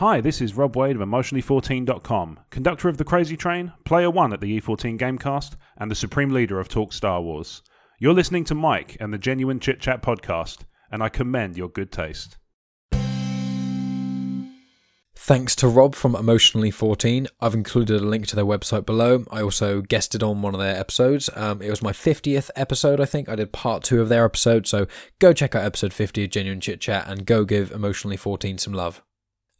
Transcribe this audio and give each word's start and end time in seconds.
Hi, 0.00 0.20
this 0.20 0.42
is 0.42 0.58
Rob 0.58 0.76
Wade 0.76 0.94
of 0.94 1.00
Emotionally14.com, 1.00 2.40
conductor 2.50 2.90
of 2.90 2.98
The 2.98 3.04
Crazy 3.04 3.34
Train, 3.34 3.72
player 3.86 4.10
one 4.10 4.34
at 4.34 4.42
the 4.42 4.60
E14 4.60 4.98
Gamecast, 4.98 5.56
and 5.78 5.90
the 5.90 5.94
supreme 5.94 6.28
leader 6.28 6.60
of 6.60 6.68
Talk 6.68 6.92
Star 6.92 7.22
Wars. 7.22 7.62
You're 7.98 8.12
listening 8.12 8.44
to 8.44 8.54
Mike 8.54 8.98
and 9.00 9.10
the 9.10 9.16
Genuine 9.16 9.58
Chit 9.58 9.80
Chat 9.80 10.02
podcast, 10.02 10.64
and 10.92 11.02
I 11.02 11.08
commend 11.08 11.56
your 11.56 11.70
good 11.70 11.90
taste. 11.90 12.36
Thanks 15.14 15.56
to 15.56 15.66
Rob 15.66 15.94
from 15.94 16.14
Emotionally 16.14 16.70
14. 16.70 17.28
I've 17.40 17.54
included 17.54 18.02
a 18.02 18.04
link 18.04 18.26
to 18.26 18.36
their 18.36 18.44
website 18.44 18.84
below. 18.84 19.24
I 19.30 19.40
also 19.40 19.80
guested 19.80 20.22
on 20.22 20.42
one 20.42 20.52
of 20.52 20.60
their 20.60 20.76
episodes. 20.76 21.30
Um, 21.34 21.62
it 21.62 21.70
was 21.70 21.80
my 21.80 21.92
50th 21.92 22.50
episode, 22.54 23.00
I 23.00 23.06
think. 23.06 23.30
I 23.30 23.36
did 23.36 23.50
part 23.50 23.82
two 23.82 24.02
of 24.02 24.10
their 24.10 24.26
episode, 24.26 24.66
so 24.66 24.86
go 25.20 25.32
check 25.32 25.54
out 25.54 25.64
episode 25.64 25.94
50 25.94 26.24
of 26.24 26.30
Genuine 26.30 26.60
Chit 26.60 26.82
Chat 26.82 27.08
and 27.08 27.24
go 27.24 27.46
give 27.46 27.72
Emotionally 27.72 28.18
14 28.18 28.58
some 28.58 28.74
love. 28.74 29.02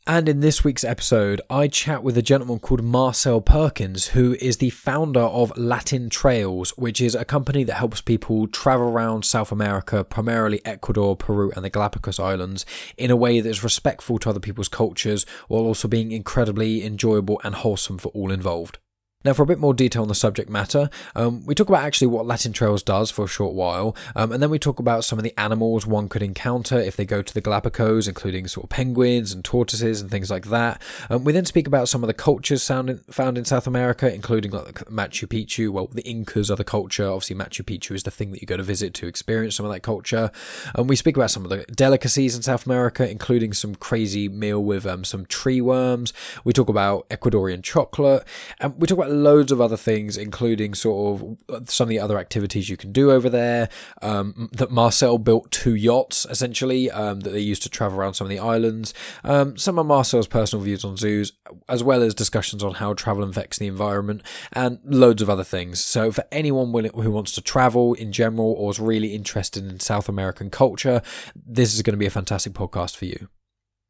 And 0.09 0.29
in 0.29 0.39
this 0.39 0.63
week's 0.63 0.85
episode, 0.85 1.41
I 1.51 1.67
chat 1.67 2.05
with 2.05 2.17
a 2.17 2.23
gentleman 2.23 2.61
called 2.61 2.85
Marcel 2.85 3.41
Perkins, 3.41 4.09
who 4.09 4.37
is 4.41 4.59
the 4.59 4.71
founder 4.71 5.19
of 5.19 5.53
Latin 5.59 6.11
Trails, 6.11 6.71
which 6.77 7.01
is 7.01 7.17
a 7.17 7.25
company 7.25 7.65
that 7.65 7.75
helps 7.75 8.01
people 8.01 8.47
travel 8.47 8.87
around 8.87 9.25
South 9.25 9.51
America, 9.51 10.05
primarily 10.05 10.65
Ecuador, 10.65 11.17
Peru, 11.17 11.51
and 11.57 11.65
the 11.65 11.71
Galapagos 11.71 12.21
Islands, 12.21 12.65
in 12.97 13.11
a 13.11 13.17
way 13.17 13.41
that 13.41 13.51
is 13.51 13.65
respectful 13.65 14.21
to 14.21 14.31
other 14.31 14.39
people's 14.39 14.69
cultures 14.69 15.27
while 15.49 15.63
also 15.63 15.89
being 15.89 16.13
incredibly 16.13 16.85
enjoyable 16.85 17.41
and 17.43 17.57
wholesome 17.57 17.99
for 17.99 18.11
all 18.11 18.31
involved. 18.31 18.79
Now, 19.27 19.33
for 19.33 19.43
a 19.43 19.47
bit 19.47 19.59
more 19.59 19.75
detail 19.75 20.03
on 20.03 20.09
the 20.09 20.15
subject 20.15 20.49
matter, 20.49 20.89
um, 21.17 21.45
we 21.45 21.57
talk 21.57 21.69
about 21.69 21.83
actually 21.83 22.07
what 22.07 22.27
Latin 22.27 22.53
Trails 22.53 22.81
does 22.81 23.11
for 23.11 23.25
a 23.25 23.29
short 23.29 23.55
while, 23.55 23.97
um, 24.15 24.31
and 24.31 24.41
then 24.41 24.51
we 24.51 24.59
talk 24.61 24.79
about 24.79 25.03
some 25.03 25.19
of 25.19 25.25
the 25.25 25.37
animals 25.37 25.85
one 25.85 26.09
could 26.09 26.23
encounter 26.23 26.79
if 26.79 26.95
they 26.95 27.05
go 27.05 27.23
to 27.23 27.35
the 27.35 27.41
Galapagos, 27.41 28.07
including 28.07 28.47
sort 28.47 28.67
of 28.67 28.71
penguins 28.71 29.33
and 29.33 29.45
tortoises 29.45 30.01
and 30.01 30.13
things 30.13 30.31
like 30.31 30.47
that. 30.47 30.81
Um, 31.11 31.25
we 31.25 31.33
then 31.33 31.45
speak 31.45 31.67
about 31.67 31.89
some 31.89 32.05
of 32.05 32.07
the 32.07 32.15
cultures 32.15 32.65
found 32.65 32.89
in, 32.89 32.99
found 33.11 33.37
in 33.37 33.45
South 33.45 33.67
America, 33.67 34.15
including 34.15 34.53
like 34.53 34.85
Machu 34.85 35.27
Picchu. 35.27 35.71
Well, 35.71 35.89
the 35.89 36.03
Incas 36.03 36.49
are 36.49 36.57
the 36.57 36.63
culture. 36.63 37.09
Obviously, 37.09 37.35
Machu 37.35 37.65
Picchu 37.65 37.97
is 37.97 38.05
the 38.05 38.13
thing 38.13 38.31
that 38.31 38.41
you 38.41 38.47
go 38.47 38.57
to 38.57 38.63
visit 38.63 38.95
to 38.95 39.09
experience 39.09 39.57
some 39.57 39.67
of 39.67 39.73
that 39.73 39.81
culture. 39.81 40.31
And 40.77 40.89
we 40.89 40.95
speak 40.95 41.17
about 41.17 41.33
some 41.33 41.43
of 41.43 41.51
the 41.51 41.65
delicacies 41.65 42.37
in 42.37 42.43
South 42.43 42.65
America, 42.65 43.11
including 43.11 43.55
some 43.55 43.75
crazy 43.75 44.29
meal 44.29 44.63
with 44.63 44.87
um, 44.87 45.03
some 45.03 45.27
tree 45.27 45.61
worms. 45.61 46.13
We 46.45 46.53
talk 46.53 46.69
about 46.69 47.09
Ecuadorian 47.09 47.65
chocolate, 47.65 48.23
and 48.61 48.81
we 48.81 48.87
talk 48.87 48.99
about 48.99 49.16
loads 49.23 49.53
of 49.53 49.61
other 49.61 49.77
things, 49.77 50.17
including 50.17 50.75
sort 50.75 51.21
of 51.21 51.39
uh, 51.49 51.65
some 51.67 51.87
of 51.87 51.89
the 51.91 51.99
other 51.99 52.19
activities 52.19 52.69
you 52.69 52.77
can 52.77 52.93
do 52.93 53.11
over 53.11 53.29
there. 53.29 53.69
Um, 54.03 54.49
that 54.53 54.71
Marcel 54.71 55.19
built 55.19 55.51
two 55.51 55.75
yachts 55.75 56.27
essentially 56.29 56.91
um, 56.91 57.21
that 57.21 57.31
they 57.31 57.41
used 57.41 57.63
to 57.63 57.69
travel 57.69 57.99
around 57.99 58.15
some 58.15 58.27
of 58.27 58.31
the 58.31 58.39
islands. 58.39 58.95
Um, 59.25 59.57
some 59.57 59.79
of 59.79 59.87
Marcel's 59.87 60.27
personal 60.27 60.65
views 60.65 60.85
on 60.85 60.97
zoos, 60.97 61.33
as 61.69 61.83
well 61.83 62.03
as 62.03 62.15
discussions 62.15 62.63
on 62.63 62.75
how 62.75 62.95
travel 62.95 63.25
affects 63.25 63.59
the 63.59 63.67
environment, 63.67 64.23
and 64.53 64.79
loads 64.85 65.23
of 65.23 65.31
other 65.31 65.45
things. 65.45 65.81
So 65.81 66.13
for 66.13 66.25
anyone 66.31 66.73
who 66.73 67.11
wants 67.11 67.33
to 67.33 67.41
travel 67.41 67.95
in 67.95 68.13
general 68.13 68.53
or 68.53 68.71
is 68.71 68.81
really 68.81 69.15
interested 69.15 69.65
in 69.65 69.81
South 69.81 70.09
American 70.09 70.51
culture, 70.51 71.03
this 71.35 71.75
is 71.75 71.83
going 71.83 71.95
to 71.95 71.99
be 71.99 72.07
a 72.07 72.11
fantastic 72.11 72.53
podcast 72.53 72.97
for 72.97 73.07
you. 73.07 73.29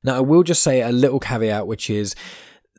Now, 0.03 0.17
I 0.17 0.21
will 0.21 0.43
just 0.43 0.63
say 0.63 0.83
a 0.83 0.93
little 0.93 1.19
caveat, 1.19 1.67
which 1.67 1.91
is 1.91 2.15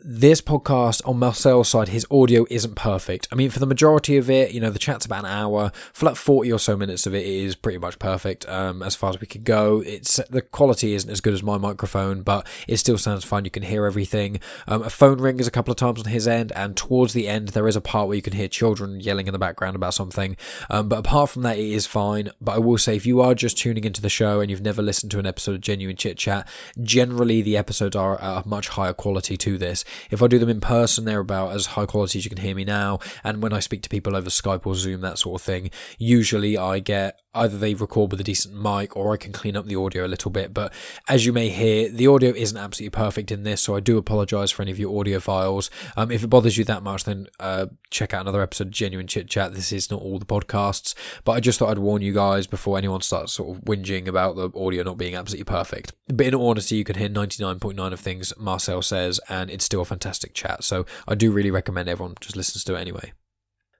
this 0.03 0.41
podcast 0.41 1.01
on 1.07 1.19
Marcel's 1.19 1.69
side, 1.69 1.89
his 1.89 2.05
audio 2.11 2.45
isn't 2.49 2.75
perfect. 2.75 3.27
I 3.31 3.35
mean, 3.35 3.49
for 3.49 3.59
the 3.59 3.65
majority 3.65 4.17
of 4.17 4.29
it, 4.29 4.51
you 4.51 4.61
know, 4.61 4.69
the 4.69 4.79
chat's 4.79 5.05
about 5.05 5.25
an 5.25 5.31
hour. 5.31 5.71
For 5.91 6.05
like 6.05 6.15
40 6.15 6.51
or 6.51 6.59
so 6.59 6.77
minutes 6.77 7.05
of 7.07 7.13
it, 7.13 7.25
it 7.25 7.45
is 7.45 7.55
pretty 7.55 7.77
much 7.77 7.99
perfect 7.99 8.47
um, 8.47 8.83
as 8.83 8.95
far 8.95 9.09
as 9.09 9.19
we 9.19 9.27
could 9.27 9.43
go. 9.43 9.81
It's 9.85 10.17
The 10.29 10.41
quality 10.41 10.93
isn't 10.93 11.09
as 11.09 11.19
good 11.19 11.33
as 11.33 11.41
my 11.41 11.57
microphone, 11.57 12.21
but 12.21 12.47
it 12.67 12.77
still 12.77 12.97
sounds 12.97 13.23
fine. 13.23 13.45
You 13.45 13.51
can 13.51 13.63
hear 13.63 13.85
everything. 13.85 14.39
Um, 14.67 14.83
a 14.83 14.89
phone 14.89 15.19
rings 15.19 15.47
a 15.47 15.51
couple 15.51 15.71
of 15.71 15.77
times 15.77 15.99
on 15.99 16.11
his 16.11 16.27
end, 16.27 16.51
and 16.55 16.77
towards 16.77 17.13
the 17.13 17.27
end, 17.27 17.49
there 17.49 17.67
is 17.67 17.75
a 17.75 17.81
part 17.81 18.07
where 18.07 18.15
you 18.15 18.21
can 18.21 18.33
hear 18.33 18.47
children 18.47 18.99
yelling 18.99 19.27
in 19.27 19.33
the 19.33 19.39
background 19.39 19.75
about 19.75 19.93
something. 19.93 20.37
Um, 20.69 20.89
but 20.89 20.99
apart 20.99 21.31
from 21.31 21.41
that, 21.41 21.57
it 21.57 21.71
is 21.71 21.87
fine. 21.87 22.29
But 22.39 22.55
I 22.55 22.59
will 22.59 22.77
say, 22.77 22.95
if 22.95 23.05
you 23.05 23.21
are 23.21 23.33
just 23.33 23.57
tuning 23.57 23.83
into 23.83 24.01
the 24.01 24.09
show 24.09 24.41
and 24.41 24.51
you've 24.51 24.61
never 24.61 24.81
listened 24.81 25.11
to 25.11 25.19
an 25.19 25.25
episode 25.25 25.55
of 25.55 25.61
Genuine 25.61 25.97
Chit 25.97 26.17
Chat, 26.17 26.47
generally 26.81 27.41
the 27.41 27.57
episodes 27.57 27.95
are 27.95 28.21
at 28.21 28.45
a 28.45 28.47
much 28.47 28.69
higher 28.69 28.93
quality 28.93 29.37
to 29.37 29.57
this. 29.57 29.83
If 30.11 30.21
I 30.21 30.27
do 30.27 30.39
them 30.39 30.49
in 30.49 30.61
person, 30.61 31.05
they're 31.05 31.19
about 31.19 31.53
as 31.53 31.67
high 31.67 31.85
quality 31.85 32.19
as 32.19 32.25
you 32.25 32.29
can 32.29 32.43
hear 32.43 32.55
me 32.55 32.65
now. 32.65 32.99
And 33.23 33.41
when 33.41 33.53
I 33.53 33.59
speak 33.59 33.81
to 33.83 33.89
people 33.89 34.15
over 34.15 34.29
Skype 34.29 34.65
or 34.65 34.75
Zoom, 34.75 35.01
that 35.01 35.19
sort 35.19 35.41
of 35.41 35.45
thing, 35.45 35.71
usually 35.97 36.57
I 36.57 36.79
get 36.79 37.19
either 37.37 37.57
they 37.57 37.73
record 37.73 38.11
with 38.11 38.19
a 38.19 38.23
decent 38.23 38.55
mic 38.55 38.95
or 38.97 39.13
I 39.13 39.17
can 39.17 39.31
clean 39.31 39.55
up 39.55 39.65
the 39.65 39.75
audio 39.75 40.05
a 40.05 40.07
little 40.07 40.31
bit. 40.31 40.53
But 40.53 40.73
as 41.07 41.25
you 41.25 41.33
may 41.33 41.49
hear, 41.49 41.89
the 41.89 42.07
audio 42.07 42.31
isn't 42.31 42.57
absolutely 42.57 42.97
perfect 42.97 43.31
in 43.31 43.43
this, 43.43 43.61
so 43.61 43.75
I 43.75 43.79
do 43.79 43.97
apologize 43.97 44.51
for 44.51 44.63
any 44.63 44.71
of 44.71 44.79
your 44.79 45.03
audiophiles. 45.03 45.69
Um, 45.95 46.11
if 46.11 46.23
it 46.23 46.27
bothers 46.27 46.57
you 46.57 46.63
that 46.65 46.83
much, 46.83 47.03
then 47.03 47.27
uh, 47.39 47.67
check 47.89 48.13
out 48.13 48.21
another 48.21 48.41
episode 48.41 48.67
of 48.67 48.73
Genuine 48.73 49.07
Chit 49.07 49.29
Chat. 49.29 49.53
This 49.53 49.71
is 49.71 49.91
not 49.91 50.01
all 50.01 50.19
the 50.19 50.25
podcasts, 50.25 50.95
but 51.23 51.33
I 51.33 51.39
just 51.39 51.59
thought 51.59 51.69
I'd 51.69 51.79
warn 51.79 52.01
you 52.01 52.13
guys 52.13 52.47
before 52.47 52.77
anyone 52.77 53.01
starts 53.01 53.33
sort 53.33 53.55
of 53.55 53.63
whinging 53.63 54.07
about 54.07 54.35
the 54.35 54.49
audio 54.57 54.83
not 54.83 54.97
being 54.97 55.15
absolutely 55.15 55.45
perfect. 55.45 55.93
But 56.07 56.27
in 56.27 56.35
honesty, 56.35 56.75
you 56.75 56.83
can 56.83 56.97
hear 56.97 57.09
99.9 57.09 57.93
of 57.93 57.99
things 57.99 58.33
Marcel 58.37 58.81
says, 58.81 59.19
and 59.29 59.49
it's 59.49 59.65
still 59.65 59.76
a 59.81 59.85
fantastic 59.85 60.33
chat. 60.33 60.63
So 60.63 60.85
I 61.07 61.15
do 61.15 61.31
really 61.31 61.51
recommend 61.51 61.89
everyone 61.89 62.15
just 62.19 62.35
listens 62.35 62.63
to 62.65 62.75
it 62.75 62.81
anyway 62.81 63.13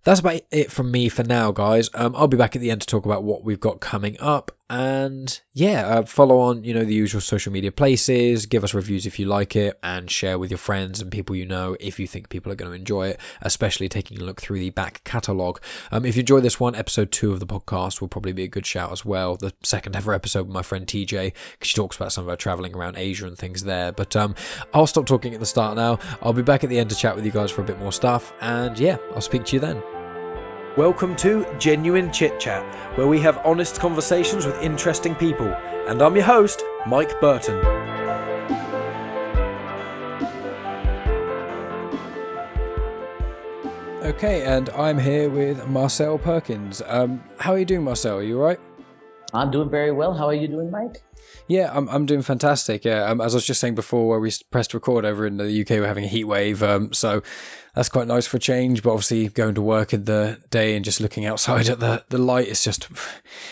that's 0.08 0.22
about 0.22 0.40
it 0.52 0.72
from 0.72 0.90
me 0.90 1.10
for 1.10 1.24
now, 1.24 1.52
guys. 1.52 1.90
Um, 1.94 2.16
I'll 2.16 2.30
be 2.30 2.38
back 2.38 2.56
at 2.56 2.62
the 2.62 2.72
end 2.72 2.80
to 2.80 2.88
talk 2.88 3.06
about 3.06 3.26
what 3.26 3.44
we've 3.44 3.60
got 3.60 3.82
coming 3.82 4.16
up. 4.22 4.57
And 4.70 5.40
yeah, 5.54 5.88
uh, 5.88 6.04
follow 6.04 6.40
on, 6.40 6.66
you 6.66 6.74
know, 6.74 6.84
the 6.84 6.94
usual 6.94 7.22
social 7.22 7.54
media 7.54 7.72
places. 7.72 8.46
Give 8.46 8.64
us 8.64 8.74
reviews 8.74 9.06
if 9.06 9.18
you 9.18 9.26
like 9.26 9.56
it, 9.56 9.80
and 9.82 10.12
share 10.12 10.38
with 10.38 10.52
your 10.52 10.58
friends 10.58 11.02
and 11.02 11.10
people 11.10 11.36
you 11.36 11.46
know 11.46 11.78
if 11.80 12.00
you 12.00 12.08
think 12.08 12.30
people 12.30 12.52
are 12.52 12.56
going 12.56 12.72
to 12.72 12.76
enjoy 12.78 13.08
it. 13.10 13.20
Especially 13.42 13.88
taking 13.88 14.20
a 14.20 14.24
look 14.24 14.42
through 14.42 14.60
the 14.60 14.70
back 14.72 15.04
catalogue. 15.06 15.62
Um, 15.92 16.06
if 16.06 16.16
you 16.16 16.22
enjoy 16.22 16.42
this 16.42 16.60
one, 16.60 16.76
episode 16.76 17.12
two 17.12 17.32
of 17.32 17.40
the 17.40 17.48
podcast 17.48 18.02
will 18.02 18.10
probably 18.10 18.34
be 18.34 18.44
a 18.44 18.50
good 18.50 18.66
shout 18.66 18.92
as 18.92 19.06
well. 19.06 19.38
The 19.38 19.54
second 19.64 19.96
ever 19.96 20.14
episode 20.14 20.48
with 20.48 20.54
my 20.54 20.64
friend 20.64 20.86
TJ, 20.86 21.34
because 21.54 21.70
she 21.70 21.76
talks 21.76 21.96
about 21.96 22.12
some 22.12 22.26
of 22.26 22.30
her 22.30 22.36
traveling 22.36 22.76
around 22.76 22.98
Asia 22.98 23.26
and 23.26 23.38
things 23.38 23.64
there. 23.64 23.94
But 23.94 24.16
um, 24.16 24.36
I'll 24.74 24.88
stop 24.88 25.06
talking 25.06 25.34
at 25.34 25.40
the 25.40 25.46
start 25.46 25.78
now. 25.78 26.00
I'll 26.22 26.34
be 26.34 26.42
back 26.42 26.64
at 26.64 26.70
the 26.70 26.80
end 26.80 26.90
to 26.90 26.96
chat 26.96 27.16
with 27.16 27.26
you 27.26 27.32
guys 27.32 27.52
for 27.52 27.62
a 27.62 27.66
bit 27.66 27.80
more 27.80 27.94
stuff. 27.94 28.34
And 28.42 28.78
yeah, 28.78 28.98
I'll 29.16 29.22
speak 29.22 29.46
to 29.46 29.56
you 29.56 29.62
then. 29.62 29.97
Welcome 30.78 31.16
to 31.16 31.44
Genuine 31.58 32.14
Chit 32.14 32.40
Chat, 32.40 32.64
where 33.00 33.08
we 33.08 33.20
have 33.22 33.44
honest 33.44 33.80
conversations 33.80 34.46
with 34.46 34.62
interesting 34.62 35.16
people. 35.16 35.48
And 35.88 36.04
I'm 36.04 36.16
your 36.16 36.26
host, 36.26 36.64
Mike 36.86 37.20
Burton. 37.20 37.56
Okay, 44.06 44.44
and 44.46 44.70
I'm 44.70 45.00
here 45.00 45.32
with 45.32 45.68
Marcel 45.68 46.20
Perkins. 46.20 46.84
Um, 46.86 47.24
how 47.40 47.54
are 47.54 47.58
you 47.58 47.66
doing, 47.66 47.84
Marcel? 47.84 48.20
Are 48.20 48.22
you 48.22 48.38
alright? 48.38 48.60
I'm 49.34 49.50
doing 49.50 49.72
very 49.72 49.92
well. 49.92 50.14
How 50.14 50.28
are 50.28 50.36
you 50.36 50.48
doing, 50.48 50.70
Mike? 50.70 51.02
Yeah, 51.48 51.72
I'm 51.74 51.88
I'm 51.90 52.06
doing 52.06 52.22
fantastic. 52.22 52.84
Yeah, 52.84 53.06
um, 53.06 53.22
as 53.22 53.34
I 53.34 53.38
was 53.38 53.46
just 53.46 53.62
saying 53.62 53.76
before, 53.76 54.08
where 54.08 54.20
we 54.20 54.32
pressed 54.52 54.74
record 54.74 55.06
over 55.06 55.26
in 55.26 55.38
the 55.38 55.62
UK, 55.62 55.72
we're 55.72 55.88
having 55.88 56.04
a 56.04 56.10
heat 56.10 56.26
wave. 56.26 56.62
Um, 56.62 56.94
so 56.94 57.22
that's 57.74 57.90
quite 57.90 58.08
nice 58.08 58.28
for 58.28 58.38
a 58.38 58.40
change. 58.40 58.84
But 58.84 58.92
obviously, 58.92 59.30
going 59.30 59.56
to 59.56 59.62
work 59.62 59.94
in 59.94 60.06
the 60.06 60.40
day 60.50 60.76
and 60.76 60.84
just 60.84 61.00
looking 61.00 61.26
outside 61.26 61.70
at 61.70 61.80
the 61.80 62.04
the 62.10 62.18
light 62.18 62.48
is 62.48 62.64
just 62.64 62.90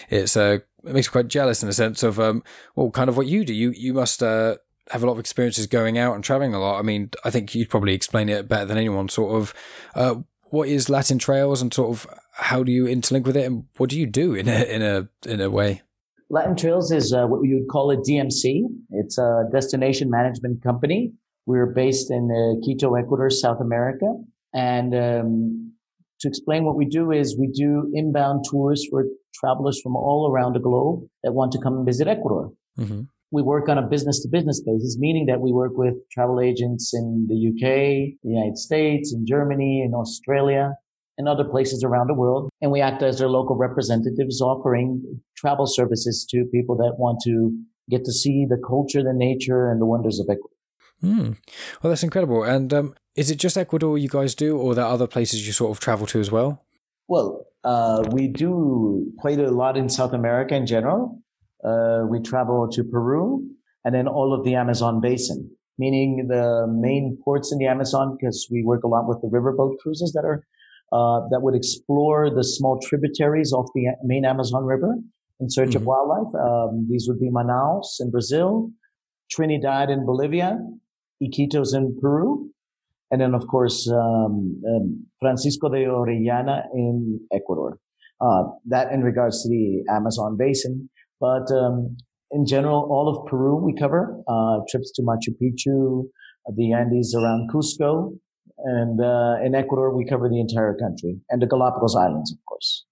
it's 0.09 0.35
uh, 0.35 0.59
it 0.84 0.94
makes 0.94 1.08
me 1.08 1.12
quite 1.12 1.28
jealous 1.28 1.64
in 1.64 1.69
a 1.69 1.74
sense 1.74 2.03
of 2.03 2.19
um, 2.19 2.44
well, 2.75 2.91
kind 2.91 3.09
of 3.09 3.18
what 3.18 3.28
you 3.28 3.46
do. 3.46 3.53
You 3.53 3.72
you 3.72 3.94
must 3.94 4.22
uh, 4.22 4.58
have 4.91 5.03
a 5.03 5.06
lot 5.06 5.14
of 5.14 5.19
experiences 5.19 5.68
going 5.68 5.97
out 5.97 6.16
and 6.16 6.24
traveling 6.24 6.53
a 6.53 6.59
lot. 6.59 6.80
I 6.80 6.81
mean, 6.81 7.12
I 7.24 7.30
think 7.30 7.56
you'd 7.56 7.69
probably 7.69 7.94
explain 7.94 8.30
it 8.30 8.47
better 8.47 8.66
than 8.66 8.78
anyone. 8.78 9.09
Sort 9.09 9.35
of, 9.35 9.53
uh, 9.96 10.16
what 10.50 10.68
is 10.68 10.90
Latin 10.90 11.18
Trails 11.18 11.62
and 11.62 11.74
sort 11.74 11.90
of 11.91 12.08
how 12.34 12.64
do 12.64 12.72
you 12.72 12.85
interlink 12.85 13.24
with 13.24 13.38
it 13.38 13.46
and 13.46 13.66
what 13.78 13.90
do 13.90 14.00
you 14.00 14.06
do 14.06 14.34
in 14.34 14.47
a 14.47 14.64
in 14.64 14.81
a 14.81 15.08
in 15.25 15.41
a 15.41 15.50
way? 15.50 15.81
Latin 16.30 16.56
Trails 16.56 16.91
is 16.91 17.13
uh, 17.13 17.25
what 17.28 17.47
you 17.47 17.56
would 17.56 17.69
call 17.69 17.91
a 17.91 17.97
DMC. 17.97 18.63
It's 18.91 19.18
a 19.18 19.44
destination 19.52 20.09
management 20.09 20.63
company. 20.63 21.12
We're 21.46 21.68
based 21.68 22.09
in 22.09 22.29
uh, 22.32 22.66
Quito, 22.66 22.96
Ecuador, 22.96 23.29
South 23.29 23.61
America. 23.61 24.08
And 24.53 24.96
um, 24.96 25.73
to 26.22 26.28
explain 26.28 26.64
what 26.66 26.76
we 26.76 26.85
do 26.85 27.11
is 27.11 27.38
we 27.38 27.47
do 27.47 27.91
inbound 27.94 28.46
tours 28.50 28.88
for 28.90 29.05
travelers 29.35 29.79
from 29.82 29.96
all 29.96 30.32
around 30.32 30.53
the 30.53 30.59
globe 30.59 31.08
that 31.23 31.34
want 31.34 31.52
to 31.52 31.59
come 31.61 31.78
and 31.78 31.85
visit 31.85 32.08
Ecuador. 32.08 32.52
Mm-hmm. 32.79 33.02
We 33.32 33.41
work 33.41 33.70
on 33.70 33.78
a 33.78 33.82
business 33.82 34.22
to 34.22 34.29
business 34.29 34.61
basis, 34.61 34.97
meaning 34.97 35.26
that 35.28 35.41
we 35.41 35.52
work 35.52 35.73
with 35.76 35.96
travel 36.11 36.40
agents 36.40 36.94
in 36.94 37.28
the 37.28 37.35
UK, 37.35 38.17
the 38.23 38.29
United 38.29 38.58
States, 38.58 39.14
in 39.14 39.26
Germany, 39.28 39.84
in 39.85 39.94
Australia, 39.94 40.73
and 41.17 41.28
other 41.28 41.44
places 41.44 41.84
around 41.84 42.08
the 42.08 42.14
world. 42.14 42.50
And 42.62 42.72
we 42.72 42.82
act 42.82 43.02
as 43.03 43.20
their 43.20 43.29
local 43.29 43.56
representatives 43.56 44.41
offering 44.41 45.22
travel 45.38 45.66
services 45.66 46.26
to 46.32 46.46
people 46.52 46.76
that 46.78 46.96
want 46.97 47.20
to 47.26 47.58
get 47.90 48.03
to 48.06 48.12
see 48.12 48.46
the 48.50 48.62
culture, 48.67 49.03
the 49.03 49.14
nature, 49.14 49.70
and 49.70 49.79
the 49.79 49.85
wonders 49.85 50.20
of 50.20 50.28
Ecuador. 50.29 50.50
Mm. 51.03 51.38
Well, 51.82 51.90
that's 51.90 52.03
incredible. 52.03 52.44
And 52.44 52.73
um, 52.73 52.96
is 53.16 53.29
it 53.29 53.35
just 53.35 53.58
Ecuador 53.58 53.97
you 53.97 54.09
guys 54.09 54.35
do, 54.35 54.58
or 54.58 54.72
are 54.72 54.76
there 54.76 54.85
other 54.85 55.08
places 55.08 55.46
you 55.46 55.53
sort 55.53 55.72
of 55.72 55.79
travel 55.79 56.08
to 56.08 56.20
as 56.20 56.32
well? 56.32 56.66
Well, 57.08 57.46
uh, 57.64 58.03
we 58.12 58.28
do 58.28 59.12
quite 59.20 59.40
a 59.40 59.52
lot 59.52 59.78
in 59.78 59.90
South 59.90 60.14
America 60.14 60.56
in 60.56 60.66
general. 60.66 61.22
Uh, 61.64 62.06
we 62.09 62.22
travel 62.22 62.67
to 62.72 62.84
Peru 62.84 63.47
and 63.84 63.94
then 63.94 64.08
all 64.08 64.34
of 64.34 64.44
the 64.44 64.56
Amazon 64.56 65.00
basin. 65.00 65.56
meaning 65.78 66.28
the 66.28 66.66
main 66.70 67.17
ports 67.23 67.52
in 67.52 67.58
the 67.58 67.67
Amazon, 67.67 68.17
because 68.17 68.47
we 68.52 68.64
work 68.64 68.84
a 68.84 68.88
lot 68.88 69.08
with 69.08 69.22
the 69.22 69.28
riverboat 69.28 69.78
cruises 69.79 70.14
that 70.14 70.26
are 70.26 70.46
uh, 70.91 71.22
that 71.32 71.41
would 71.41 71.55
explore 71.55 72.29
the 72.29 72.43
small 72.43 72.79
tributaries 72.79 73.53
of 73.53 73.67
the 73.73 73.87
main 74.03 74.26
Amazon 74.26 74.64
River 74.64 74.96
in 75.40 75.49
search 75.49 75.70
mm-hmm. 75.70 75.78
of 75.78 75.85
wildlife. 75.85 76.34
Um, 76.35 76.87
these 76.90 77.05
would 77.08 77.20
be 77.20 77.29
Manaus 77.29 77.99
in 77.99 78.11
Brazil, 78.11 78.72
Trinidad 79.32 79.90
in 79.90 80.05
Bolivia, 80.05 80.58
Iquitos 81.22 81.76
in 81.76 81.97
Peru, 82.02 82.49
and 83.11 83.22
then 83.22 83.34
of 83.34 83.47
course 83.47 83.90
um, 83.90 84.61
um, 84.67 85.05
Francisco 85.20 85.70
de 85.70 85.85
Orellana 85.85 86.64
in 86.73 87.20
Ecuador. 87.34 87.79
Uh, 88.22 88.43
that 88.66 88.93
in 88.93 89.02
regards 89.02 89.43
to 89.43 89.49
the 89.49 89.84
Amazon 89.93 90.38
basin, 90.38 90.90
but 91.20 91.52
um, 91.52 91.97
in 92.31 92.46
general, 92.46 92.88
all 92.90 93.09
of 93.09 93.28
Peru 93.29 93.55
we 93.58 93.73
cover. 93.73 94.22
Uh, 94.28 94.59
trips 94.70 94.91
to 94.93 95.02
Machu 95.02 95.35
Picchu, 95.41 96.03
the 96.55 96.73
Andes 96.73 97.16
around 97.16 97.49
Cusco, 97.53 98.17
and 98.57 99.02
uh, 99.02 99.37
in 99.43 99.55
Ecuador 99.55 99.96
we 99.96 100.05
cover 100.05 100.29
the 100.29 100.40
entire 100.40 100.75
country 100.75 101.19
and 101.29 101.41
the 101.41 101.47
Galapagos 101.47 101.96
Islands, 101.96 102.31
of 102.31 102.40
course. 102.46 102.85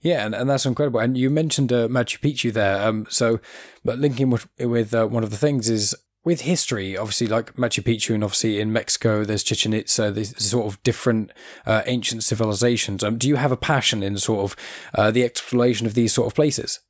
Yeah, 0.00 0.26
and, 0.26 0.34
and 0.34 0.50
that's 0.50 0.66
incredible. 0.66 1.00
And 1.00 1.16
you 1.16 1.30
mentioned 1.30 1.72
uh, 1.72 1.88
Machu 1.88 2.20
Picchu 2.20 2.52
there. 2.52 2.86
Um, 2.86 3.06
so, 3.08 3.40
but 3.84 3.98
linking 3.98 4.28
with, 4.28 4.46
with 4.60 4.92
uh, 4.92 5.06
one 5.06 5.24
of 5.24 5.30
the 5.30 5.38
things 5.38 5.70
is 5.70 5.94
with 6.24 6.42
history, 6.42 6.96
obviously, 6.96 7.26
like 7.26 7.54
Machu 7.54 7.82
Picchu, 7.82 8.14
and 8.14 8.22
obviously 8.22 8.60
in 8.60 8.72
Mexico, 8.72 9.24
there's 9.24 9.42
Chichen 9.42 9.72
Itza, 9.72 10.10
these 10.10 10.42
sort 10.42 10.66
of 10.66 10.82
different 10.82 11.32
uh, 11.64 11.82
ancient 11.86 12.22
civilizations. 12.22 13.02
Um, 13.02 13.16
do 13.16 13.28
you 13.28 13.36
have 13.36 13.52
a 13.52 13.56
passion 13.56 14.02
in 14.02 14.18
sort 14.18 14.40
of 14.44 14.56
uh, 14.94 15.10
the 15.10 15.24
exploration 15.24 15.86
of 15.86 15.94
these 15.94 16.12
sort 16.12 16.26
of 16.26 16.34
places? 16.34 16.80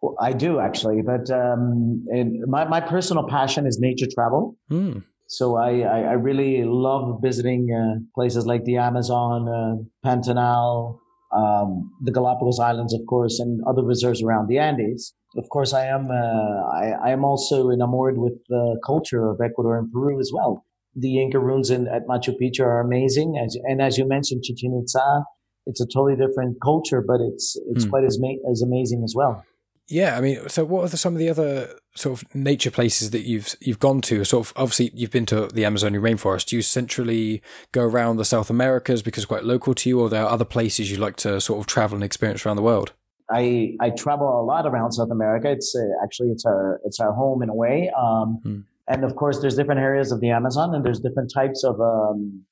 Well, 0.00 0.16
I 0.20 0.32
do 0.32 0.60
actually, 0.60 1.00
but 1.02 1.30
um, 1.30 2.04
my 2.46 2.66
my 2.66 2.80
personal 2.80 3.26
passion 3.26 3.66
is 3.66 3.78
nature 3.80 4.06
travel. 4.12 4.56
Mm. 4.70 5.04
So 5.26 5.56
I, 5.56 5.80
I, 5.80 6.00
I, 6.00 6.12
really 6.12 6.64
love 6.64 7.20
visiting 7.22 7.70
uh, 7.72 7.98
places 8.14 8.46
like 8.46 8.64
the 8.64 8.76
Amazon, 8.76 9.48
uh, 9.48 10.06
Pantanal, 10.06 10.98
um, 11.34 11.90
the 12.02 12.12
Galapagos 12.12 12.60
Islands, 12.60 12.92
of 12.92 13.00
course, 13.08 13.40
and 13.40 13.62
other 13.66 13.82
reserves 13.82 14.22
around 14.22 14.48
the 14.48 14.58
Andes 14.58 15.14
of 15.36 15.48
course, 15.48 15.72
I 15.72 15.86
am. 15.86 16.10
Uh, 16.10 16.14
I, 16.14 16.92
I, 17.06 17.10
am 17.10 17.24
also 17.24 17.70
enamored 17.70 18.18
with 18.18 18.34
the 18.48 18.78
culture 18.84 19.28
of 19.28 19.40
Ecuador 19.44 19.78
and 19.78 19.90
Peru 19.92 20.20
as 20.20 20.30
well. 20.32 20.64
The 20.94 21.20
Inca 21.20 21.38
ruins 21.38 21.70
in, 21.70 21.88
at 21.88 22.06
Machu 22.06 22.34
Picchu 22.40 22.60
are 22.60 22.80
amazing, 22.80 23.40
as, 23.44 23.56
and 23.64 23.82
as 23.82 23.98
you 23.98 24.06
mentioned, 24.06 24.44
Chichen 24.44 24.80
Itza, 24.80 25.24
it's 25.66 25.80
a 25.80 25.86
totally 25.86 26.14
different 26.14 26.58
culture, 26.62 27.02
but 27.04 27.20
it's 27.20 27.58
it's 27.70 27.84
mm. 27.84 27.90
quite 27.90 28.04
as 28.04 28.18
ma- 28.20 28.50
as 28.50 28.62
amazing 28.62 29.02
as 29.02 29.14
well. 29.16 29.44
Yeah, 29.86 30.16
I 30.16 30.20
mean, 30.20 30.48
so 30.48 30.64
what 30.64 30.84
are 30.84 30.88
the, 30.88 30.96
some 30.96 31.12
of 31.12 31.18
the 31.18 31.28
other 31.28 31.78
sort 31.94 32.22
of 32.22 32.34
nature 32.34 32.70
places 32.70 33.10
that 33.10 33.26
you've 33.26 33.54
you've 33.60 33.78
gone 33.78 34.00
to? 34.02 34.24
Sort 34.24 34.46
of 34.46 34.52
obviously 34.56 34.90
you've 34.94 35.10
been 35.10 35.26
to 35.26 35.48
the 35.48 35.64
Amazonian 35.64 36.02
rainforest. 36.02 36.46
Do 36.46 36.56
you 36.56 36.62
centrally 36.62 37.42
go 37.72 37.82
around 37.82 38.16
the 38.16 38.24
South 38.24 38.48
Americas 38.48 39.02
because 39.02 39.24
it's 39.24 39.28
quite 39.28 39.44
local 39.44 39.74
to 39.74 39.88
you, 39.88 40.00
or 40.00 40.08
there 40.08 40.24
are 40.24 40.30
other 40.30 40.46
places 40.46 40.90
you 40.90 40.96
like 40.96 41.16
to 41.16 41.40
sort 41.40 41.60
of 41.60 41.66
travel 41.66 41.96
and 41.96 42.04
experience 42.04 42.46
around 42.46 42.56
the 42.56 42.62
world? 42.62 42.92
I 43.30 43.76
I 43.80 43.90
travel 43.90 44.40
a 44.40 44.44
lot 44.44 44.66
around 44.66 44.92
South 44.92 45.10
America. 45.10 45.50
It's 45.50 45.74
uh, 45.76 46.02
actually 46.02 46.30
it's 46.30 46.46
our 46.46 46.80
it's 46.84 47.00
our 47.00 47.12
home 47.12 47.42
in 47.42 47.50
a 47.50 47.54
way. 47.54 47.90
Um, 47.98 48.40
hmm. 48.42 48.60
And 48.86 49.04
of 49.04 49.16
course, 49.16 49.40
there's 49.40 49.56
different 49.56 49.80
areas 49.80 50.12
of 50.12 50.20
the 50.20 50.30
Amazon, 50.30 50.74
and 50.74 50.84
there's 50.84 51.00
different 51.00 51.32
types 51.34 51.64
of 51.64 51.80
um, 51.80 52.44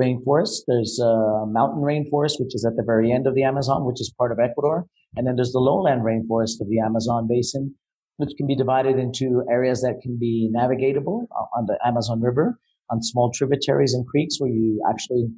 rainforest. 0.00 0.62
There's 0.66 0.98
a 0.98 1.44
mountain 1.46 1.82
rainforest, 1.82 2.40
which 2.40 2.54
is 2.54 2.64
at 2.64 2.76
the 2.76 2.82
very 2.82 3.12
end 3.12 3.26
of 3.26 3.34
the 3.34 3.42
Amazon, 3.42 3.84
which 3.84 4.00
is 4.00 4.12
part 4.16 4.32
of 4.32 4.38
Ecuador, 4.38 4.86
and 5.16 5.26
then 5.26 5.36
there's 5.36 5.52
the 5.52 5.58
lowland 5.58 6.02
rainforest 6.02 6.60
of 6.60 6.68
the 6.68 6.80
Amazon 6.80 7.26
basin, 7.28 7.74
which 8.16 8.30
can 8.36 8.46
be 8.46 8.56
divided 8.56 8.98
into 8.98 9.44
areas 9.50 9.80
that 9.82 10.00
can 10.02 10.18
be 10.18 10.50
navigatable 10.54 11.26
on 11.56 11.66
the 11.66 11.78
Amazon 11.84 12.20
River, 12.20 12.58
on 12.90 13.02
small 13.02 13.30
tributaries 13.32 13.94
and 13.94 14.06
creeks 14.06 14.36
where 14.38 14.50
you 14.50 14.82
actually 14.88 15.28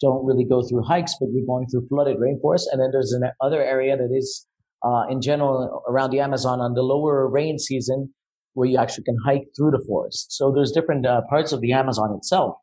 don't 0.00 0.24
really 0.26 0.44
go 0.44 0.62
through 0.62 0.82
hikes, 0.82 1.14
but 1.18 1.28
you're 1.32 1.46
going 1.46 1.66
through 1.68 1.86
flooded 1.88 2.18
rainforest. 2.18 2.64
And 2.70 2.80
then 2.80 2.90
there's 2.92 3.12
another 3.12 3.62
area 3.62 3.96
that 3.96 4.14
is, 4.14 4.46
uh, 4.84 5.04
in 5.08 5.22
general, 5.22 5.82
around 5.88 6.10
the 6.10 6.20
Amazon 6.20 6.60
on 6.60 6.74
the 6.74 6.82
lower 6.82 7.28
rain 7.28 7.58
season, 7.58 8.12
where 8.52 8.68
you 8.68 8.78
actually 8.78 9.04
can 9.04 9.16
hike 9.24 9.46
through 9.56 9.70
the 9.70 9.84
forest. 9.86 10.32
So 10.32 10.52
there's 10.52 10.72
different 10.72 11.06
uh, 11.06 11.22
parts 11.28 11.52
of 11.52 11.60
the 11.60 11.72
Amazon 11.72 12.14
itself. 12.16 12.56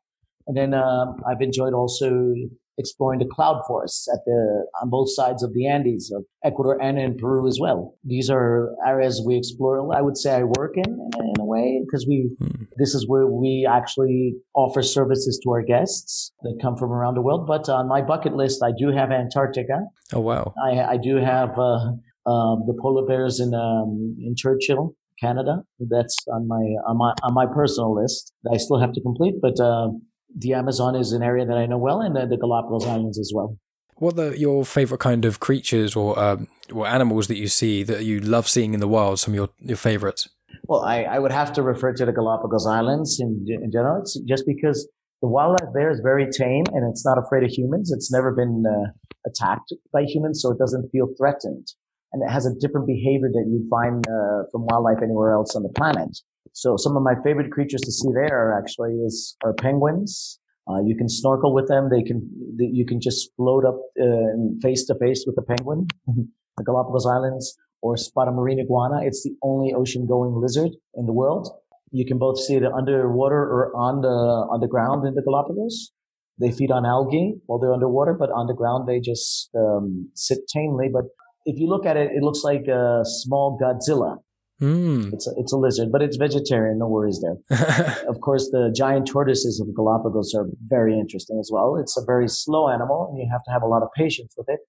And 0.46 0.56
then 0.56 0.74
um, 0.74 1.16
I've 1.28 1.40
enjoyed 1.40 1.72
also 1.72 2.34
exploring 2.78 3.20
the 3.20 3.26
cloud 3.26 3.62
forests 3.66 4.08
at 4.12 4.20
the 4.26 4.66
on 4.82 4.90
both 4.90 5.08
sides 5.14 5.42
of 5.42 5.52
the 5.54 5.66
Andes 5.66 6.10
of 6.10 6.24
Ecuador 6.44 6.80
and 6.80 6.98
in 6.98 7.16
Peru 7.16 7.46
as 7.46 7.58
well. 7.60 7.94
These 8.04 8.30
are 8.30 8.70
areas 8.86 9.22
we 9.24 9.36
explore. 9.36 9.94
I 9.96 10.00
would 10.00 10.16
say 10.16 10.34
I 10.34 10.42
work 10.42 10.76
in 10.76 10.84
in 10.84 11.40
a 11.40 11.44
way 11.44 11.80
because 11.84 12.06
we 12.06 12.30
hmm. 12.38 12.64
this 12.76 12.94
is 12.94 13.06
where 13.08 13.26
we 13.26 13.66
actually 13.70 14.34
offer 14.54 14.82
services 14.82 15.40
to 15.44 15.50
our 15.50 15.62
guests 15.62 16.32
that 16.42 16.58
come 16.60 16.76
from 16.76 16.92
around 16.92 17.14
the 17.14 17.22
world. 17.22 17.46
But 17.46 17.68
on 17.68 17.88
my 17.88 18.02
bucket 18.02 18.34
list, 18.34 18.62
I 18.62 18.72
do 18.76 18.90
have 18.90 19.10
Antarctica. 19.10 19.80
Oh 20.12 20.20
wow! 20.20 20.54
I, 20.62 20.94
I 20.94 20.96
do 20.96 21.16
have 21.16 21.50
uh, 21.58 21.92
uh, 22.26 22.56
the 22.66 22.76
polar 22.80 23.06
bears 23.06 23.40
in 23.40 23.54
um, 23.54 24.16
in 24.20 24.34
Churchill. 24.36 24.96
Canada. 25.20 25.62
That's 25.78 26.16
on 26.32 26.48
my 26.48 26.64
on 26.88 26.98
my 26.98 27.14
on 27.22 27.34
my 27.34 27.46
personal 27.46 27.94
list 27.94 28.32
that 28.42 28.52
I 28.52 28.56
still 28.58 28.80
have 28.80 28.92
to 28.92 29.00
complete. 29.00 29.34
But 29.40 29.58
uh, 29.60 29.90
the 30.36 30.54
Amazon 30.54 30.96
is 30.96 31.12
an 31.12 31.22
area 31.22 31.46
that 31.46 31.56
I 31.56 31.66
know 31.66 31.78
well, 31.78 32.00
and 32.00 32.14
the, 32.16 32.26
the 32.26 32.36
Galapagos 32.36 32.86
Islands 32.86 33.18
as 33.18 33.32
well. 33.34 33.58
What 33.96 34.18
are 34.18 34.34
your 34.34 34.64
favorite 34.64 35.00
kind 35.00 35.24
of 35.24 35.38
creatures 35.38 35.94
or 35.94 36.18
um, 36.18 36.48
or 36.72 36.86
animals 36.86 37.28
that 37.28 37.36
you 37.36 37.46
see 37.46 37.84
that 37.84 38.04
you 38.04 38.20
love 38.20 38.48
seeing 38.48 38.74
in 38.74 38.80
the 38.80 38.88
wild? 38.88 39.20
Some 39.20 39.34
of 39.34 39.36
your 39.36 39.48
your 39.60 39.76
favorites. 39.76 40.28
Well, 40.66 40.82
I, 40.82 41.02
I 41.02 41.18
would 41.18 41.32
have 41.32 41.52
to 41.54 41.62
refer 41.62 41.92
to 41.92 42.06
the 42.06 42.12
Galapagos 42.12 42.66
Islands 42.66 43.20
in, 43.20 43.44
in 43.48 43.70
general. 43.70 44.00
It's 44.00 44.18
just 44.20 44.44
because 44.46 44.88
the 45.20 45.28
wildlife 45.28 45.72
there 45.74 45.90
is 45.90 46.00
very 46.02 46.26
tame 46.30 46.64
and 46.72 46.90
it's 46.90 47.04
not 47.04 47.18
afraid 47.18 47.44
of 47.44 47.50
humans. 47.50 47.92
It's 47.92 48.12
never 48.12 48.32
been 48.32 48.64
uh, 48.66 48.90
attacked 49.26 49.72
by 49.92 50.02
humans, 50.02 50.40
so 50.42 50.50
it 50.50 50.58
doesn't 50.58 50.90
feel 50.90 51.08
threatened. 51.18 51.66
And 52.12 52.22
it 52.22 52.30
has 52.30 52.46
a 52.46 52.54
different 52.60 52.86
behavior 52.86 53.28
that 53.32 53.46
you 53.48 53.66
find 53.68 54.06
uh, 54.06 54.44
from 54.52 54.66
wildlife 54.66 55.02
anywhere 55.02 55.32
else 55.32 55.56
on 55.56 55.62
the 55.62 55.70
planet. 55.70 56.16
So 56.54 56.76
some 56.76 56.96
of 56.96 57.02
my 57.02 57.14
favorite 57.24 57.50
creatures 57.50 57.80
to 57.82 57.90
see 57.90 58.08
there 58.14 58.56
actually 58.56 58.92
is 59.04 59.36
are 59.44 59.52
penguins. 59.52 60.38
Uh, 60.70 60.80
you 60.86 60.96
can 60.96 61.08
snorkel 61.08 61.52
with 61.52 61.66
them. 61.68 61.90
They 61.90 62.02
can 62.02 62.30
they, 62.56 62.66
you 62.66 62.86
can 62.86 63.00
just 63.00 63.30
float 63.36 63.64
up 63.64 63.76
uh, 64.00 64.38
face 64.62 64.86
to 64.86 64.94
face 64.94 65.24
with 65.26 65.34
the 65.34 65.42
penguin, 65.42 65.88
the 66.06 66.64
Galapagos 66.64 67.06
Islands, 67.06 67.58
or 67.82 67.96
spot 67.96 68.28
a 68.28 68.30
marine 68.30 68.60
iguana. 68.60 69.02
It's 69.02 69.24
the 69.24 69.34
only 69.42 69.74
ocean 69.74 70.06
going 70.06 70.40
lizard 70.40 70.70
in 70.94 71.06
the 71.06 71.12
world. 71.12 71.50
You 71.90 72.06
can 72.06 72.18
both 72.18 72.38
see 72.38 72.54
it 72.54 72.64
underwater 72.64 73.42
or 73.54 73.76
on 73.76 74.00
the 74.02 74.16
on 74.54 74.60
the 74.60 74.68
ground 74.68 75.06
in 75.08 75.14
the 75.14 75.22
Galapagos. 75.22 75.90
They 76.38 76.52
feed 76.52 76.70
on 76.70 76.86
algae 76.86 77.34
while 77.46 77.58
they're 77.58 77.74
underwater, 77.74 78.14
but 78.14 78.30
on 78.30 78.46
the 78.46 78.54
ground 78.54 78.88
they 78.88 79.00
just 79.00 79.50
um, 79.56 80.08
sit 80.14 80.38
tamely. 80.48 80.88
But 80.88 81.06
if 81.46 81.58
you 81.58 81.68
look 81.68 81.84
at 81.84 81.96
it, 81.96 82.12
it 82.12 82.22
looks 82.22 82.44
like 82.44 82.68
a 82.68 83.02
small 83.04 83.58
Godzilla 83.60 84.18
Mm. 84.62 85.12
It's 85.12 85.26
a, 85.26 85.32
it's 85.36 85.52
a 85.52 85.56
lizard, 85.56 85.90
but 85.90 86.02
it's 86.02 86.16
vegetarian. 86.16 86.78
No 86.78 86.88
worries 86.88 87.20
there. 87.20 88.04
of 88.08 88.20
course, 88.20 88.50
the 88.50 88.72
giant 88.74 89.06
tortoises 89.06 89.60
of 89.60 89.74
Galapagos 89.74 90.34
are 90.34 90.46
very 90.68 90.98
interesting 90.98 91.38
as 91.40 91.50
well. 91.52 91.76
It's 91.76 91.96
a 91.96 92.04
very 92.04 92.28
slow 92.28 92.68
animal, 92.68 93.08
and 93.10 93.18
you 93.18 93.28
have 93.32 93.42
to 93.44 93.50
have 93.50 93.62
a 93.62 93.66
lot 93.66 93.82
of 93.82 93.88
patience 93.96 94.34
with 94.36 94.48
it. 94.48 94.60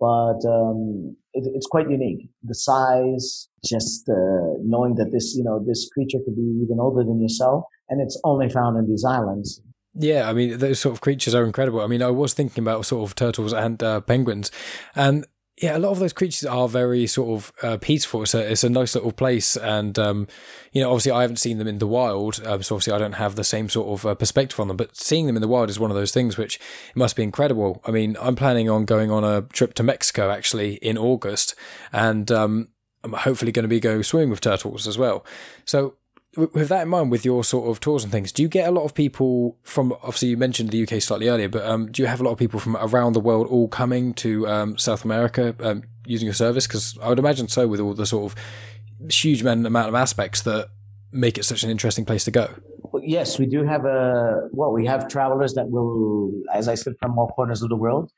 But 0.00 0.40
um, 0.46 1.16
it, 1.32 1.50
it's 1.54 1.66
quite 1.66 1.90
unique. 1.90 2.28
The 2.42 2.54
size, 2.54 3.48
just 3.64 4.08
uh, 4.08 4.56
knowing 4.62 4.94
that 4.96 5.10
this, 5.12 5.34
you 5.36 5.44
know, 5.44 5.62
this 5.66 5.88
creature 5.92 6.18
could 6.24 6.36
be 6.36 6.60
even 6.62 6.78
older 6.80 7.04
than 7.04 7.20
yourself, 7.20 7.64
and 7.88 8.00
it's 8.00 8.20
only 8.24 8.48
found 8.48 8.78
in 8.78 8.88
these 8.88 9.04
islands. 9.04 9.60
Yeah, 9.98 10.28
I 10.28 10.34
mean 10.34 10.58
those 10.58 10.78
sort 10.78 10.94
of 10.94 11.00
creatures 11.00 11.34
are 11.34 11.44
incredible. 11.44 11.80
I 11.80 11.86
mean, 11.86 12.02
I 12.02 12.10
was 12.10 12.34
thinking 12.34 12.62
about 12.62 12.84
sort 12.84 13.08
of 13.08 13.14
turtles 13.14 13.54
and 13.54 13.82
uh, 13.82 14.00
penguins, 14.02 14.50
and 14.94 15.26
yeah, 15.58 15.74
a 15.74 15.78
lot 15.78 15.90
of 15.90 15.98
those 15.98 16.12
creatures 16.12 16.44
are 16.44 16.68
very 16.68 17.06
sort 17.06 17.30
of 17.30 17.52
uh, 17.62 17.78
peaceful. 17.78 18.22
It's 18.22 18.34
a, 18.34 18.50
it's 18.50 18.64
a 18.64 18.68
nice 18.68 18.94
little 18.94 19.12
place, 19.12 19.56
and 19.56 19.98
um, 19.98 20.28
you 20.72 20.82
know, 20.82 20.90
obviously, 20.90 21.12
I 21.12 21.22
haven't 21.22 21.38
seen 21.38 21.56
them 21.56 21.66
in 21.66 21.78
the 21.78 21.86
wild, 21.86 22.44
um, 22.44 22.62
so 22.62 22.74
obviously, 22.74 22.92
I 22.92 22.98
don't 22.98 23.14
have 23.14 23.36
the 23.36 23.44
same 23.44 23.70
sort 23.70 23.88
of 23.88 24.06
uh, 24.06 24.14
perspective 24.14 24.60
on 24.60 24.68
them. 24.68 24.76
But 24.76 24.96
seeing 24.96 25.26
them 25.26 25.36
in 25.36 25.40
the 25.40 25.48
wild 25.48 25.70
is 25.70 25.80
one 25.80 25.90
of 25.90 25.96
those 25.96 26.12
things 26.12 26.36
which 26.36 26.60
must 26.94 27.16
be 27.16 27.22
incredible. 27.22 27.80
I 27.86 27.90
mean, 27.90 28.18
I'm 28.20 28.36
planning 28.36 28.68
on 28.68 28.84
going 28.84 29.10
on 29.10 29.24
a 29.24 29.42
trip 29.42 29.72
to 29.74 29.82
Mexico 29.82 30.30
actually 30.30 30.74
in 30.74 30.98
August, 30.98 31.54
and 31.90 32.30
um, 32.30 32.68
I'm 33.02 33.14
hopefully 33.14 33.50
going 33.50 33.64
to 33.64 33.68
be 33.68 33.80
going 33.80 34.02
swimming 34.02 34.30
with 34.30 34.42
turtles 34.42 34.86
as 34.86 34.98
well. 34.98 35.24
So 35.64 35.94
with 36.36 36.68
that 36.68 36.82
in 36.82 36.88
mind, 36.88 37.10
with 37.10 37.24
your 37.24 37.42
sort 37.42 37.68
of 37.68 37.80
tours 37.80 38.04
and 38.04 38.12
things, 38.12 38.30
do 38.30 38.42
you 38.42 38.48
get 38.48 38.68
a 38.68 38.70
lot 38.70 38.84
of 38.84 38.94
people 38.94 39.56
from? 39.62 39.92
Obviously, 40.02 40.28
you 40.28 40.36
mentioned 40.36 40.70
the 40.70 40.82
UK 40.82 41.00
slightly 41.00 41.28
earlier, 41.28 41.48
but 41.48 41.64
um, 41.64 41.90
do 41.90 42.02
you 42.02 42.08
have 42.08 42.20
a 42.20 42.24
lot 42.24 42.32
of 42.32 42.38
people 42.38 42.60
from 42.60 42.76
around 42.76 43.14
the 43.14 43.20
world 43.20 43.46
all 43.48 43.68
coming 43.68 44.12
to 44.14 44.46
um, 44.46 44.78
South 44.78 45.04
America 45.04 45.54
um, 45.60 45.84
using 46.04 46.26
your 46.26 46.34
service? 46.34 46.66
Because 46.66 46.98
I 47.02 47.08
would 47.08 47.18
imagine 47.18 47.48
so, 47.48 47.66
with 47.66 47.80
all 47.80 47.94
the 47.94 48.06
sort 48.06 48.32
of 48.32 49.12
huge 49.12 49.40
amount 49.40 49.66
of 49.66 49.94
aspects 49.94 50.42
that 50.42 50.68
make 51.12 51.38
it 51.38 51.44
such 51.44 51.62
an 51.62 51.70
interesting 51.70 52.04
place 52.04 52.24
to 52.24 52.30
go. 52.30 52.54
Yes, 53.02 53.38
we 53.38 53.46
do 53.46 53.64
have 53.64 53.84
a 53.84 54.48
well, 54.52 54.72
we 54.72 54.86
have 54.86 55.08
travelers 55.08 55.54
that 55.54 55.70
will, 55.70 56.32
as 56.52 56.68
I 56.68 56.74
said, 56.74 56.94
from 57.00 57.18
all 57.18 57.28
corners 57.28 57.62
of 57.62 57.68
the 57.68 57.76
world. 57.76 58.10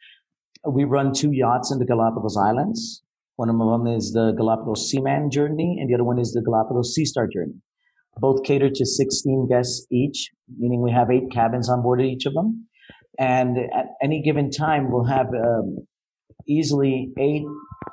We 0.66 0.84
run 0.84 1.12
two 1.12 1.32
yachts 1.32 1.70
in 1.70 1.78
the 1.78 1.86
Galapagos 1.86 2.36
Islands. 2.36 3.02
One 3.36 3.48
of 3.48 3.56
them 3.56 3.86
is 3.86 4.12
the 4.12 4.32
Galapagos 4.32 4.90
Seaman 4.90 5.30
Journey, 5.30 5.78
and 5.80 5.88
the 5.88 5.94
other 5.94 6.04
one 6.04 6.18
is 6.18 6.32
the 6.32 6.42
Galapagos 6.42 6.94
Sea 6.94 7.04
Star 7.04 7.28
Journey. 7.28 7.54
Both 8.20 8.44
cater 8.44 8.70
to 8.70 8.86
16 8.86 9.48
guests 9.48 9.86
each, 9.90 10.30
meaning 10.58 10.82
we 10.82 10.90
have 10.92 11.10
eight 11.10 11.30
cabins 11.32 11.68
on 11.68 11.82
board 11.82 12.00
each 12.00 12.26
of 12.26 12.34
them. 12.34 12.66
And 13.18 13.58
at 13.58 13.86
any 14.02 14.22
given 14.22 14.50
time, 14.50 14.90
we'll 14.90 15.04
have 15.04 15.28
um, 15.28 15.86
easily 16.46 17.12
eight 17.18 17.44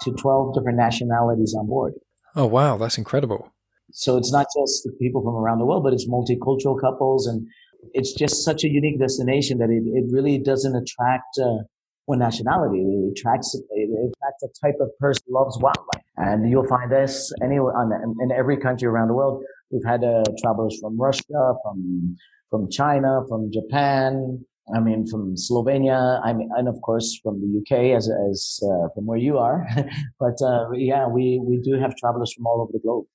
to 0.01 0.11
12 0.11 0.55
different 0.55 0.77
nationalities 0.77 1.55
on 1.57 1.67
board. 1.67 1.93
Oh, 2.35 2.45
wow. 2.45 2.77
That's 2.77 2.97
incredible. 2.97 3.51
So 3.91 4.17
it's 4.17 4.31
not 4.31 4.47
just 4.57 4.87
people 4.99 5.21
from 5.21 5.35
around 5.35 5.59
the 5.59 5.65
world, 5.65 5.83
but 5.83 5.93
it's 5.93 6.07
multicultural 6.07 6.79
couples. 6.79 7.27
And 7.27 7.47
it's 7.93 8.13
just 8.13 8.43
such 8.43 8.63
a 8.63 8.69
unique 8.69 8.99
destination 8.99 9.57
that 9.59 9.69
it, 9.69 9.83
it 9.85 10.05
really 10.11 10.37
doesn't 10.37 10.75
attract 10.75 11.39
uh, 11.41 11.63
one 12.05 12.19
nationality. 12.19 12.81
It 12.81 13.11
attracts, 13.17 13.55
it 13.55 13.89
attracts 13.89 14.43
a 14.43 14.65
type 14.65 14.75
of 14.79 14.89
person 14.99 15.23
who 15.27 15.35
loves 15.35 15.57
wildlife. 15.57 16.03
And 16.17 16.49
you'll 16.49 16.67
find 16.67 16.91
this 16.91 17.31
anywhere 17.43 17.75
on, 17.75 17.91
in 18.21 18.31
every 18.31 18.57
country 18.57 18.87
around 18.87 19.07
the 19.07 19.13
world. 19.13 19.43
We've 19.71 19.85
had 19.85 20.03
uh, 20.03 20.23
travelers 20.41 20.77
from 20.81 20.99
Russia, 20.99 21.55
from, 21.63 22.17
from 22.49 22.69
China, 22.69 23.21
from 23.27 23.51
Japan, 23.51 24.45
I 24.73 24.79
mean, 24.79 25.05
from 25.05 25.35
Slovenia, 25.35 26.21
I 26.23 26.33
mean, 26.33 26.49
and 26.55 26.67
of 26.67 26.81
course 26.81 27.19
from 27.21 27.39
the 27.39 27.59
UK, 27.59 27.95
as 27.95 28.09
as 28.31 28.59
uh, 28.63 28.89
from 28.95 29.05
where 29.05 29.17
you 29.17 29.37
are. 29.37 29.67
but 30.19 30.41
uh, 30.41 30.71
yeah, 30.71 31.07
we 31.07 31.39
we 31.43 31.57
do 31.57 31.79
have 31.79 31.95
travelers 31.95 32.33
from 32.33 32.47
all 32.47 32.61
over 32.61 32.71
the 32.73 32.79
globe. 32.79 33.05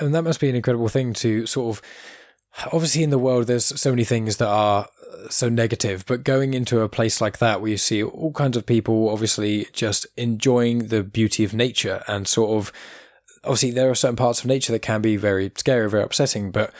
And 0.00 0.14
that 0.14 0.22
must 0.22 0.40
be 0.40 0.48
an 0.48 0.56
incredible 0.56 0.88
thing 0.88 1.12
to 1.14 1.46
sort 1.46 1.76
of. 1.76 1.82
Obviously, 2.72 3.04
in 3.04 3.10
the 3.10 3.18
world, 3.18 3.46
there's 3.46 3.66
so 3.66 3.90
many 3.90 4.04
things 4.04 4.38
that 4.38 4.48
are 4.48 4.88
so 5.30 5.48
negative, 5.48 6.04
but 6.06 6.24
going 6.24 6.54
into 6.54 6.80
a 6.80 6.88
place 6.88 7.20
like 7.20 7.38
that 7.38 7.60
where 7.60 7.70
you 7.70 7.76
see 7.76 8.02
all 8.02 8.32
kinds 8.32 8.56
of 8.56 8.66
people 8.66 9.10
obviously 9.10 9.66
just 9.72 10.06
enjoying 10.16 10.88
the 10.88 11.04
beauty 11.04 11.44
of 11.44 11.54
nature 11.54 12.02
and 12.08 12.26
sort 12.26 12.50
of 12.50 12.72
obviously 13.44 13.70
there 13.70 13.90
are 13.90 13.94
certain 13.94 14.16
parts 14.16 14.40
of 14.40 14.46
nature 14.46 14.72
that 14.72 14.82
can 14.82 15.00
be 15.00 15.16
very 15.16 15.50
scary, 15.56 15.88
very 15.88 16.02
upsetting, 16.02 16.50
but 16.50 16.72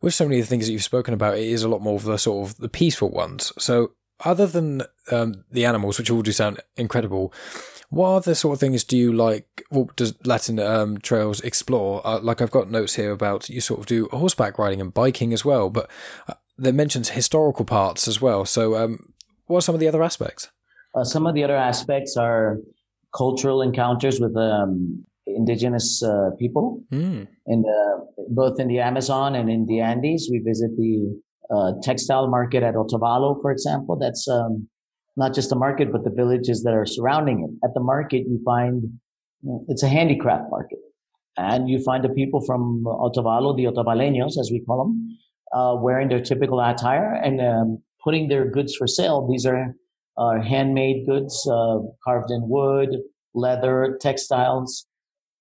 with 0.00 0.14
so 0.14 0.24
many 0.24 0.40
of 0.40 0.46
the 0.46 0.48
things 0.48 0.66
that 0.66 0.72
you've 0.72 0.84
spoken 0.84 1.14
about, 1.14 1.38
it 1.38 1.46
is 1.46 1.62
a 1.62 1.68
lot 1.68 1.80
more 1.80 1.96
of 1.96 2.04
the 2.04 2.18
sort 2.18 2.48
of 2.48 2.56
the 2.58 2.68
peaceful 2.68 3.10
ones. 3.10 3.52
So, 3.58 3.92
other 4.24 4.46
than 4.46 4.82
um, 5.10 5.44
the 5.50 5.64
animals, 5.64 5.98
which 5.98 6.10
all 6.10 6.22
do 6.22 6.32
sound 6.32 6.60
incredible, 6.76 7.32
what 7.90 8.10
other 8.10 8.34
sort 8.34 8.54
of 8.54 8.60
things 8.60 8.84
do 8.84 8.96
you 8.96 9.12
like? 9.12 9.64
Well, 9.70 9.90
does 9.96 10.14
Latin 10.26 10.58
um, 10.58 10.98
Trails 10.98 11.40
explore? 11.40 12.06
Uh, 12.06 12.20
like 12.20 12.40
I've 12.40 12.50
got 12.50 12.70
notes 12.70 12.94
here 12.94 13.10
about 13.10 13.48
you 13.48 13.60
sort 13.60 13.80
of 13.80 13.86
do 13.86 14.08
horseback 14.12 14.58
riding 14.58 14.80
and 14.80 14.92
biking 14.92 15.32
as 15.32 15.44
well, 15.44 15.70
but 15.70 15.90
uh, 16.28 16.34
they 16.58 16.72
mentions 16.72 17.10
historical 17.10 17.64
parts 17.64 18.08
as 18.08 18.20
well. 18.20 18.44
So, 18.44 18.76
um, 18.76 19.12
what 19.46 19.58
are 19.58 19.62
some 19.62 19.74
of 19.74 19.80
the 19.80 19.88
other 19.88 20.02
aspects? 20.02 20.50
Uh, 20.94 21.04
some 21.04 21.26
of 21.26 21.34
the 21.34 21.44
other 21.44 21.56
aspects 21.56 22.16
are 22.16 22.58
cultural 23.14 23.62
encounters 23.62 24.18
with 24.20 24.36
um, 24.36 25.04
indigenous 25.26 26.02
uh, 26.02 26.30
people 26.38 26.82
mm. 26.92 27.26
in 27.46 27.62
the, 27.62 28.06
both 28.30 28.60
in 28.60 28.68
the 28.68 28.78
Amazon 28.78 29.34
and 29.34 29.50
in 29.50 29.66
the 29.66 29.80
Andes. 29.80 30.28
We 30.30 30.38
visit 30.38 30.70
the 30.76 31.20
uh, 31.54 31.72
textile 31.82 32.28
market 32.28 32.62
at 32.62 32.74
Otavalo, 32.74 33.40
for 33.42 33.50
example. 33.50 33.96
That's 33.98 34.28
um, 34.28 34.68
not 35.16 35.34
just 35.34 35.52
a 35.52 35.56
market, 35.56 35.92
but 35.92 36.04
the 36.04 36.10
villages 36.10 36.62
that 36.62 36.74
are 36.74 36.86
surrounding 36.86 37.42
it. 37.44 37.66
At 37.66 37.74
the 37.74 37.80
market, 37.80 38.24
you 38.28 38.40
find 38.44 38.84
it's 39.68 39.82
a 39.82 39.88
handicraft 39.88 40.44
market, 40.50 40.78
and 41.36 41.68
you 41.68 41.82
find 41.84 42.02
the 42.02 42.08
people 42.08 42.44
from 42.44 42.84
Otavalo, 42.84 43.56
the 43.56 43.64
Otavaleños, 43.64 44.38
as 44.38 44.50
we 44.50 44.62
call 44.66 44.84
them, 44.84 45.18
uh, 45.52 45.76
wearing 45.80 46.08
their 46.08 46.20
typical 46.20 46.60
attire 46.60 47.14
and 47.14 47.40
um, 47.40 47.82
putting 48.02 48.28
their 48.28 48.50
goods 48.50 48.74
for 48.74 48.86
sale. 48.86 49.28
These 49.30 49.46
are 49.46 49.74
uh, 50.18 50.40
handmade 50.42 51.06
goods, 51.06 51.48
uh, 51.50 51.78
carved 52.04 52.30
in 52.30 52.48
wood, 52.48 52.88
leather, 53.34 53.98
textiles 54.00 54.86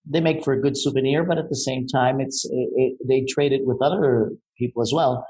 they 0.07 0.21
make 0.21 0.43
for 0.43 0.53
a 0.53 0.61
good 0.61 0.77
souvenir, 0.77 1.23
but 1.23 1.37
at 1.37 1.49
the 1.49 1.55
same 1.55 1.87
time, 1.87 2.19
it's 2.19 2.45
it, 2.45 2.69
it, 2.75 2.97
they 3.07 3.25
trade 3.27 3.51
it 3.51 3.65
with 3.65 3.81
other 3.81 4.31
people 4.57 4.81
as 4.81 4.91
well. 4.93 5.25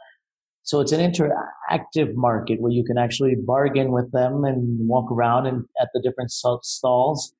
So 0.64 0.82
it's 0.82 0.92
an 0.92 1.00
interactive 1.00 2.16
market 2.16 2.60
where 2.60 2.72
you 2.72 2.84
can 2.84 2.98
actually 2.98 3.36
bargain 3.36 3.92
with 3.92 4.12
them 4.12 4.44
and 4.44 4.88
walk 4.88 5.12
around 5.12 5.46
and 5.46 5.64
at 5.80 5.90
the 5.94 6.02
different 6.02 6.32
stalls, 6.32 7.34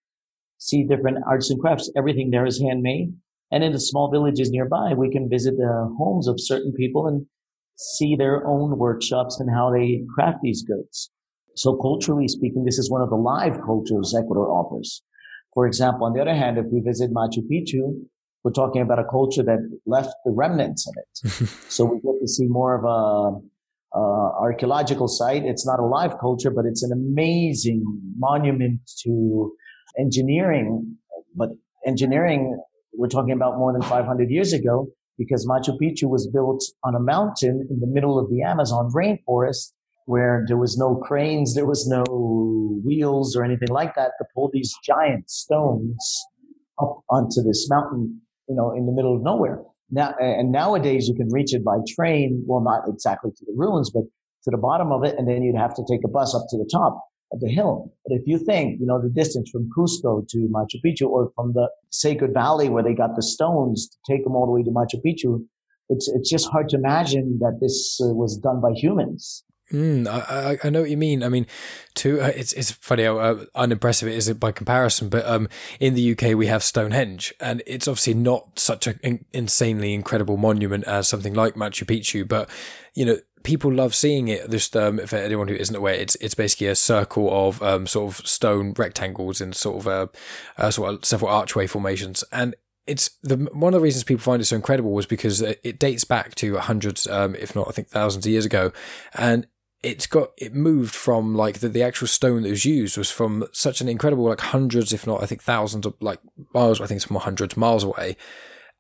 see 0.60 0.84
different 0.84 1.18
arts 1.28 1.50
and 1.50 1.60
crafts. 1.60 1.92
Everything 1.98 2.30
there 2.30 2.46
is 2.46 2.62
handmade. 2.62 3.14
And 3.52 3.64
in 3.64 3.72
the 3.72 3.80
small 3.80 4.12
villages 4.12 4.52
nearby, 4.52 4.94
we 4.94 5.10
can 5.12 5.30
visit 5.30 5.56
the 5.58 5.96
homes 5.98 6.28
of 6.28 6.36
certain 6.40 6.72
people 6.74 7.08
and 7.08 7.26
see 7.78 8.16
their 8.16 8.46
own 8.46 8.78
workshops 8.78 9.40
and 9.40 9.50
how 9.50 9.72
they 9.72 10.04
craft 10.14 10.40
these 10.44 10.64
goods. 10.64 11.10
So 11.56 11.76
culturally 11.78 12.28
speaking, 12.28 12.66
this 12.66 12.78
is 12.78 12.92
one 12.92 13.02
of 13.02 13.10
the 13.10 13.16
live 13.16 13.60
cultures 13.66 14.14
Ecuador 14.16 14.50
offers. 14.50 15.02
For 15.56 15.66
example, 15.66 16.06
on 16.06 16.14
the 16.14 16.22
other 16.22 16.36
hand, 16.36 16.58
if 16.58 16.66
we 16.72 16.82
visit 16.82 17.12
Machu 17.12 17.40
Picchu, 17.50 17.96
we're 18.44 18.52
talking 18.52 18.82
about 18.82 19.00
a 19.00 19.06
culture 19.06 19.42
that 19.42 19.58
left 19.88 20.14
the 20.26 20.32
remnants 20.32 20.88
of 20.88 20.94
it. 20.98 21.48
so 21.70 21.86
we 21.86 21.96
get 21.96 22.20
to 22.22 22.28
see 22.28 22.46
more 22.48 22.76
of 22.76 22.84
a, 22.84 23.98
a, 23.98 24.02
archaeological 24.40 25.08
site. 25.08 25.44
It's 25.46 25.66
not 25.66 25.80
a 25.80 25.86
live 25.86 26.20
culture, 26.20 26.52
but 26.52 26.66
it's 26.66 26.84
an 26.84 26.92
amazing 26.92 27.84
monument 28.20 28.82
to 29.04 29.54
engineering. 29.98 30.98
But 31.36 31.50
engineering, 31.88 32.62
we're 32.94 33.08
talking 33.08 33.32
about 33.32 33.58
more 33.58 33.72
than 33.72 33.82
500 33.82 34.30
years 34.30 34.52
ago 34.52 34.90
because 35.18 35.48
Machu 35.48 35.78
Picchu 35.82 36.10
was 36.10 36.28
built 36.28 36.62
on 36.84 36.96
a 36.96 37.00
mountain 37.00 37.66
in 37.70 37.80
the 37.80 37.88
middle 37.88 38.20
of 38.20 38.30
the 38.30 38.42
Amazon 38.42 38.92
rainforest 38.94 39.72
where 40.06 40.46
there 40.48 40.58
was 40.58 40.78
no 40.78 40.96
cranes, 40.96 41.56
there 41.56 41.66
was 41.66 41.88
no 41.88 42.04
wheels 42.84 43.36
or 43.36 43.44
anything 43.44 43.70
like 43.70 43.96
that 43.96 44.12
to 44.20 44.26
pull 44.34 44.50
these 44.54 44.74
giant 44.84 45.30
stones 45.30 46.24
up 46.82 47.02
onto 47.10 47.42
this 47.42 47.68
mountain, 47.70 48.22
you 48.48 48.56
know, 48.56 48.72
in 48.72 48.86
the 48.86 48.92
middle 48.92 49.16
of 49.16 49.24
nowhere. 49.24 49.62
Now, 49.92 50.14
and 50.20 50.52
nowadays 50.52 51.08
you 51.08 51.16
can 51.16 51.30
reach 51.32 51.54
it 51.54 51.64
by 51.64 51.78
train. 51.96 52.44
Well, 52.48 52.62
not 52.62 52.84
exactly 52.88 53.32
to 53.32 53.46
the 53.46 53.54
ruins, 53.56 53.90
but 53.90 54.04
to 54.44 54.52
the 54.52 54.58
bottom 54.58 54.92
of 54.92 55.04
it. 55.04 55.16
And 55.18 55.28
then 55.28 55.44
you'd 55.44 55.56
have 55.56 55.76
to 55.76 55.84
take 55.90 56.02
a 56.04 56.08
bus 56.08 56.36
up 56.36 56.46
to 56.50 56.58
the 56.58 56.70
top 56.72 57.02
of 57.32 57.40
the 57.40 57.50
hill. 57.50 57.92
But 58.06 58.16
if 58.16 58.24
you 58.26 58.38
think, 58.38 58.80
you 58.80 58.86
know, 58.86 59.02
the 59.02 59.10
distance 59.10 59.50
from 59.50 59.70
Cusco 59.76 60.28
to 60.28 60.38
Machu 60.52 60.82
Picchu 60.86 61.08
or 61.08 61.32
from 61.36 61.54
the 61.54 61.70
Sacred 61.92 62.34
Valley 62.34 62.70
where 62.70 62.84
they 62.84 62.94
got 62.94 63.16
the 63.16 63.24
stones 63.24 63.90
to 63.90 64.14
take 64.14 64.24
them 64.24 64.36
all 64.36 64.46
the 64.46 64.52
way 64.52 64.64
to 64.64 64.72
Machu 64.72 65.02
Picchu, 65.06 65.46
it's, 65.90 66.10
it's 66.10 66.30
just 66.30 66.50
hard 66.50 66.70
to 66.70 66.78
imagine 66.78 67.38
that 67.42 67.60
this 67.62 68.00
uh, 68.02 68.14
was 68.14 68.38
done 68.38 68.60
by 68.60 68.72
humans. 68.76 69.44
Mm, 69.72 70.08
I, 70.08 70.58
I 70.64 70.70
know 70.70 70.82
what 70.82 70.92
you 70.92 70.98
mean. 70.98 71.24
I 71.24 71.30
mean, 71.30 71.48
too. 71.96 72.22
Uh, 72.22 72.32
it's 72.36 72.54
it's 72.54 72.72
funny 72.72 73.04
how 73.04 73.18
uh, 73.18 73.46
unimpressive 73.56 74.08
it 74.08 74.14
is 74.14 74.32
by 74.34 74.52
comparison. 74.52 75.10
But 75.10 75.26
um, 75.26 75.50
in 75.80 75.96
the 75.96 76.12
UK 76.12 76.36
we 76.36 76.48
have 76.48 76.64
Stonehenge, 76.64 77.34
and 77.40 77.64
it's 77.66 77.88
obviously 77.88 78.14
not 78.14 78.60
such 78.60 78.86
an 78.86 79.26
insanely 79.34 79.94
incredible 79.94 80.38
monument 80.38 80.84
as 80.84 81.08
something 81.08 81.34
like 81.34 81.56
Machu 81.56 81.84
Picchu. 81.84 82.28
But 82.28 82.48
you 82.94 83.06
know, 83.06 83.18
people 83.42 83.74
love 83.74 83.96
seeing 83.96 84.28
it. 84.28 84.52
Just 84.52 84.78
um, 84.78 85.00
for 85.00 85.16
anyone 85.16 85.48
who 85.48 85.56
isn't 85.56 85.76
aware, 85.76 85.96
it's 85.96 86.14
it's 86.16 86.36
basically 86.36 86.68
a 86.68 86.76
circle 86.76 87.48
of 87.48 87.60
um, 87.64 87.88
sort 87.88 88.14
of 88.14 88.28
stone 88.28 88.72
rectangles 88.78 89.42
in 89.42 89.52
sort 89.52 89.78
of 89.78 89.88
uh, 89.88 90.08
uh, 90.60 90.70
sort 90.70 90.94
of 90.94 91.06
several 91.06 91.32
archway 91.32 91.66
formations, 91.66 92.24
and 92.32 92.56
it's 92.86 93.10
the 93.24 93.38
one 93.52 93.74
of 93.74 93.80
the 93.80 93.84
reasons 93.84 94.04
people 94.04 94.22
find 94.22 94.44
it 94.44 94.46
so 94.46 94.56
incredible 94.56 94.92
was 94.92 95.08
because 95.08 95.42
it 95.42 95.80
dates 95.80 96.04
back 96.04 96.36
to 96.36 96.58
hundreds, 96.58 97.08
um, 97.08 97.34
if 97.34 97.56
not 97.56 97.68
I 97.68 97.72
think 97.72 97.88
thousands 97.88 98.28
of 98.28 98.32
years 98.32 98.46
ago, 98.46 98.72
and 99.16 99.48
it's 99.86 100.08
got 100.08 100.32
it 100.38 100.54
moved 100.54 100.96
from 100.96 101.36
like 101.36 101.60
the, 101.60 101.70
the 101.70 101.84
actual 101.84 102.08
stone 102.08 102.42
that 102.42 102.50
was 102.50 102.66
used 102.66 102.98
was 102.98 103.12
from 103.12 103.46
such 103.52 103.82
an 103.82 103.88
incredible 103.88 104.26
like 104.26 104.42
hundreds 104.42 104.92
if 104.92 105.06
not 105.06 105.22
i 105.22 105.26
think 105.26 105.44
thousands 105.44 105.86
of 105.86 105.94
like 106.00 106.20
miles 106.54 106.82
i 106.82 106.86
think 106.86 106.98
it's 106.98 107.12
more 107.12 107.22
hundreds 107.22 107.56
miles 107.56 107.84
away. 107.84 108.18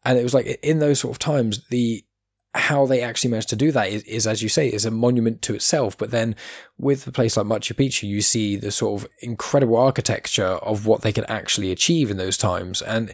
And 0.06 0.20
it 0.20 0.24
was 0.24 0.36
like 0.36 0.60
in 0.62 0.80
those 0.80 1.00
sort 1.00 1.16
of 1.16 1.20
times 1.20 1.68
the 1.70 2.06
how 2.54 2.86
they 2.86 3.02
actually 3.02 3.32
managed 3.32 3.50
to 3.50 3.56
do 3.58 3.70
that 3.74 3.90
is, 3.90 4.04
is, 4.04 4.26
as 4.26 4.42
you 4.42 4.48
say 4.48 4.70
is 4.70 4.86
a 4.86 4.92
monument 4.92 5.42
to 5.42 5.56
itself. 5.56 5.98
But 5.98 6.12
then 6.12 6.38
with 6.78 7.06
a 7.06 7.12
place 7.12 7.36
like 7.36 7.48
machu 7.48 7.74
picchu 7.74 8.08
you 8.08 8.22
see 8.22 8.56
the 8.56 8.72
sort 8.72 9.02
of 9.02 9.10
incredible 9.22 9.76
architecture 9.76 10.46
of 10.46 10.86
what 10.86 11.02
they 11.02 11.12
can 11.12 11.26
actually 11.26 11.72
achieve 11.72 12.10
in 12.10 12.18
those 12.18 12.38
times. 12.38 12.82
And 12.82 13.10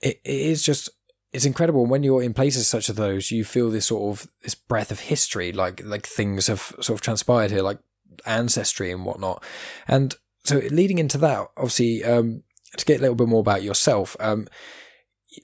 it, 0.00 0.20
it 0.24 0.40
is 0.40 0.62
just 0.62 0.88
it's 1.32 1.44
incredible 1.44 1.86
when 1.86 2.02
you're 2.02 2.22
in 2.22 2.34
places 2.34 2.68
such 2.68 2.88
as 2.88 2.96
those 2.96 3.30
you 3.30 3.44
feel 3.44 3.70
this 3.70 3.86
sort 3.86 4.18
of 4.18 4.30
this 4.42 4.54
breath 4.54 4.90
of 4.90 5.00
history 5.00 5.52
like 5.52 5.82
like 5.84 6.06
things 6.06 6.48
have 6.48 6.74
sort 6.80 6.90
of 6.90 7.00
transpired 7.00 7.50
here 7.50 7.62
like 7.62 7.78
ancestry 8.26 8.90
and 8.90 9.04
whatnot. 9.04 9.42
And 9.88 10.14
so 10.44 10.56
leading 10.70 10.98
into 10.98 11.18
that 11.18 11.48
obviously 11.56 12.04
um, 12.04 12.42
to 12.76 12.84
get 12.84 12.98
a 12.98 13.02
little 13.02 13.14
bit 13.14 13.28
more 13.28 13.40
about 13.40 13.62
yourself 13.62 14.16
um, 14.20 14.48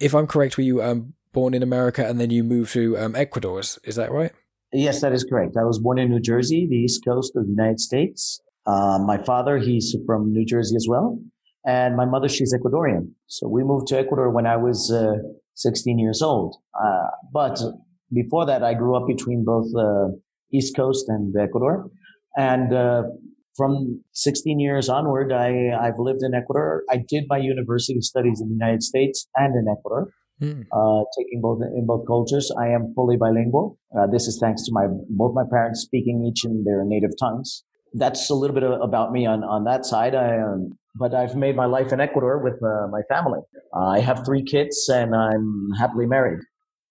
if 0.01 0.15
i'm 0.15 0.27
correct 0.27 0.57
were 0.57 0.65
you 0.65 0.83
um, 0.83 1.15
born 1.33 1.55
in 1.55 1.63
america 1.63 2.07
and 2.07 2.21
then 2.21 2.31
you 2.31 2.43
moved 2.43 2.73
to 2.73 2.99
um, 2.99 3.15
ecuador 3.15 3.61
is, 3.61 3.79
is 3.85 3.97
that 3.97 4.11
right? 4.11 4.33
Yes 4.73 5.01
that 5.01 5.13
is 5.13 5.25
correct. 5.25 5.57
I 5.59 5.65
was 5.65 5.79
born 5.79 5.99
in 5.99 6.11
new 6.11 6.21
jersey 6.21 6.67
the 6.69 6.77
east 6.77 7.05
coast 7.05 7.37
of 7.37 7.45
the 7.45 7.51
united 7.51 7.81
states. 7.81 8.41
Uh, 8.67 8.99
my 8.99 9.19
father 9.19 9.59
he's 9.59 9.95
from 10.07 10.33
new 10.33 10.45
jersey 10.45 10.77
as 10.77 10.87
well 10.89 11.19
and 11.65 11.97
my 11.97 12.05
mother 12.05 12.29
she's 12.29 12.55
ecuadorian. 12.55 13.11
So 13.27 13.49
we 13.49 13.63
moved 13.63 13.89
to 13.89 13.99
ecuador 13.99 14.31
when 14.31 14.47
i 14.47 14.57
was 14.57 14.91
uh, 14.91 15.17
16 15.57 15.99
years 15.99 16.23
old. 16.23 16.57
Uh, 16.75 17.09
but 17.33 17.61
before 18.13 18.47
that, 18.47 18.63
I 18.63 18.75
grew 18.75 18.97
up 18.97 19.07
between 19.07 19.45
both 19.45 19.67
the 19.73 20.13
uh, 20.13 20.17
East 20.53 20.77
Coast 20.77 21.07
and 21.09 21.35
Ecuador. 21.37 21.91
And 22.37 22.73
uh, 22.73 23.03
from 23.57 24.03
16 24.13 24.61
years 24.61 24.89
onward, 24.89 25.33
I, 25.33 25.71
I've 25.81 25.99
lived 25.99 26.23
in 26.23 26.35
Ecuador. 26.35 26.83
I 26.91 26.99
did 27.09 27.25
my 27.29 27.39
university 27.39 28.01
studies 28.01 28.41
in 28.41 28.49
the 28.49 28.55
United 28.55 28.83
States 28.83 29.27
and 29.37 29.55
in 29.55 29.67
Ecuador. 29.69 30.13
mm. 30.41 30.65
uh, 30.73 31.05
taking 31.19 31.41
both 31.41 31.61
in 31.63 31.87
both 31.87 32.07
cultures. 32.07 32.51
I 32.59 32.69
am 32.69 32.93
fully 32.95 33.17
bilingual. 33.17 33.79
Uh, 33.97 34.07
this 34.07 34.27
is 34.27 34.39
thanks 34.41 34.65
to 34.65 34.73
my 34.73 34.87
both 35.09 35.35
my 35.35 35.45
parents 35.51 35.81
speaking 35.81 36.25
each 36.25 36.45
in 36.45 36.65
their 36.65 36.85
native 36.85 37.13
tongues. 37.19 37.65
That's 37.99 38.31
a 38.31 38.35
little 38.35 38.55
bit 38.55 38.63
about 38.63 39.13
me 39.13 39.27
on 39.27 39.43
on 39.45 39.65
that 39.65 39.85
side. 39.85 40.15
I, 40.15 40.39
um, 40.39 40.79
but 40.99 41.15
I've 41.15 41.37
made 41.37 41.57
my 41.57 41.67
life 41.67 41.93
in 41.93 42.01
Ecuador 42.01 42.39
with 42.43 42.59
uh, 42.63 42.89
my 42.91 43.03
family. 43.09 43.41
I 43.75 44.01
have 44.01 44.25
three 44.25 44.43
kids 44.43 44.89
and 44.89 45.15
I'm 45.15 45.69
happily 45.79 46.07
married. 46.07 46.41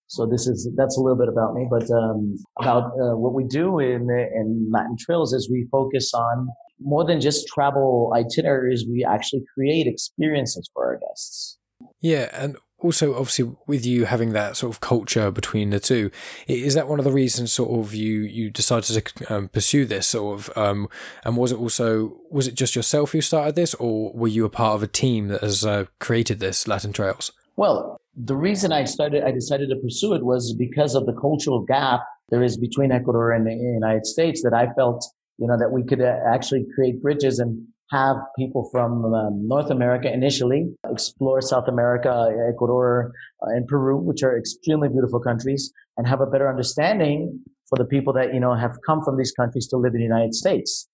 So 0.07 0.25
this 0.25 0.47
is 0.47 0.69
that's 0.77 0.97
a 0.97 1.01
little 1.01 1.17
bit 1.17 1.29
about 1.29 1.55
me, 1.55 1.67
but 1.69 1.89
um, 1.89 2.35
about 2.61 2.91
uh, 3.01 3.17
what 3.17 3.33
we 3.33 3.43
do 3.43 3.79
in 3.79 4.07
in 4.09 4.69
Latin 4.71 4.95
Trails 4.99 5.33
is 5.33 5.49
we 5.49 5.67
focus 5.71 6.13
on 6.13 6.47
more 6.79 7.05
than 7.05 7.19
just 7.19 7.47
travel 7.47 8.13
itineraries. 8.15 8.85
We 8.87 9.03
actually 9.03 9.43
create 9.53 9.87
experiences 9.87 10.69
for 10.73 10.85
our 10.85 10.99
guests. 10.99 11.57
Yeah, 12.01 12.29
and 12.33 12.55
also 12.79 13.13
obviously 13.13 13.55
with 13.67 13.85
you 13.85 14.05
having 14.05 14.33
that 14.33 14.57
sort 14.57 14.73
of 14.73 14.81
culture 14.81 15.31
between 15.31 15.69
the 15.69 15.79
two, 15.79 16.11
is 16.47 16.73
that 16.73 16.87
one 16.87 16.99
of 16.99 17.05
the 17.05 17.11
reasons 17.11 17.51
sort 17.51 17.79
of 17.79 17.93
you 17.93 18.21
you 18.21 18.49
decided 18.49 19.05
to 19.05 19.33
um, 19.33 19.47
pursue 19.47 19.85
this 19.85 20.07
sort 20.07 20.39
of? 20.39 20.57
Um, 20.57 20.89
and 21.23 21.37
was 21.37 21.51
it 21.51 21.59
also 21.59 22.17
was 22.29 22.47
it 22.47 22.55
just 22.55 22.75
yourself 22.75 23.11
who 23.11 23.21
started 23.21 23.55
this, 23.55 23.73
or 23.75 24.11
were 24.13 24.27
you 24.27 24.45
a 24.45 24.49
part 24.49 24.75
of 24.75 24.83
a 24.83 24.87
team 24.87 25.27
that 25.29 25.41
has 25.41 25.65
uh, 25.65 25.85
created 25.99 26.39
this 26.39 26.67
Latin 26.67 26.93
Trails? 26.93 27.31
Well, 27.57 27.97
the 28.15 28.35
reason 28.35 28.71
I 28.71 28.83
started, 28.85 29.23
I 29.23 29.31
decided 29.31 29.69
to 29.69 29.75
pursue 29.77 30.13
it 30.13 30.23
was 30.23 30.53
because 30.53 30.95
of 30.95 31.05
the 31.05 31.13
cultural 31.13 31.61
gap 31.61 32.01
there 32.29 32.43
is 32.43 32.57
between 32.57 32.91
Ecuador 32.91 33.31
and 33.31 33.45
the 33.45 33.53
United 33.53 34.05
States 34.05 34.41
that 34.43 34.53
I 34.53 34.73
felt, 34.73 35.05
you 35.37 35.47
know, 35.47 35.57
that 35.57 35.71
we 35.71 35.83
could 35.83 36.01
uh, 36.01 36.17
actually 36.25 36.65
create 36.73 37.01
bridges 37.01 37.39
and 37.39 37.67
have 37.91 38.17
people 38.37 38.67
from 38.71 39.05
um, 39.13 39.47
North 39.47 39.69
America 39.69 40.11
initially 40.11 40.73
explore 40.91 41.41
South 41.41 41.67
America, 41.67 42.31
Ecuador, 42.49 43.13
uh, 43.43 43.49
and 43.51 43.67
Peru, 43.67 43.97
which 43.97 44.23
are 44.23 44.37
extremely 44.37 44.89
beautiful 44.89 45.19
countries, 45.19 45.71
and 45.97 46.07
have 46.07 46.21
a 46.21 46.25
better 46.25 46.49
understanding 46.49 47.39
for 47.69 47.77
the 47.77 47.85
people 47.85 48.13
that, 48.13 48.33
you 48.33 48.39
know, 48.39 48.55
have 48.55 48.77
come 48.85 49.03
from 49.03 49.17
these 49.17 49.31
countries 49.31 49.67
to 49.67 49.77
live 49.77 49.93
in 49.93 49.99
the 49.99 50.03
United 50.05 50.33
States, 50.33 50.87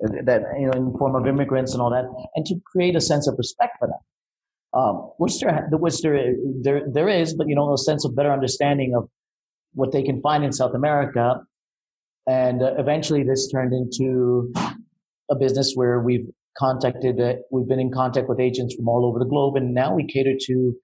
that, 0.00 0.42
you 0.58 0.66
know, 0.66 0.72
in 0.72 0.96
form 0.98 1.14
of 1.14 1.26
immigrants 1.26 1.72
and 1.72 1.82
all 1.82 1.90
that, 1.90 2.04
and 2.34 2.46
to 2.46 2.54
create 2.64 2.96
a 2.96 3.00
sense 3.00 3.26
of 3.28 3.34
respect 3.38 3.76
for 3.78 3.88
them. 3.88 3.98
Um, 4.74 5.10
which 5.16 5.40
there, 5.40 5.66
the 5.70 5.78
which 5.78 6.02
there, 6.02 6.34
there 6.60 6.82
there 6.92 7.08
is, 7.08 7.34
but 7.34 7.48
you 7.48 7.54
know, 7.54 7.72
a 7.72 7.78
sense 7.78 8.04
of 8.04 8.14
better 8.14 8.30
understanding 8.30 8.94
of 8.94 9.08
what 9.72 9.92
they 9.92 10.02
can 10.02 10.20
find 10.20 10.44
in 10.44 10.52
South 10.52 10.74
America, 10.74 11.40
and 12.26 12.62
uh, 12.62 12.74
eventually 12.76 13.22
this 13.22 13.50
turned 13.50 13.72
into 13.72 14.52
a 15.30 15.34
business 15.34 15.72
where 15.74 16.00
we've 16.00 16.28
contacted, 16.56 17.20
uh, 17.20 17.34
we've 17.50 17.68
been 17.68 17.80
in 17.80 17.90
contact 17.90 18.28
with 18.28 18.40
agents 18.40 18.74
from 18.74 18.88
all 18.88 19.06
over 19.06 19.18
the 19.18 19.28
globe, 19.28 19.56
and 19.56 19.74
now 19.74 19.94
we 19.94 20.06
cater 20.06 20.34
to 20.38 20.74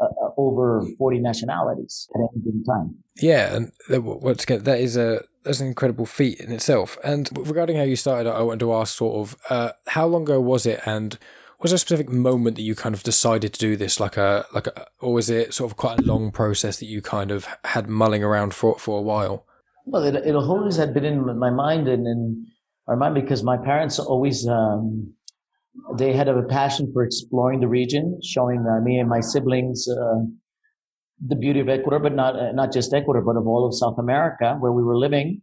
uh, 0.00 0.06
uh 0.06 0.30
over 0.36 0.84
40 0.98 1.20
nationalities 1.20 2.08
at 2.14 2.18
any 2.20 2.44
given 2.44 2.64
time. 2.64 2.96
Yeah, 3.16 3.54
and 3.54 3.72
once 4.04 4.42
again, 4.42 4.64
that 4.64 4.80
is 4.80 4.96
a 4.96 5.22
that's 5.44 5.60
an 5.60 5.66
incredible 5.66 6.06
feat 6.06 6.40
in 6.40 6.50
itself. 6.50 6.98
And 7.04 7.30
regarding 7.36 7.76
how 7.76 7.82
you 7.82 7.96
started, 7.96 8.30
I 8.30 8.42
wanted 8.42 8.60
to 8.60 8.74
ask 8.74 8.96
sort 8.96 9.16
of 9.16 9.36
uh, 9.50 9.72
how 9.88 10.06
long 10.06 10.22
ago 10.22 10.40
was 10.40 10.66
it, 10.66 10.80
and 10.86 11.18
was 11.64 11.70
there 11.70 11.76
a 11.76 11.78
specific 11.78 12.10
moment 12.10 12.56
that 12.56 12.62
you 12.62 12.74
kind 12.74 12.94
of 12.94 13.02
decided 13.02 13.54
to 13.54 13.58
do 13.58 13.74
this 13.74 13.98
like 13.98 14.18
a 14.18 14.44
like 14.52 14.66
a 14.66 14.86
or 15.00 15.14
was 15.14 15.30
it 15.30 15.54
sort 15.54 15.70
of 15.70 15.76
quite 15.78 15.98
a 15.98 16.02
long 16.02 16.30
process 16.30 16.78
that 16.78 16.86
you 16.86 17.00
kind 17.00 17.30
of 17.30 17.46
had 17.64 17.88
mulling 17.88 18.22
around 18.22 18.52
for 18.52 18.78
for 18.78 18.98
a 18.98 19.02
while 19.02 19.46
well 19.86 20.02
it, 20.04 20.14
it 20.14 20.34
always 20.34 20.76
had 20.76 20.92
been 20.92 21.06
in 21.06 21.38
my 21.38 21.48
mind 21.48 21.88
and 21.88 22.06
in 22.06 22.46
mind 22.92 23.14
because 23.14 23.42
my 23.42 23.56
parents 23.56 23.98
always 23.98 24.46
um, 24.46 25.14
they 25.98 26.12
had 26.12 26.28
a 26.28 26.42
passion 26.42 26.90
for 26.92 27.02
exploring 27.02 27.60
the 27.60 27.68
region 27.68 28.20
showing 28.22 28.64
uh, 28.66 28.80
me 28.82 28.98
and 28.98 29.08
my 29.08 29.20
siblings 29.20 29.86
uh, 29.88 30.20
the 31.26 31.36
beauty 31.36 31.60
of 31.60 31.68
ecuador 31.68 31.98
but 31.98 32.14
not 32.14 32.36
uh, 32.36 32.52
not 32.52 32.72
just 32.72 32.92
ecuador 32.92 33.22
but 33.22 33.36
of 33.36 33.46
all 33.46 33.66
of 33.66 33.74
south 33.74 33.98
america 33.98 34.56
where 34.60 34.72
we 34.72 34.82
were 34.82 34.96
living 34.96 35.40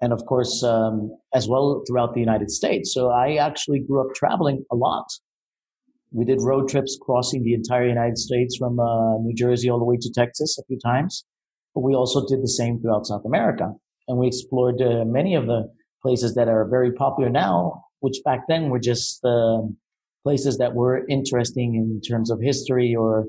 and 0.00 0.12
of 0.12 0.24
course 0.26 0.62
um, 0.64 1.10
as 1.34 1.46
well 1.48 1.82
throughout 1.86 2.14
the 2.14 2.20
united 2.20 2.50
states 2.50 2.94
so 2.94 3.10
i 3.10 3.34
actually 3.34 3.80
grew 3.80 4.00
up 4.00 4.14
traveling 4.14 4.64
a 4.72 4.76
lot 4.76 5.06
we 6.12 6.24
did 6.24 6.38
road 6.42 6.68
trips 6.68 6.98
crossing 7.00 7.44
the 7.44 7.54
entire 7.54 7.86
United 7.86 8.18
States 8.18 8.56
from 8.56 8.80
uh, 8.80 9.18
New 9.18 9.34
Jersey 9.34 9.70
all 9.70 9.78
the 9.78 9.84
way 9.84 9.96
to 10.00 10.12
Texas 10.12 10.58
a 10.58 10.64
few 10.66 10.78
times. 10.78 11.24
But 11.74 11.82
we 11.82 11.94
also 11.94 12.26
did 12.26 12.42
the 12.42 12.48
same 12.48 12.80
throughout 12.80 13.06
South 13.06 13.22
America. 13.24 13.72
And 14.08 14.18
we 14.18 14.26
explored 14.26 14.82
uh, 14.82 15.04
many 15.06 15.36
of 15.36 15.46
the 15.46 15.70
places 16.02 16.34
that 16.34 16.48
are 16.48 16.66
very 16.68 16.92
popular 16.92 17.30
now, 17.30 17.84
which 18.00 18.18
back 18.24 18.40
then 18.48 18.70
were 18.70 18.78
just 18.78 19.24
uh, 19.24 19.60
places 20.22 20.58
that 20.58 20.74
were 20.74 21.06
interesting 21.08 21.74
in 21.74 22.00
terms 22.00 22.30
of 22.30 22.40
history 22.40 22.94
or, 22.94 23.26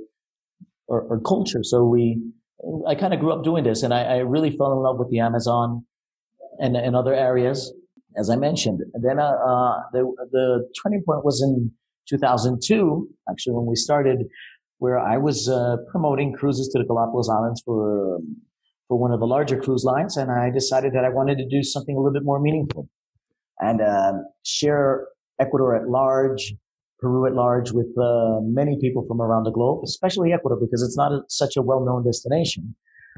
or, 0.87 1.01
or 1.01 1.19
culture. 1.21 1.63
So 1.63 1.83
we, 1.83 2.21
I 2.87 2.95
kind 2.95 3.13
of 3.13 3.19
grew 3.19 3.31
up 3.31 3.43
doing 3.43 3.63
this 3.63 3.83
and 3.83 3.93
I, 3.93 4.03
I, 4.03 4.17
really 4.17 4.55
fell 4.55 4.71
in 4.73 4.79
love 4.79 4.99
with 4.99 5.09
the 5.09 5.19
Amazon 5.19 5.85
and, 6.59 6.75
and 6.75 6.95
other 6.95 7.13
areas, 7.13 7.73
as 8.17 8.29
I 8.29 8.35
mentioned. 8.35 8.81
And 8.93 9.03
then, 9.03 9.19
uh, 9.19 9.31
uh, 9.31 9.81
the, 9.93 10.13
the 10.31 10.69
turning 10.81 11.01
point 11.03 11.25
was 11.25 11.41
in 11.41 11.71
2002, 12.09 13.09
actually, 13.29 13.53
when 13.53 13.65
we 13.65 13.75
started, 13.75 14.27
where 14.79 14.99
I 14.99 15.17
was 15.17 15.47
uh, 15.47 15.77
promoting 15.91 16.33
cruises 16.33 16.67
to 16.69 16.79
the 16.79 16.85
Galapagos 16.85 17.29
Islands 17.29 17.61
for 17.63 18.15
um, 18.15 18.37
for 18.91 18.99
one 18.99 19.13
of 19.13 19.21
the 19.21 19.25
larger 19.25 19.57
cruise 19.57 19.85
lines, 19.85 20.17
and 20.17 20.29
I 20.29 20.49
decided 20.49 20.91
that 20.95 21.05
I 21.05 21.09
wanted 21.09 21.37
to 21.37 21.47
do 21.47 21.63
something 21.63 21.95
a 21.95 21.97
little 21.97 22.11
bit 22.11 22.25
more 22.25 22.41
meaningful 22.41 22.89
and 23.61 23.79
uh, 23.79 24.15
share 24.43 25.07
Ecuador 25.39 25.77
at 25.77 25.87
large, 25.87 26.53
Peru 26.99 27.25
at 27.25 27.33
large, 27.33 27.71
with 27.71 27.87
uh, 27.97 28.41
many 28.41 28.77
people 28.81 29.05
from 29.07 29.21
around 29.21 29.45
the 29.45 29.51
globe, 29.51 29.85
especially 29.85 30.33
Ecuador, 30.33 30.59
because 30.59 30.83
it's 30.83 30.97
not 30.97 31.13
a, 31.13 31.21
such 31.29 31.55
a 31.55 31.61
well-known 31.61 32.03
destination, 32.03 32.75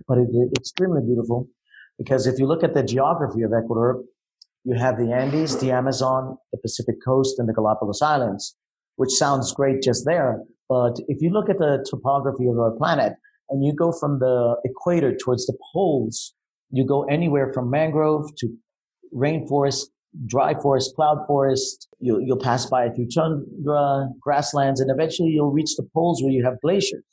but 0.07 0.19
it's 0.19 0.59
extremely 0.59 1.01
beautiful. 1.01 1.47
Because 1.97 2.27
if 2.27 2.37
you 2.37 2.45
look 2.45 2.63
at 2.63 2.75
the 2.75 2.83
geography 2.83 3.41
of 3.41 3.51
Ecuador, 3.51 4.03
you 4.65 4.75
have 4.75 4.99
the 4.99 5.11
Andes, 5.11 5.57
the 5.57 5.71
Amazon, 5.71 6.37
the 6.51 6.59
Pacific 6.59 6.97
coast, 7.03 7.39
and 7.39 7.49
the 7.49 7.53
Galapagos 7.53 8.03
Islands 8.03 8.55
which 8.97 9.11
sounds 9.11 9.53
great 9.53 9.81
just 9.81 10.05
there. 10.05 10.41
But 10.69 10.97
if 11.07 11.21
you 11.21 11.29
look 11.31 11.49
at 11.49 11.57
the 11.57 11.85
topography 11.89 12.47
of 12.47 12.57
our 12.59 12.71
planet 12.71 13.13
and 13.49 13.63
you 13.63 13.73
go 13.73 13.91
from 13.91 14.19
the 14.19 14.55
equator 14.65 15.15
towards 15.15 15.45
the 15.45 15.57
poles, 15.73 16.33
you 16.71 16.85
go 16.85 17.03
anywhere 17.03 17.51
from 17.53 17.69
mangrove 17.69 18.35
to 18.37 18.49
rainforest, 19.13 19.85
dry 20.25 20.53
forest, 20.53 20.95
cloud 20.95 21.25
forest. 21.27 21.87
You'll, 21.99 22.21
you'll 22.21 22.39
pass 22.39 22.65
by 22.65 22.89
through 22.89 23.09
tundra, 23.13 24.09
grasslands, 24.19 24.79
and 24.79 24.89
eventually 24.89 25.29
you'll 25.29 25.51
reach 25.51 25.75
the 25.75 25.87
poles 25.93 26.21
where 26.21 26.31
you 26.31 26.43
have 26.43 26.59
glaciers. 26.61 27.03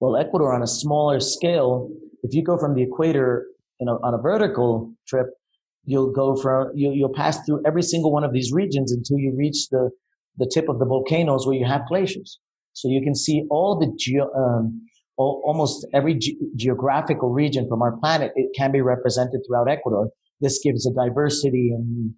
Well, 0.00 0.16
Ecuador 0.16 0.52
on 0.52 0.62
a 0.62 0.66
smaller 0.66 1.20
scale, 1.20 1.88
if 2.22 2.34
you 2.34 2.42
go 2.42 2.58
from 2.58 2.74
the 2.74 2.82
equator 2.82 3.46
you 3.80 3.86
know, 3.86 3.98
on 4.02 4.14
a 4.14 4.18
vertical 4.18 4.94
trip, 5.08 5.26
you'll 5.84 6.12
go 6.12 6.36
from, 6.36 6.72
you, 6.74 6.92
you'll 6.92 7.14
pass 7.14 7.44
through 7.46 7.62
every 7.66 7.82
single 7.82 8.12
one 8.12 8.24
of 8.24 8.32
these 8.32 8.52
regions 8.52 8.92
until 8.92 9.18
you 9.18 9.34
reach 9.36 9.68
the 9.70 9.90
the 10.38 10.50
tip 10.52 10.68
of 10.68 10.78
the 10.78 10.84
volcanoes 10.84 11.46
where 11.46 11.56
you 11.56 11.64
have 11.64 11.86
glaciers. 11.88 12.38
So 12.72 12.88
you 12.88 13.00
can 13.02 13.14
see 13.14 13.44
all 13.50 13.78
the 13.78 13.92
geo, 13.98 14.30
um, 14.34 14.82
almost 15.16 15.86
every 15.94 16.14
ge- 16.14 16.36
geographical 16.56 17.30
region 17.30 17.68
from 17.68 17.82
our 17.82 17.96
planet. 17.96 18.32
It 18.36 18.50
can 18.56 18.72
be 18.72 18.80
represented 18.80 19.40
throughout 19.46 19.70
Ecuador. 19.70 20.10
This 20.40 20.60
gives 20.62 20.86
a 20.86 20.92
diversity 20.92 21.72
in, 21.72 22.14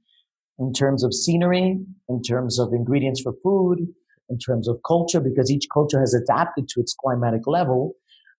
in 0.58 0.72
terms 0.72 1.04
of 1.04 1.14
scenery, 1.14 1.78
in 2.08 2.22
terms 2.22 2.58
of 2.58 2.72
ingredients 2.72 3.20
for 3.20 3.34
food, 3.42 3.78
in 4.28 4.38
terms 4.38 4.68
of 4.68 4.80
culture, 4.86 5.20
because 5.20 5.50
each 5.50 5.66
culture 5.72 6.00
has 6.00 6.14
adapted 6.14 6.68
to 6.68 6.80
its 6.80 6.94
climatic 6.94 7.46
level. 7.46 7.92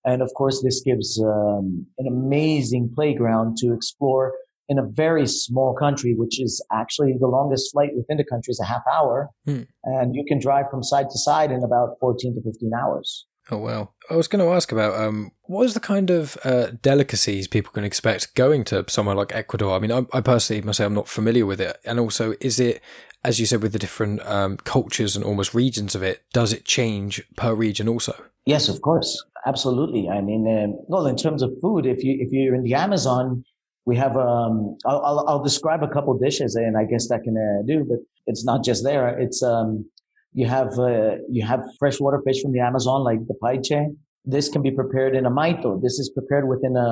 And 0.05 0.21
of 0.21 0.31
course, 0.35 0.61
this 0.63 0.81
gives 0.81 1.21
um, 1.21 1.85
an 1.97 2.07
amazing 2.07 2.91
playground 2.93 3.57
to 3.57 3.73
explore 3.73 4.33
in 4.69 4.77
a 4.77 4.83
very 4.83 5.25
small 5.25 5.73
country, 5.73 6.13
which 6.15 6.39
is 6.39 6.63
actually 6.71 7.15
the 7.19 7.27
longest 7.27 7.71
flight 7.71 7.89
within 7.95 8.17
the 8.17 8.23
country 8.23 8.51
is 8.51 8.59
a 8.59 8.65
half 8.65 8.83
hour. 8.91 9.29
Hmm. 9.45 9.63
And 9.83 10.15
you 10.15 10.23
can 10.27 10.39
drive 10.39 10.65
from 10.69 10.83
side 10.83 11.09
to 11.09 11.17
side 11.17 11.51
in 11.51 11.63
about 11.63 11.95
14 11.99 12.35
to 12.35 12.41
15 12.41 12.71
hours. 12.79 13.25
Oh, 13.51 13.57
well. 13.57 13.93
I 14.09 14.15
was 14.15 14.27
going 14.27 14.43
to 14.43 14.53
ask 14.53 14.71
about 14.71 14.99
um, 14.99 15.31
what 15.43 15.65
is 15.65 15.73
the 15.73 15.79
kind 15.79 16.09
of 16.09 16.37
uh, 16.43 16.67
delicacies 16.81 17.47
people 17.47 17.71
can 17.71 17.83
expect 17.83 18.35
going 18.35 18.63
to 18.65 18.85
somewhere 18.87 19.15
like 19.15 19.33
Ecuador? 19.33 19.75
I 19.75 19.79
mean, 19.79 19.91
I, 19.91 20.05
I, 20.13 20.21
personally 20.21 20.61
must 20.61 20.77
say 20.77 20.85
I'm 20.85 20.93
not 20.93 21.07
familiar 21.07 21.45
with 21.45 21.61
it. 21.61 21.77
And 21.85 21.99
also, 21.99 22.33
is 22.41 22.59
it, 22.59 22.81
as 23.23 23.39
you 23.39 23.45
said, 23.45 23.61
with 23.61 23.73
the 23.73 23.79
different 23.79 24.25
um, 24.25 24.57
cultures 24.57 25.15
and 25.15 25.23
almost 25.23 25.53
regions 25.53 25.95
of 25.95 26.03
it, 26.03 26.23
does 26.33 26.53
it 26.53 26.65
change 26.65 27.21
per 27.35 27.53
region 27.53 27.87
also? 27.87 28.13
Yes, 28.45 28.67
of 28.67 28.81
course. 28.81 29.23
Absolutely. 29.45 30.09
I 30.09 30.21
mean, 30.21 30.47
um, 30.47 30.83
well, 30.87 31.05
in 31.07 31.15
terms 31.15 31.41
of 31.41 31.51
food, 31.61 31.85
if 31.85 32.03
you 32.03 32.17
if 32.19 32.31
you're 32.31 32.55
in 32.55 32.63
the 32.63 32.73
Amazon, 32.73 33.43
we 33.85 33.95
have 33.95 34.17
um 34.17 34.77
I'll, 34.85 35.01
I'll, 35.05 35.25
I'll 35.27 35.43
describe 35.43 35.81
a 35.83 35.87
couple 35.87 36.17
dishes 36.17 36.55
and 36.55 36.77
I 36.77 36.83
guess 36.83 37.07
that 37.09 37.23
can 37.23 37.35
uh, 37.37 37.65
do, 37.65 37.85
but 37.87 37.99
it's 38.27 38.43
not 38.43 38.63
just 38.63 38.83
there. 38.83 39.17
It's 39.17 39.41
um 39.41 39.85
you 40.33 40.47
have 40.47 40.77
uh, 40.77 41.15
you 41.29 41.45
have 41.45 41.61
freshwater 41.79 42.21
fish 42.25 42.41
from 42.41 42.51
the 42.51 42.59
Amazon 42.59 43.03
like 43.03 43.19
the 43.27 43.35
paiche. 43.43 43.95
This 44.25 44.49
can 44.49 44.61
be 44.61 44.71
prepared 44.71 45.15
in 45.15 45.25
a 45.25 45.31
maito. 45.31 45.81
This 45.81 45.97
is 45.97 46.09
prepared 46.09 46.47
within 46.47 46.75
a, 46.75 46.89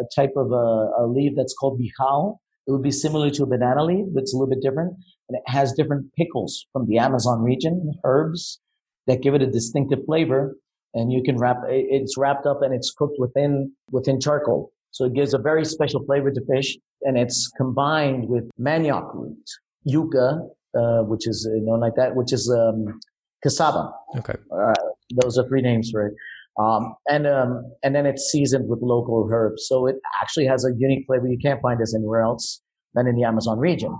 a 0.00 0.04
type 0.14 0.32
of 0.36 0.50
a, 0.52 0.90
a, 1.02 1.06
leaf 1.06 1.32
that's 1.36 1.54
called 1.54 1.80
bijao. 1.80 2.36
It 2.66 2.72
would 2.72 2.82
be 2.82 2.90
similar 2.90 3.30
to 3.30 3.44
a 3.44 3.46
banana 3.46 3.84
leaf, 3.84 4.06
but 4.12 4.22
it's 4.22 4.34
a 4.34 4.36
little 4.36 4.50
bit 4.50 4.60
different. 4.60 4.94
And 5.28 5.38
it 5.38 5.42
has 5.46 5.72
different 5.72 6.12
pickles 6.14 6.66
from 6.72 6.86
the 6.86 6.98
Amazon 6.98 7.42
region, 7.42 7.92
herbs 8.04 8.60
that 9.06 9.22
give 9.22 9.34
it 9.34 9.42
a 9.42 9.46
distinctive 9.46 10.00
flavor. 10.06 10.56
and 10.94 11.12
you 11.12 11.22
can 11.22 11.36
wrap 11.36 11.58
it's 11.68 12.16
wrapped 12.16 12.46
up 12.46 12.60
and 12.62 12.74
it's 12.74 12.90
cooked 12.92 13.18
within 13.18 13.72
within 13.90 14.20
charcoal. 14.20 14.70
So 14.90 15.06
it 15.06 15.14
gives 15.14 15.34
a 15.34 15.38
very 15.38 15.64
special 15.64 16.04
flavor 16.04 16.30
to 16.30 16.40
fish, 16.52 16.76
and 17.02 17.18
it's 17.18 17.50
combined 17.56 18.28
with 18.28 18.44
manioc 18.60 19.12
root, 19.12 19.44
yuca, 19.88 20.48
uh, 20.76 21.02
which 21.02 21.26
is 21.26 21.48
known 21.50 21.80
like 21.80 21.94
that, 21.96 22.16
which 22.16 22.32
is 22.32 22.50
um, 22.50 23.00
cassava. 23.42 23.92
Okay. 24.16 24.34
Uh, 24.52 24.74
those 25.22 25.38
are 25.38 25.46
three 25.48 25.62
names 25.62 25.90
for 25.90 26.06
it. 26.08 26.14
Um, 26.58 26.94
and 27.08 27.26
um, 27.26 27.72
and 27.82 27.94
then 27.94 28.06
it's 28.06 28.30
seasoned 28.30 28.68
with 28.68 28.78
local 28.80 29.28
herbs, 29.32 29.66
so 29.66 29.86
it 29.86 29.96
actually 30.22 30.46
has 30.46 30.64
a 30.64 30.72
unique 30.78 31.04
flavor 31.06 31.26
you 31.26 31.38
can't 31.38 31.60
find 31.60 31.80
this 31.80 31.94
anywhere 31.96 32.22
else 32.22 32.62
than 32.94 33.08
in 33.08 33.16
the 33.16 33.24
Amazon 33.24 33.58
region. 33.58 33.98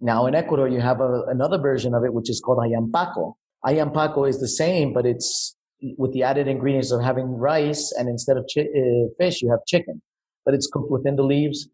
Now 0.00 0.26
in 0.26 0.34
Ecuador, 0.34 0.68
you 0.68 0.80
have 0.80 1.00
a, 1.00 1.22
another 1.28 1.58
version 1.58 1.94
of 1.94 2.04
it, 2.04 2.12
which 2.12 2.28
is 2.28 2.40
called 2.40 2.58
ayampaco. 2.58 3.34
Ayampaco 3.64 4.28
is 4.28 4.40
the 4.40 4.48
same, 4.48 4.92
but 4.92 5.06
it's 5.06 5.56
with 5.96 6.12
the 6.12 6.22
added 6.22 6.48
ingredients 6.48 6.92
of 6.92 7.02
having 7.02 7.26
rice, 7.26 7.94
and 7.98 8.10
instead 8.10 8.36
of 8.36 8.44
chi- 8.54 8.60
uh, 8.60 9.08
fish, 9.18 9.40
you 9.40 9.50
have 9.50 9.60
chicken. 9.66 10.02
But 10.44 10.54
it's 10.54 10.66
cooked 10.66 10.90
within 10.90 11.16
the 11.16 11.22
leaves. 11.22 11.66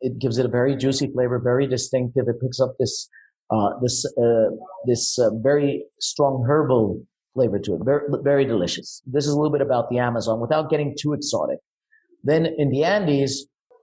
It 0.00 0.18
gives 0.18 0.38
it 0.38 0.46
a 0.46 0.48
very 0.48 0.74
juicy 0.76 1.08
flavor, 1.12 1.38
very 1.38 1.68
distinctive. 1.68 2.26
It 2.26 2.40
picks 2.40 2.58
up 2.58 2.74
this 2.80 3.08
this 3.82 3.96
uh, 4.24 4.48
this 4.86 5.18
uh, 5.18 5.30
very 5.42 5.84
strong 6.00 6.44
herbal 6.48 6.84
flavor 7.34 7.58
to 7.58 7.70
it. 7.74 7.80
Very, 7.84 8.02
very 8.22 8.44
delicious. 8.44 9.02
This 9.06 9.24
is 9.26 9.32
a 9.32 9.36
little 9.36 9.54
bit 9.56 9.64
about 9.68 9.84
the 9.90 9.98
Amazon 9.98 10.40
without 10.40 10.70
getting 10.70 10.94
too 11.02 11.12
exotic. 11.18 11.58
Then 12.30 12.42
in 12.62 12.68
the 12.70 12.82
Andes, 12.84 13.32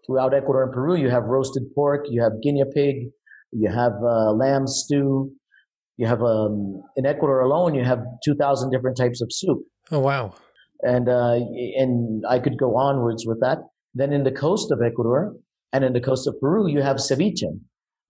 throughout 0.06 0.34
Ecuador 0.34 0.64
and 0.64 0.74
Peru, 0.74 0.96
you 0.96 1.10
have 1.10 1.24
roasted 1.24 1.64
pork, 1.76 2.02
you 2.10 2.22
have 2.22 2.34
guinea 2.44 2.64
pig, 2.74 2.96
you 3.52 3.70
have 3.70 3.94
uh, 4.04 4.32
lamb 4.44 4.66
stew, 4.68 5.32
you 5.98 6.08
have 6.08 6.22
um, 6.22 6.82
in 6.96 7.06
Ecuador 7.06 7.40
alone, 7.42 7.76
you 7.76 7.84
have 7.84 8.00
two 8.24 8.36
thousand 8.36 8.72
different 8.72 8.98
types 8.98 9.22
of 9.22 9.30
soup. 9.32 9.60
Oh 9.92 10.00
wow! 10.00 10.34
And 10.82 11.10
uh, 11.10 11.36
and 11.82 12.24
I 12.30 12.40
could 12.40 12.58
go 12.58 12.78
onwards 12.78 13.26
with 13.28 13.40
that. 13.42 13.58
Then 13.94 14.14
in 14.14 14.24
the 14.24 14.32
coast 14.32 14.72
of 14.72 14.80
Ecuador 14.82 15.36
and 15.74 15.84
in 15.84 15.94
the 15.94 16.02
coast 16.02 16.28
of 16.28 16.34
Peru, 16.40 16.68
you 16.68 16.82
have 16.82 16.98
ceviche. 16.98 17.52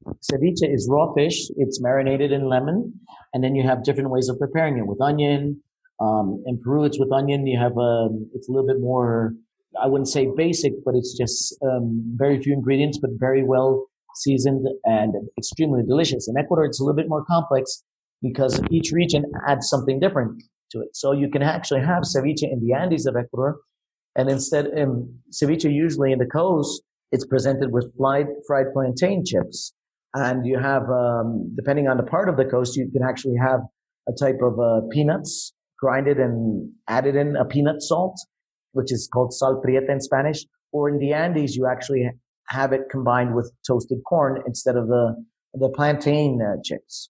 Ceviche 0.05 0.63
is 0.63 0.87
raw 0.89 1.13
fish. 1.13 1.49
It's 1.57 1.81
marinated 1.81 2.31
in 2.31 2.47
lemon, 2.47 2.93
and 3.33 3.43
then 3.43 3.55
you 3.55 3.63
have 3.63 3.83
different 3.83 4.09
ways 4.09 4.29
of 4.29 4.39
preparing 4.39 4.77
it 4.77 4.87
with 4.87 5.01
onion. 5.01 5.61
Um, 5.99 6.41
in 6.45 6.59
Peru, 6.59 6.85
it's 6.85 6.99
with 6.99 7.11
onion. 7.11 7.45
You 7.45 7.59
have 7.59 7.77
a, 7.77 8.07
um, 8.07 8.29
it's 8.33 8.47
a 8.47 8.51
little 8.51 8.67
bit 8.67 8.79
more. 8.79 9.33
I 9.81 9.87
wouldn't 9.87 10.07
say 10.07 10.27
basic, 10.35 10.73
but 10.85 10.95
it's 10.95 11.17
just 11.17 11.55
um, 11.61 12.01
very 12.15 12.41
few 12.41 12.53
ingredients, 12.53 12.97
but 12.97 13.11
very 13.19 13.43
well 13.43 13.87
seasoned 14.15 14.65
and 14.85 15.13
extremely 15.37 15.83
delicious. 15.83 16.27
In 16.27 16.37
Ecuador, 16.37 16.65
it's 16.65 16.79
a 16.79 16.83
little 16.83 16.95
bit 16.95 17.09
more 17.09 17.23
complex 17.25 17.83
because 18.21 18.61
each 18.71 18.91
region 18.91 19.25
adds 19.47 19.69
something 19.69 19.99
different 19.99 20.41
to 20.71 20.79
it. 20.81 20.89
So 20.95 21.11
you 21.11 21.29
can 21.29 21.43
actually 21.43 21.81
have 21.81 22.03
ceviche 22.03 22.43
in 22.43 22.65
the 22.65 22.73
Andes 22.73 23.05
of 23.05 23.15
Ecuador, 23.17 23.59
and 24.15 24.29
instead, 24.29 24.67
in 24.67 25.19
ceviche 25.31 25.71
usually 25.71 26.13
in 26.13 26.19
the 26.19 26.25
coast, 26.25 26.81
it's 27.11 27.25
presented 27.25 27.71
with 27.71 27.93
fried, 27.97 28.27
fried 28.47 28.67
plantain 28.73 29.25
chips 29.25 29.73
and 30.13 30.45
you 30.45 30.57
have 30.57 30.83
um, 30.89 31.51
depending 31.55 31.87
on 31.87 31.97
the 31.97 32.03
part 32.03 32.29
of 32.29 32.37
the 32.37 32.45
coast 32.45 32.75
you 32.75 32.89
can 32.91 33.03
actually 33.03 33.35
have 33.35 33.59
a 34.07 34.13
type 34.13 34.39
of 34.41 34.59
uh, 34.59 34.81
peanuts 34.91 35.53
grinded 35.79 36.17
and 36.17 36.71
added 36.87 37.15
in 37.15 37.35
a 37.35 37.45
peanut 37.45 37.81
salt 37.81 38.17
which 38.71 38.91
is 38.91 39.09
called 39.11 39.33
sal 39.33 39.61
prieta 39.63 39.91
in 39.91 40.01
spanish. 40.01 40.45
Or 40.71 40.87
in 40.87 40.99
the 40.99 41.13
andes 41.13 41.55
you 41.55 41.65
actually 41.65 42.07
have 42.49 42.73
it 42.73 42.81
combined 42.91 43.33
with 43.33 43.51
toasted 43.65 43.99
corn 44.07 44.41
instead 44.45 44.75
of 44.75 44.87
the 44.87 45.15
the 45.53 45.69
plantain 45.69 46.39
uh, 46.41 46.61
chips 46.63 47.09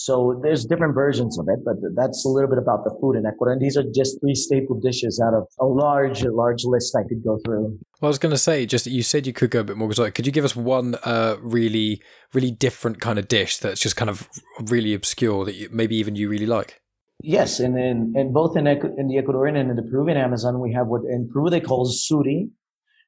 so 0.00 0.38
there's 0.44 0.64
different 0.64 0.94
versions 0.94 1.40
of 1.40 1.48
it, 1.48 1.64
but 1.64 1.74
that's 1.96 2.24
a 2.24 2.28
little 2.28 2.48
bit 2.48 2.58
about 2.58 2.84
the 2.84 2.96
food 3.00 3.16
in 3.16 3.26
Ecuador. 3.26 3.52
And 3.52 3.60
these 3.60 3.76
are 3.76 3.82
just 3.82 4.20
three 4.20 4.36
staple 4.36 4.78
dishes 4.78 5.20
out 5.20 5.34
of 5.34 5.48
a 5.58 5.66
large, 5.66 6.22
large 6.22 6.62
list 6.64 6.94
I 6.94 7.02
could 7.02 7.24
go 7.24 7.40
through. 7.44 7.76
Well, 8.00 8.06
I 8.06 8.06
was 8.06 8.20
going 8.20 8.30
to 8.30 8.38
say, 8.38 8.64
just 8.64 8.86
you 8.86 9.02
said 9.02 9.26
you 9.26 9.32
could 9.32 9.50
go 9.50 9.58
a 9.58 9.64
bit 9.64 9.76
more 9.76 9.88
exotic. 9.88 10.14
Could 10.14 10.24
you 10.24 10.30
give 10.30 10.44
us 10.44 10.54
one 10.54 10.94
uh, 11.02 11.34
really, 11.40 12.00
really 12.32 12.52
different 12.52 13.00
kind 13.00 13.18
of 13.18 13.26
dish 13.26 13.58
that's 13.58 13.80
just 13.80 13.96
kind 13.96 14.08
of 14.08 14.28
really 14.66 14.94
obscure 14.94 15.44
that 15.44 15.56
you, 15.56 15.68
maybe 15.72 15.96
even 15.96 16.14
you 16.14 16.28
really 16.28 16.46
like? 16.46 16.80
Yes, 17.20 17.58
and 17.58 17.76
in, 17.76 18.12
in 18.14 18.32
both 18.32 18.56
in, 18.56 18.68
in 18.68 19.08
the 19.08 19.20
Ecuadorian 19.20 19.56
and 19.56 19.68
in 19.68 19.74
the 19.74 19.82
Peruvian 19.82 20.16
Amazon, 20.16 20.60
we 20.60 20.72
have 20.74 20.86
what 20.86 21.02
in 21.10 21.28
Peru 21.28 21.50
they 21.50 21.60
call 21.60 21.88
suri, 21.88 22.48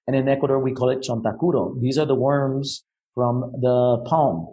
and 0.09 0.17
in 0.17 0.29
Ecuador 0.29 0.59
we 0.59 0.73
call 0.73 0.91
it 0.91 1.07
chontacuro. 1.09 1.81
These 1.81 1.99
are 1.99 2.07
the 2.07 2.17
worms 2.17 2.85
from 3.15 3.53
the 3.61 4.03
palm 4.07 4.49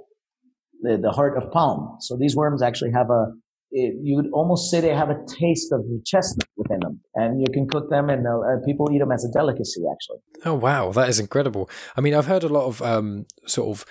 the, 0.82 0.98
the 0.98 1.12
heart 1.12 1.38
of 1.38 1.52
palm. 1.52 1.98
So 2.00 2.18
these 2.18 2.36
worms 2.36 2.62
actually 2.62 2.92
have 2.92 3.10
a, 3.10 3.28
it, 3.72 3.96
you 4.02 4.16
would 4.16 4.30
almost 4.32 4.72
say 4.72 4.80
they 4.80 4.96
have 4.96 5.10
a 5.10 5.20
taste 5.40 5.72
of 5.72 5.82
the 5.82 6.02
chestnut 6.06 6.48
within 6.56 6.80
them, 6.80 7.02
and 7.16 7.42
you 7.42 7.48
can 7.52 7.68
cook 7.68 7.90
them, 7.90 8.10
and 8.10 8.26
uh, 8.26 8.66
people 8.66 8.90
eat 8.92 9.00
them 9.00 9.12
as 9.12 9.26
a 9.26 9.32
delicacy. 9.32 9.84
Actually. 9.92 10.20
Oh 10.46 10.54
wow, 10.54 10.92
that 10.94 11.10
is 11.10 11.20
incredible. 11.20 11.70
I 11.96 12.02
mean, 12.02 12.13
I've 12.13 12.28
heard 12.28 12.44
a 12.44 12.50
lot 12.50 12.66
of 12.66 12.82
um, 12.82 13.26
sort 13.46 13.70
of. 13.70 13.86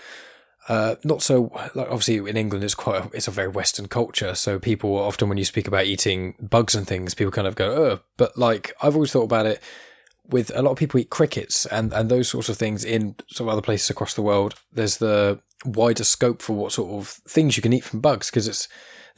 Uh, 0.68 0.96
not 1.04 1.22
so 1.22 1.52
like 1.76 1.86
obviously 1.92 2.16
in 2.16 2.36
England 2.36 2.64
it's 2.64 2.74
quite 2.74 3.04
a, 3.04 3.10
it's 3.14 3.28
a 3.28 3.30
very 3.30 3.46
Western 3.46 3.86
culture 3.86 4.34
so 4.34 4.58
people 4.58 4.96
often 4.96 5.28
when 5.28 5.38
you 5.38 5.44
speak 5.44 5.68
about 5.68 5.84
eating 5.84 6.34
bugs 6.40 6.74
and 6.74 6.88
things 6.88 7.14
people 7.14 7.30
kind 7.30 7.46
of 7.46 7.54
go 7.54 7.70
oh 7.70 8.00
but 8.16 8.36
like 8.36 8.72
I've 8.82 8.96
always 8.96 9.12
thought 9.12 9.22
about 9.22 9.46
it 9.46 9.62
with 10.28 10.50
a 10.54 10.62
lot 10.62 10.72
of 10.72 10.78
people 10.78 11.00
eat 11.00 11.10
crickets 11.10 11.66
and, 11.66 11.92
and 11.92 12.10
those 12.10 12.28
sorts 12.28 12.48
of 12.48 12.56
things 12.56 12.84
in 12.84 13.16
some 13.28 13.48
other 13.48 13.62
places 13.62 13.90
across 13.90 14.14
the 14.14 14.22
world, 14.22 14.54
there's 14.72 14.98
the 14.98 15.40
wider 15.64 16.04
scope 16.04 16.42
for 16.42 16.54
what 16.54 16.72
sort 16.72 16.90
of 16.90 17.08
things 17.08 17.56
you 17.56 17.62
can 17.62 17.72
eat 17.72 17.84
from 17.84 18.00
bugs 18.00 18.30
because 18.30 18.48
it's 18.48 18.68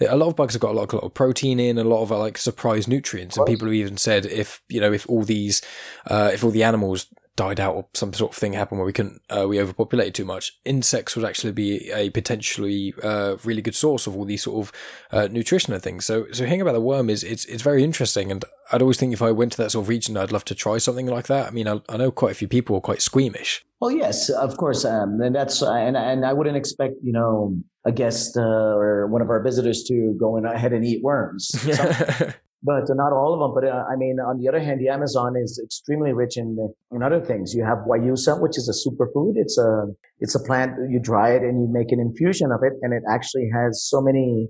a 0.01 0.17
lot 0.17 0.29
of 0.29 0.37
bugs 0.37 0.55
have 0.55 0.61
got 0.61 0.73
a 0.73 0.79
lot, 0.79 0.93
a 0.93 0.97
lot 0.97 1.05
of 1.05 1.15
protein 1.15 1.59
in, 1.59 1.79
a 1.79 1.85
lot 1.85 2.03
of 2.03 2.11
like 2.11 2.39
surprise 2.39 2.87
nutrients, 2.87 3.37
and 3.37 3.47
people 3.47 3.67
have 3.67 3.75
even 3.75 3.97
said 3.97 4.27
if 4.27 4.63
you 4.69 4.81
know 4.81 4.93
if 4.93 5.09
all 5.09 5.25
these, 5.25 5.61
uh, 6.07 6.31
if 6.33 6.45
all 6.45 6.51
the 6.51 6.63
animals 6.63 7.07
died 7.39 7.61
out 7.61 7.77
or 7.77 7.87
some 7.95 8.13
sort 8.13 8.33
of 8.33 8.37
thing 8.37 8.53
happened 8.53 8.81
where 8.81 8.87
we 8.87 8.93
couldn't 8.93 9.23
uh, 9.31 9.47
we 9.47 9.61
overpopulated 9.61 10.13
too 10.13 10.25
much 10.25 10.59
insects 10.65 11.15
would 11.15 11.25
actually 11.25 11.53
be 11.53 11.89
a 11.93 12.11
potentially 12.11 12.93
uh, 13.05 13.37
really 13.45 13.63
good 13.63 13.77
source 13.77 14.09
of 14.09 14.17
all 14.17 14.25
these 14.25 14.43
sort 14.43 14.67
of 14.67 14.73
uh, 15.13 15.29
nutrition 15.29 15.73
and 15.73 15.81
things. 15.81 16.05
So 16.05 16.27
so 16.33 16.45
hearing 16.45 16.61
about 16.61 16.73
the 16.73 16.81
worm 16.81 17.09
is 17.09 17.23
it's 17.23 17.45
it's 17.45 17.63
very 17.63 17.85
interesting 17.85 18.33
and 18.33 18.45
I'd 18.73 18.83
always 18.83 18.99
think 18.99 19.13
if 19.13 19.23
I 19.23 19.31
went 19.31 19.53
to 19.53 19.59
that 19.59 19.71
sort 19.71 19.85
of 19.85 19.89
region 19.89 20.17
I'd 20.17 20.33
love 20.33 20.45
to 20.47 20.55
try 20.55 20.79
something 20.79 21.07
like 21.07 21.29
that. 21.29 21.47
I 21.47 21.51
mean 21.53 21.69
I, 21.69 21.81
I 21.89 21.97
know 21.97 22.11
quite 22.11 22.33
a 22.33 22.35
few 22.35 22.49
people 22.49 22.75
are 22.75 22.81
quite 22.81 23.01
squeamish. 23.01 23.65
Well 23.79 23.93
yes 23.93 24.31
of 24.31 24.57
course 24.57 24.85
um, 24.85 25.21
and 25.21 25.33
that's 25.33 25.63
and, 25.63 25.97
and 25.97 26.27
I 26.27 26.33
wouldn't 26.33 26.57
expect 26.57 26.95
you 27.05 27.13
know 27.13 27.57
a 27.85 27.93
guest 27.93 28.37
uh, 28.37 28.75
or 28.77 29.07
one 29.07 29.23
of 29.23 29.31
our 29.31 29.41
visitors 29.45 29.85
to 29.85 30.17
go 30.19 30.37
in 30.37 30.45
ahead 30.45 30.73
and 30.73 30.85
eat 30.85 31.05
worms 31.05 31.53
but 32.63 32.85
not 32.89 33.13
all 33.13 33.35
of 33.35 33.41
them. 33.41 33.53
But 33.55 33.65
uh, 33.71 33.85
I 33.91 33.97
mean, 33.97 34.19
on 34.19 34.39
the 34.41 34.49
other 34.49 34.61
hand, 34.61 34.81
the 34.81 34.89
Amazon 34.89 35.35
is 35.37 35.61
extremely 35.63 36.13
rich 36.13 36.37
in 36.37 36.57
in 36.93 37.03
other 37.03 37.21
things. 37.21 37.55
You 37.55 37.65
have 37.65 37.79
guayusa, 37.79 38.41
which 38.41 38.59
is 38.59 38.69
a 38.69 38.77
superfood. 38.77 39.35
It's 39.37 39.59
a 39.59 39.87
it's 40.19 40.35
a 40.35 40.43
plant. 40.43 40.73
You 40.91 41.01
dry 41.01 41.31
it 41.33 41.43
and 41.43 41.61
you 41.61 41.69
make 41.71 41.93
an 41.93 42.01
infusion 42.01 42.51
of 42.53 42.61
it, 42.63 42.73
and 42.83 42.93
it 42.93 43.03
actually 43.09 43.49
has 43.55 43.87
so 43.89 44.01
many 44.01 44.49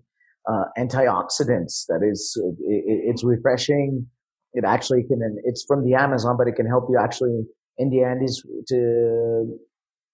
uh, 0.49 0.65
antioxidants 0.79 1.85
that 1.89 2.01
is 2.03 2.41
it, 2.67 2.83
it's 3.11 3.25
refreshing. 3.25 4.07
It 4.55 4.65
actually 4.67 5.03
can. 5.03 5.21
It's 5.45 5.65
from 5.69 5.85
the 5.85 5.95
Amazon, 5.95 6.37
but 6.39 6.49
it 6.49 6.57
can 6.57 6.67
help 6.67 6.85
you 6.89 6.99
actually 6.99 7.45
in 7.77 7.91
the 7.91 8.03
Andes 8.03 8.43
to 8.69 9.59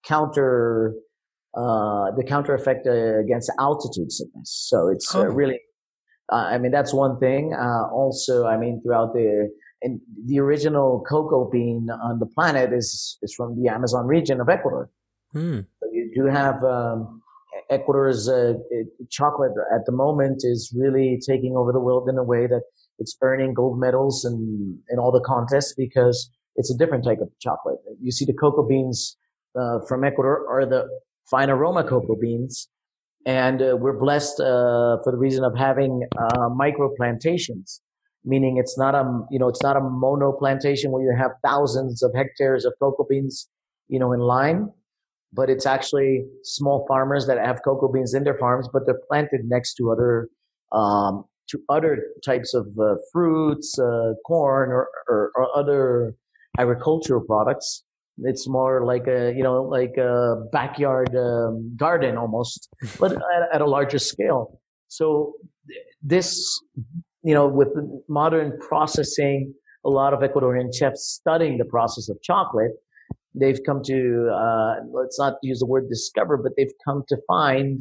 counter 0.05 0.95
uh, 1.57 2.11
the 2.17 2.25
counter 2.27 2.55
effect 2.55 2.87
uh, 2.87 3.21
against 3.21 3.51
altitude 3.61 4.11
sickness. 4.11 4.67
So 4.69 4.89
it's 4.89 5.15
uh, 5.15 5.21
oh. 5.21 5.25
really 5.27 5.55
uh, 5.55 5.74
I 6.31 6.59
mean, 6.59 6.73
that's 6.73 6.95
one 6.95 7.19
thing. 7.19 7.53
Uh, 7.55 7.89
also, 7.93 8.47
I 8.47 8.57
mean, 8.57 8.81
throughout 8.83 9.13
the 9.13 9.51
and 9.83 10.01
the 10.27 10.41
original 10.41 11.05
cocoa 11.07 11.51
bean 11.51 11.89
on 11.91 12.19
the 12.19 12.27
planet 12.27 12.73
is 12.73 13.19
is 13.23 13.35
from 13.35 13.63
the 13.63 13.69
Amazon 13.69 14.07
region 14.07 14.41
of 14.41 14.49
Ecuador. 14.49 14.91
Mm. 15.35 15.67
So 15.81 15.89
you 15.93 16.11
do 16.15 16.27
have 16.27 16.63
um, 16.65 17.21
Ecuador's 17.71 18.29
uh, 18.29 18.55
chocolate 19.11 19.53
at 19.75 19.85
the 19.85 19.93
moment 19.93 20.43
is 20.45 20.73
really 20.77 21.21
taking 21.27 21.57
over 21.57 21.73
the 21.73 21.81
world 21.81 22.09
in 22.09 22.17
a 22.17 22.25
way 22.25 22.47
that 22.47 22.63
it's 22.99 23.17
earning 23.21 23.53
gold 23.55 23.79
medals 23.79 24.25
and 24.25 24.79
in 24.89 24.99
all 24.99 25.13
the 25.13 25.21
contests 25.21 25.75
because 25.77 26.31
it's 26.57 26.73
a 26.73 26.77
different 26.77 27.05
type 27.05 27.19
of 27.21 27.29
chocolate. 27.41 27.79
You 28.01 28.13
see, 28.13 28.25
the 28.25 28.33
cocoa 28.33 28.67
beans 28.67 29.17
uh, 29.59 29.81
from 29.89 30.05
Ecuador 30.05 30.47
are 30.49 30.65
the 30.65 30.87
fine 31.31 31.51
aroma 31.51 31.85
cocoa 31.85 32.17
beans 32.17 32.69
and 33.27 33.63
uh, 33.63 33.77
we're 33.79 33.99
blessed 33.99 34.41
uh, 34.41 34.99
for 35.03 35.13
the 35.13 35.17
reason 35.17 35.45
of 35.45 35.57
having 35.57 36.07
uh, 36.19 36.49
micro 36.49 36.91
plantations 36.97 37.81
meaning 38.25 38.57
it's 38.57 38.79
not 38.79 38.95
a 38.95 39.05
you 39.31 39.39
know 39.39 39.49
it's 39.49 39.63
not 39.63 39.77
a 39.77 39.81
mono 39.81 40.33
plantation 40.33 40.91
where 40.91 41.03
you 41.03 41.15
have 41.17 41.33
thousands 41.45 42.03
of 42.03 42.13
hectares 42.15 42.65
of 42.65 42.73
cocoa 42.81 43.07
beans 43.09 43.49
you 43.89 43.99
know 43.99 44.13
in 44.13 44.21
line 44.21 44.69
but 45.33 45.51
it's 45.51 45.67
actually 45.67 46.25
small 46.43 46.87
farmers 46.87 47.27
that 47.27 47.39
have 47.39 47.61
cocoa 47.65 47.91
beans 47.91 48.15
in 48.15 48.25
their 48.25 48.39
farms 48.39 48.69
but 48.73 48.87
they're 48.87 49.01
planted 49.09 49.43
next 49.45 49.75
to 49.75 49.91
other 49.91 50.29
um, 50.73 51.25
to 51.47 51.61
other 51.69 52.03
types 52.25 52.55
of 52.55 52.67
uh, 52.81 52.95
fruits 53.13 53.79
uh, 53.79 54.15
corn 54.27 54.71
or, 54.71 54.89
or, 55.09 55.31
or 55.37 55.57
other 55.57 56.15
agricultural 56.59 57.21
products 57.21 57.85
it's 58.19 58.49
more 58.49 58.85
like 58.85 59.07
a 59.09 59.33
you 59.35 59.43
know 59.43 59.63
like 59.63 59.97
a 59.97 60.45
backyard 60.53 61.15
um, 61.17 61.75
garden 61.77 62.17
almost, 62.17 62.69
but 62.99 63.13
at, 63.13 63.55
at, 63.55 63.61
a 63.61 63.67
larger 63.67 63.99
scale. 63.99 64.61
So 64.89 65.35
this 66.03 66.61
you 67.25 67.33
know, 67.33 67.49
with 67.49 67.69
modern 68.07 68.57
processing, 68.61 69.53
a 69.85 69.89
lot 69.89 70.13
of 70.13 70.21
Ecuadorian 70.21 70.69
chefs 70.73 71.07
studying 71.07 71.57
the 71.57 71.65
process 71.65 72.09
of 72.11 72.21
chocolate, 72.23 72.73
they've 73.35 73.59
come 73.67 73.83
to, 73.85 74.31
uh, 74.33 74.75
let's 74.93 75.19
not 75.19 75.35
use 75.43 75.59
the 75.59 75.67
word 75.67 75.89
discover, 75.89 76.37
but 76.37 76.53
they've 76.57 76.73
come 76.85 77.03
to 77.09 77.17
find 77.27 77.81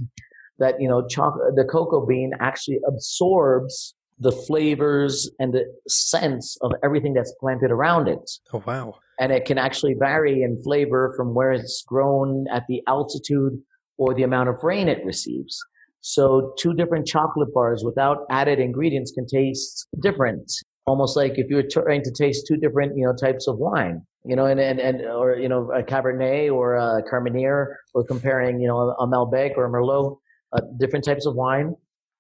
that, 0.60 0.80
you 0.80 0.88
know, 0.88 1.06
chocolate, 1.08 1.56
the 1.56 1.66
cocoa 1.66 2.06
bean 2.06 2.32
actually 2.40 2.80
absorbs 2.88 3.94
the 4.20 4.32
flavors 4.32 5.30
and 5.40 5.54
the 5.54 5.66
scents 5.88 6.58
of 6.62 6.72
everything 6.84 7.14
that's 7.14 7.34
planted 7.40 7.72
around 7.72 8.08
it. 8.08 8.30
Oh, 8.54 8.64
wow. 8.66 8.96
And 9.20 9.32
it 9.32 9.46
can 9.46 9.58
actually 9.58 9.96
vary 9.98 10.42
in 10.44 10.62
flavor 10.64 11.14
from 11.16 11.34
where 11.34 11.52
it's 11.52 11.84
grown 11.88 12.46
at 12.52 12.64
the 12.68 12.82
altitude 12.88 13.62
or 13.98 14.14
the 14.14 14.24
amount 14.24 14.50
of 14.50 14.56
rain 14.64 14.88
it 14.88 15.06
receives. 15.06 15.58
So 16.02 16.54
two 16.58 16.74
different 16.74 17.08
chocolate 17.08 17.54
bars 17.54 17.84
without 17.86 18.26
added 18.30 18.60
ingredients 18.60 19.12
can 19.12 19.26
taste 19.26 19.88
different. 20.02 20.52
Almost 20.86 21.16
like 21.16 21.38
if 21.38 21.50
you 21.50 21.56
were 21.56 21.64
trying 21.64 22.04
to 22.04 22.12
taste 22.12 22.46
two 22.46 22.58
different, 22.58 22.98
you 22.98 23.06
know, 23.06 23.14
types 23.16 23.48
of 23.48 23.58
wine, 23.58 24.02
you 24.26 24.36
know, 24.36 24.46
and, 24.46 24.60
and, 24.60 24.80
and 24.80 25.06
or, 25.06 25.36
you 25.36 25.48
know, 25.48 25.72
a 25.72 25.82
Cabernet 25.82 26.52
or 26.52 26.76
a 26.76 27.02
Carmenere 27.04 27.76
or 27.94 28.04
comparing, 28.04 28.60
you 28.60 28.68
know, 28.68 28.90
a 29.00 29.08
Malbec 29.08 29.56
or 29.56 29.66
a 29.66 29.70
Merlot, 29.70 30.18
uh, 30.52 30.60
different 30.78 31.06
types 31.06 31.26
of 31.26 31.36
wine. 31.36 31.74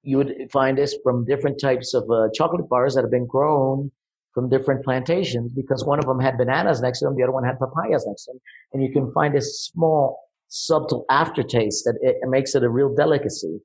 You 0.03 0.17
would 0.17 0.33
find 0.51 0.77
this 0.77 0.95
from 1.03 1.25
different 1.25 1.59
types 1.59 1.93
of 1.93 2.09
uh, 2.09 2.27
chocolate 2.33 2.67
bars 2.69 2.95
that 2.95 3.01
have 3.01 3.11
been 3.11 3.25
grown 3.25 3.91
from 4.33 4.49
different 4.49 4.83
plantations 4.83 5.51
because 5.53 5.85
one 5.85 5.99
of 5.99 6.05
them 6.05 6.19
had 6.19 6.37
bananas 6.37 6.81
next 6.81 6.99
to 6.99 7.05
them, 7.05 7.15
the 7.15 7.23
other 7.23 7.31
one 7.31 7.43
had 7.43 7.57
papayas 7.59 8.05
next 8.07 8.25
to 8.25 8.31
them. 8.31 8.39
And 8.73 8.83
you 8.83 8.91
can 8.91 9.11
find 9.13 9.33
this 9.35 9.69
small, 9.71 10.19
subtle 10.47 11.05
aftertaste 11.09 11.85
that 11.85 11.97
it, 12.01 12.17
it 12.21 12.29
makes 12.29 12.55
it 12.55 12.63
a 12.63 12.69
real 12.69 12.93
delicacy. 12.93 13.59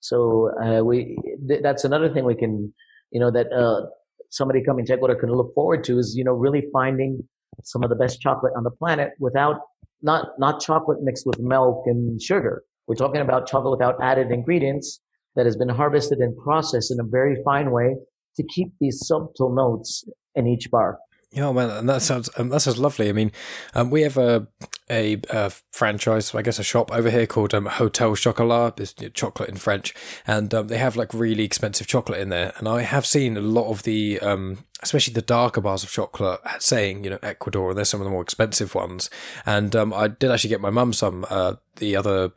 So 0.00 0.50
uh, 0.62 0.84
we 0.84 1.18
th- 1.48 1.62
that's 1.62 1.84
another 1.84 2.12
thing 2.12 2.24
we 2.24 2.34
can, 2.34 2.72
you 3.10 3.20
know, 3.20 3.30
that 3.30 3.52
uh, 3.52 3.86
somebody 4.30 4.62
coming 4.62 4.86
to 4.86 4.92
Ecuador 4.92 5.16
can 5.16 5.30
look 5.30 5.54
forward 5.54 5.84
to 5.84 5.98
is 5.98 6.14
you 6.16 6.24
know 6.24 6.32
really 6.32 6.64
finding 6.72 7.22
some 7.64 7.82
of 7.82 7.90
the 7.90 7.96
best 7.96 8.20
chocolate 8.20 8.52
on 8.56 8.64
the 8.64 8.70
planet 8.70 9.10
without 9.18 9.60
not 10.02 10.28
not 10.38 10.60
chocolate 10.60 11.02
mixed 11.02 11.26
with 11.26 11.38
milk 11.38 11.82
and 11.86 12.20
sugar. 12.22 12.62
We're 12.86 12.94
talking 12.94 13.20
about 13.20 13.46
chocolate 13.46 13.78
without 13.78 13.96
added 14.02 14.30
ingredients 14.30 15.00
that 15.36 15.46
has 15.46 15.56
been 15.56 15.68
harvested 15.68 16.18
and 16.18 16.36
processed 16.36 16.90
in 16.90 17.00
a 17.00 17.04
very 17.04 17.36
fine 17.44 17.70
way 17.70 17.96
to 18.36 18.42
keep 18.44 18.68
these 18.80 19.06
subtle 19.06 19.54
notes 19.54 20.04
in 20.34 20.46
each 20.46 20.70
bar. 20.70 20.98
Yeah, 21.32 21.52
man, 21.52 21.70
and 21.70 21.88
that 21.88 22.02
sounds 22.02 22.28
um, 22.36 22.48
that 22.48 22.58
sounds 22.58 22.78
lovely. 22.78 23.08
I 23.08 23.12
mean, 23.12 23.30
um, 23.74 23.90
we 23.90 24.02
have 24.02 24.16
a, 24.16 24.48
a, 24.90 25.16
a 25.30 25.52
franchise, 25.70 26.34
I 26.34 26.42
guess, 26.42 26.58
a 26.58 26.64
shop 26.64 26.90
over 26.90 27.08
here 27.08 27.26
called 27.26 27.54
um, 27.54 27.66
Hotel 27.66 28.16
Chocolat. 28.16 28.80
It's 28.80 28.94
chocolate 29.14 29.48
in 29.48 29.54
French, 29.54 29.94
and 30.26 30.52
um, 30.52 30.66
they 30.66 30.78
have 30.78 30.96
like 30.96 31.14
really 31.14 31.44
expensive 31.44 31.86
chocolate 31.86 32.18
in 32.18 32.30
there. 32.30 32.52
And 32.56 32.66
I 32.66 32.82
have 32.82 33.06
seen 33.06 33.36
a 33.36 33.40
lot 33.40 33.70
of 33.70 33.84
the, 33.84 34.18
um, 34.18 34.64
especially 34.82 35.14
the 35.14 35.22
darker 35.22 35.60
bars 35.60 35.84
of 35.84 35.92
chocolate, 35.92 36.40
saying 36.58 37.04
you 37.04 37.10
know 37.10 37.20
Ecuador, 37.22 37.70
and 37.70 37.78
they're 37.78 37.84
some 37.84 38.00
of 38.00 38.06
the 38.06 38.10
more 38.10 38.22
expensive 38.22 38.74
ones. 38.74 39.08
And 39.46 39.76
um, 39.76 39.94
I 39.94 40.08
did 40.08 40.32
actually 40.32 40.50
get 40.50 40.60
my 40.60 40.70
mum 40.70 40.92
some 40.92 41.24
uh, 41.30 41.54
the 41.76 41.94
other 41.94 42.32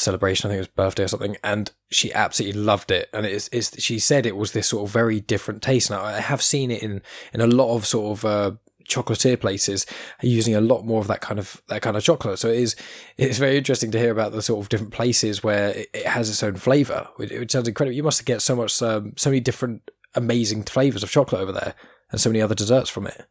celebration. 0.00 0.48
I 0.48 0.54
think 0.54 0.58
it 0.58 0.60
was 0.60 0.68
birthday 0.68 1.04
or 1.04 1.08
something, 1.08 1.36
and 1.42 1.70
she 1.90 2.12
absolutely 2.12 2.60
loved 2.60 2.90
it. 2.90 3.08
And 3.12 3.26
it's, 3.26 3.48
it's 3.52 3.80
she 3.82 3.98
said 3.98 4.26
it 4.26 4.36
was 4.36 4.52
this 4.52 4.68
sort 4.68 4.86
of 4.86 4.92
very 4.92 5.20
different 5.20 5.62
taste. 5.62 5.90
Now 5.90 6.02
I 6.02 6.20
have 6.20 6.42
seen 6.42 6.70
it 6.70 6.82
in 6.82 7.02
in 7.32 7.40
a 7.40 7.46
lot 7.46 7.74
of 7.74 7.86
sort 7.86 8.18
of 8.18 8.24
uh, 8.24 8.56
chocolatier 8.88 9.38
places 9.38 9.86
using 10.22 10.54
a 10.54 10.60
lot 10.60 10.84
more 10.84 11.00
of 11.00 11.06
that 11.06 11.20
kind 11.20 11.38
of 11.38 11.62
that 11.68 11.82
kind 11.82 11.96
of 11.96 12.02
chocolate. 12.02 12.38
So 12.38 12.48
it 12.48 12.58
is 12.58 12.76
it's 13.16 13.38
very 13.38 13.56
interesting 13.56 13.90
to 13.92 13.98
hear 13.98 14.10
about 14.10 14.32
the 14.32 14.42
sort 14.42 14.64
of 14.64 14.68
different 14.68 14.92
places 14.92 15.42
where 15.44 15.68
it, 15.70 15.90
it 15.94 16.06
has 16.06 16.28
its 16.28 16.42
own 16.42 16.56
flavor. 16.56 17.08
It, 17.18 17.30
it, 17.30 17.50
sounds 17.50 17.68
incredible. 17.68 17.94
You 17.94 18.02
must 18.02 18.24
get 18.24 18.42
so 18.42 18.56
much 18.56 18.80
um, 18.82 19.12
so 19.16 19.30
many 19.30 19.40
different 19.40 19.90
amazing 20.14 20.64
flavors 20.64 21.02
of 21.02 21.10
chocolate 21.10 21.42
over 21.42 21.52
there, 21.52 21.74
and 22.10 22.20
so 22.20 22.30
many 22.30 22.40
other 22.40 22.54
desserts 22.54 22.90
from 22.90 23.06
it. 23.06 23.26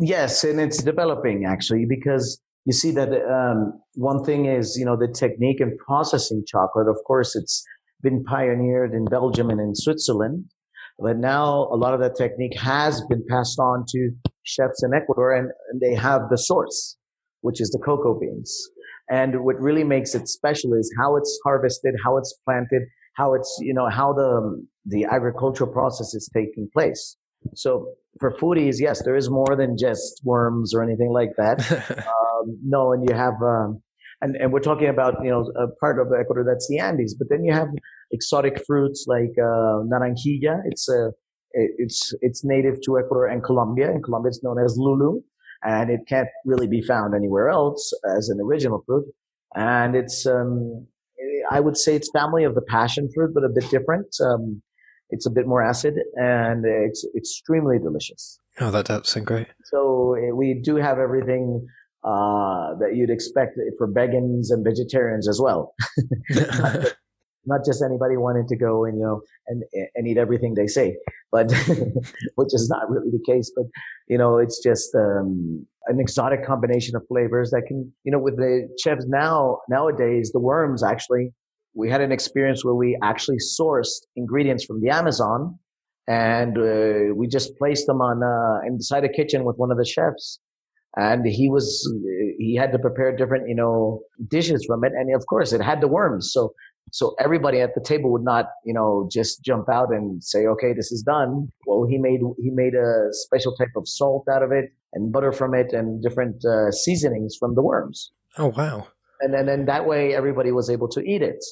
Yes, 0.00 0.44
and 0.44 0.60
it's 0.60 0.82
developing 0.82 1.46
actually 1.46 1.86
because 1.86 2.40
you 2.64 2.72
see 2.72 2.90
that 2.92 3.08
um, 3.08 3.80
one 3.94 4.24
thing 4.24 4.46
is, 4.46 4.76
you 4.78 4.84
know, 4.84 4.96
the 4.96 5.08
technique 5.08 5.60
in 5.60 5.76
processing 5.78 6.44
chocolate. 6.46 6.88
Of 6.88 6.98
course, 7.06 7.34
it's 7.34 7.64
been 8.02 8.22
pioneered 8.24 8.92
in 8.92 9.04
Belgium 9.06 9.50
and 9.50 9.60
in 9.60 9.74
Switzerland, 9.74 10.44
but 10.98 11.16
now 11.16 11.68
a 11.72 11.76
lot 11.76 11.94
of 11.94 12.00
that 12.00 12.16
technique 12.16 12.58
has 12.58 13.02
been 13.08 13.24
passed 13.28 13.58
on 13.58 13.84
to 13.88 14.10
chefs 14.42 14.82
in 14.82 14.92
Ecuador, 14.94 15.34
and, 15.34 15.50
and 15.70 15.80
they 15.80 15.94
have 15.94 16.22
the 16.30 16.38
source, 16.38 16.96
which 17.40 17.60
is 17.60 17.70
the 17.70 17.78
cocoa 17.78 18.18
beans. 18.18 18.68
And 19.10 19.44
what 19.44 19.58
really 19.60 19.84
makes 19.84 20.14
it 20.14 20.28
special 20.28 20.74
is 20.74 20.94
how 20.98 21.16
it's 21.16 21.38
harvested, 21.44 21.94
how 22.04 22.18
it's 22.18 22.34
planted, 22.44 22.82
how 23.14 23.34
it's, 23.34 23.58
you 23.60 23.72
know, 23.72 23.88
how 23.88 24.12
the, 24.12 24.64
the 24.84 25.06
agricultural 25.06 25.72
process 25.72 26.14
is 26.14 26.28
taking 26.34 26.68
place. 26.72 27.16
So 27.54 27.94
for 28.20 28.32
foodies, 28.32 28.76
yes, 28.78 29.02
there 29.04 29.16
is 29.16 29.30
more 29.30 29.56
than 29.56 29.76
just 29.78 30.20
worms 30.24 30.74
or 30.74 30.82
anything 30.82 31.12
like 31.12 31.30
that. 31.36 31.60
um, 32.06 32.58
no, 32.64 32.92
and 32.92 33.08
you 33.08 33.14
have, 33.14 33.34
um, 33.42 33.82
and, 34.20 34.36
and 34.36 34.52
we're 34.52 34.60
talking 34.60 34.88
about, 34.88 35.14
you 35.22 35.30
know, 35.30 35.50
a 35.56 35.68
part 35.80 36.00
of 36.00 36.08
Ecuador 36.18 36.44
that's 36.44 36.68
the 36.68 36.78
Andes, 36.78 37.14
but 37.14 37.28
then 37.30 37.44
you 37.44 37.52
have 37.52 37.68
exotic 38.10 38.62
fruits 38.66 39.06
like, 39.06 39.32
uh, 39.38 39.84
naranjilla. 39.86 40.60
It's 40.66 40.88
a, 40.88 41.12
it's, 41.52 42.14
it's 42.20 42.44
native 42.44 42.80
to 42.82 42.98
Ecuador 42.98 43.26
and 43.26 43.42
Colombia. 43.42 43.90
In 43.90 44.02
Colombia, 44.02 44.30
it's 44.30 44.42
known 44.42 44.58
as 44.62 44.76
lulo 44.78 45.20
and 45.62 45.90
it 45.90 46.00
can't 46.08 46.28
really 46.44 46.66
be 46.66 46.82
found 46.82 47.14
anywhere 47.14 47.48
else 47.48 47.92
as 48.16 48.28
an 48.28 48.40
original 48.40 48.82
fruit. 48.86 49.06
And 49.54 49.96
it's, 49.96 50.26
um, 50.26 50.86
I 51.50 51.60
would 51.60 51.76
say 51.76 51.94
it's 51.94 52.10
family 52.10 52.44
of 52.44 52.54
the 52.54 52.62
passion 52.62 53.08
fruit, 53.14 53.32
but 53.34 53.44
a 53.44 53.48
bit 53.48 53.68
different. 53.70 54.14
Um, 54.20 54.62
it's 55.10 55.26
a 55.26 55.30
bit 55.30 55.46
more 55.46 55.62
acid 55.62 55.94
and 56.16 56.64
it's 56.64 57.06
extremely 57.16 57.78
delicious. 57.78 58.38
Oh, 58.60 58.70
that 58.70 58.86
does 58.86 59.08
sound 59.08 59.26
great. 59.26 59.46
So 59.64 60.14
eh, 60.14 60.32
we 60.32 60.54
do 60.54 60.76
have 60.76 60.98
everything 60.98 61.66
uh, 62.04 62.74
that 62.80 62.92
you'd 62.94 63.10
expect 63.10 63.58
for 63.76 63.88
vegans 63.88 64.50
and 64.50 64.64
vegetarians 64.64 65.28
as 65.28 65.40
well. 65.40 65.74
not, 67.46 67.64
just 67.64 67.82
anybody 67.82 68.16
wanting 68.16 68.46
to 68.46 68.56
go 68.56 68.84
and 68.84 68.98
you 68.98 69.04
know 69.04 69.20
and 69.46 69.64
and 69.94 70.06
eat 70.06 70.18
everything 70.18 70.54
they 70.54 70.66
say, 70.66 70.96
but 71.32 71.50
which 72.36 72.52
is 72.52 72.68
not 72.68 72.90
really 72.90 73.10
the 73.10 73.22
case. 73.26 73.50
But 73.54 73.66
you 74.08 74.18
know, 74.18 74.38
it's 74.38 74.62
just 74.62 74.94
um, 74.94 75.66
an 75.86 75.98
exotic 76.00 76.44
combination 76.44 76.94
of 76.94 77.02
flavors 77.08 77.50
that 77.50 77.62
can 77.66 77.92
you 78.04 78.12
know 78.12 78.18
with 78.18 78.36
the 78.36 78.68
chefs 78.80 79.06
now 79.08 79.58
nowadays 79.68 80.30
the 80.32 80.40
worms 80.40 80.84
actually 80.84 81.32
we 81.78 81.88
had 81.88 82.00
an 82.00 82.10
experience 82.10 82.64
where 82.64 82.74
we 82.74 82.98
actually 83.04 83.38
sourced 83.38 84.00
ingredients 84.16 84.64
from 84.64 84.80
the 84.80 84.90
Amazon 84.90 85.56
and 86.08 86.58
uh, 86.58 87.14
we 87.14 87.28
just 87.28 87.56
placed 87.56 87.86
them 87.86 88.00
on 88.00 88.16
uh, 88.22 88.66
inside 88.66 89.04
a 89.04 89.08
kitchen 89.08 89.44
with 89.44 89.56
one 89.58 89.70
of 89.70 89.78
the 89.78 89.84
chefs. 89.84 90.40
And 90.96 91.24
he 91.24 91.48
was 91.48 91.66
he 92.38 92.56
had 92.56 92.72
to 92.72 92.78
prepare 92.78 93.14
different 93.14 93.48
you 93.48 93.54
know 93.54 94.00
dishes 94.28 94.64
from 94.66 94.82
it. 94.84 94.92
And 94.98 95.14
of 95.14 95.24
course 95.26 95.52
it 95.52 95.60
had 95.60 95.80
the 95.80 95.86
worms. 95.86 96.32
So 96.32 96.52
so 96.90 97.14
everybody 97.20 97.60
at 97.60 97.74
the 97.76 97.82
table 97.82 98.10
would 98.10 98.24
not 98.24 98.46
you 98.64 98.74
know 98.74 99.08
just 99.12 99.44
jump 99.44 99.68
out 99.68 99.90
and 99.90 100.24
say 100.24 100.46
okay 100.46 100.72
this 100.72 100.90
is 100.90 101.02
done. 101.02 101.52
Well 101.66 101.86
he 101.88 101.98
made 101.98 102.20
he 102.38 102.50
made 102.50 102.74
a 102.74 103.10
special 103.12 103.54
type 103.54 103.74
of 103.76 103.86
salt 103.86 104.26
out 104.28 104.42
of 104.42 104.50
it 104.50 104.72
and 104.94 105.12
butter 105.12 105.30
from 105.30 105.54
it 105.54 105.72
and 105.72 106.02
different 106.02 106.44
uh, 106.44 106.72
seasonings 106.72 107.36
from 107.38 107.54
the 107.54 107.62
worms. 107.62 108.10
Oh 108.36 108.52
wow. 108.56 108.88
And 109.20 109.32
then 109.34 109.48
and 109.48 109.68
that 109.68 109.86
way 109.86 110.14
everybody 110.16 110.50
was 110.50 110.70
able 110.70 110.88
to 110.88 111.00
eat 111.02 111.22
it 111.22 111.44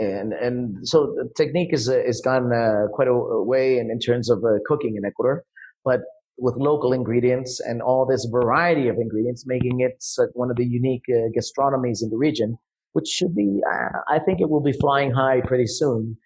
and 0.00 0.32
and 0.32 0.88
so 0.88 0.96
the 1.16 1.28
technique 1.36 1.72
is 1.78 1.88
uh, 1.88 2.02
is 2.12 2.20
gone 2.30 2.52
uh, 2.52 2.86
quite 2.96 3.08
a, 3.08 3.14
way 3.52 3.78
in, 3.78 3.90
in 3.90 3.98
terms 3.98 4.30
of 4.30 4.38
uh, 4.44 4.58
cooking 4.68 4.96
in 4.96 5.04
Ecuador, 5.04 5.44
but 5.84 6.00
with 6.40 6.56
local 6.56 6.92
ingredients 6.92 7.60
and 7.60 7.82
all 7.82 8.06
this 8.06 8.24
variety 8.30 8.88
of 8.88 8.96
ingredients, 8.96 9.44
making 9.46 9.80
it 9.80 10.02
one 10.32 10.50
of 10.50 10.56
the 10.56 10.64
unique 10.64 11.04
uh, 11.10 11.28
gastronomies 11.36 12.02
in 12.02 12.08
the 12.08 12.16
region, 12.16 12.56
which 12.92 13.06
should 13.06 13.34
be, 13.34 13.60
uh, 13.70 13.98
I 14.08 14.18
think 14.18 14.40
it 14.40 14.48
will 14.48 14.62
be 14.62 14.72
flying 14.72 15.10
high 15.10 15.42
pretty 15.42 15.66
soon, 15.66 16.16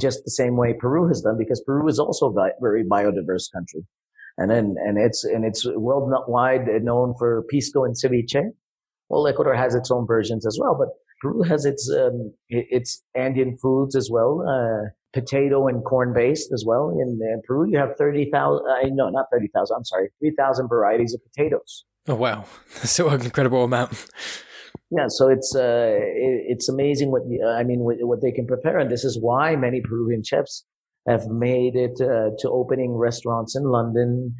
just 0.00 0.24
the 0.24 0.30
same 0.30 0.56
way 0.56 0.72
Peru 0.72 1.06
has 1.08 1.20
done, 1.20 1.36
because 1.38 1.62
Peru 1.66 1.86
is 1.86 1.98
also 1.98 2.34
a 2.34 2.50
very 2.60 2.84
biodiverse 2.84 3.52
country. 3.52 3.82
And 4.38 4.50
then, 4.50 4.76
and 4.78 4.98
it's, 4.98 5.24
and 5.24 5.44
it's 5.44 5.66
worldwide 5.66 6.66
known 6.82 7.14
for 7.18 7.44
pisco 7.50 7.84
and 7.84 7.94
ceviche. 7.94 8.42
Well, 9.10 9.26
Ecuador 9.26 9.54
has 9.54 9.74
its 9.74 9.90
own 9.90 10.06
versions 10.06 10.46
as 10.46 10.58
well, 10.60 10.76
but 10.78 10.88
Peru 11.20 11.42
has 11.42 11.64
its 11.64 11.90
um, 11.90 12.32
its 12.48 13.02
Andean 13.14 13.56
foods 13.60 13.96
as 13.96 14.08
well, 14.10 14.44
uh, 14.48 14.90
potato 15.12 15.66
and 15.66 15.84
corn 15.84 16.12
based 16.14 16.52
as 16.52 16.64
well. 16.66 16.90
In, 16.90 17.18
in 17.20 17.42
Peru, 17.46 17.68
you 17.70 17.78
have 17.78 17.96
thirty 17.96 18.30
thousand. 18.30 18.66
Uh, 18.70 18.88
no, 18.92 19.08
not 19.08 19.26
thirty 19.32 19.48
thousand. 19.54 19.76
I'm 19.78 19.84
sorry, 19.84 20.10
three 20.20 20.32
thousand 20.38 20.68
varieties 20.68 21.14
of 21.14 21.20
potatoes. 21.24 21.84
Oh 22.06 22.14
wow, 22.14 22.44
that's 22.74 22.90
so 22.98 23.08
an 23.08 23.22
incredible 23.22 23.64
amount. 23.64 24.06
Yeah, 24.90 25.06
so 25.08 25.28
it's 25.28 25.54
uh, 25.54 25.98
it, 25.98 26.44
it's 26.48 26.68
amazing 26.68 27.10
what 27.10 27.22
I 27.46 27.62
mean 27.64 27.80
what, 27.80 27.96
what, 28.00 28.22
they 28.22 28.32
can 28.32 28.46
prepare, 28.46 28.78
and 28.78 28.90
this 28.90 29.04
is 29.04 29.18
why 29.20 29.56
many 29.56 29.80
Peruvian 29.80 30.22
chefs 30.24 30.64
have 31.06 31.26
made 31.26 31.74
it 31.74 32.00
uh, 32.00 32.30
to 32.38 32.50
opening 32.50 32.94
restaurants 32.96 33.56
in 33.56 33.64
London, 33.64 34.34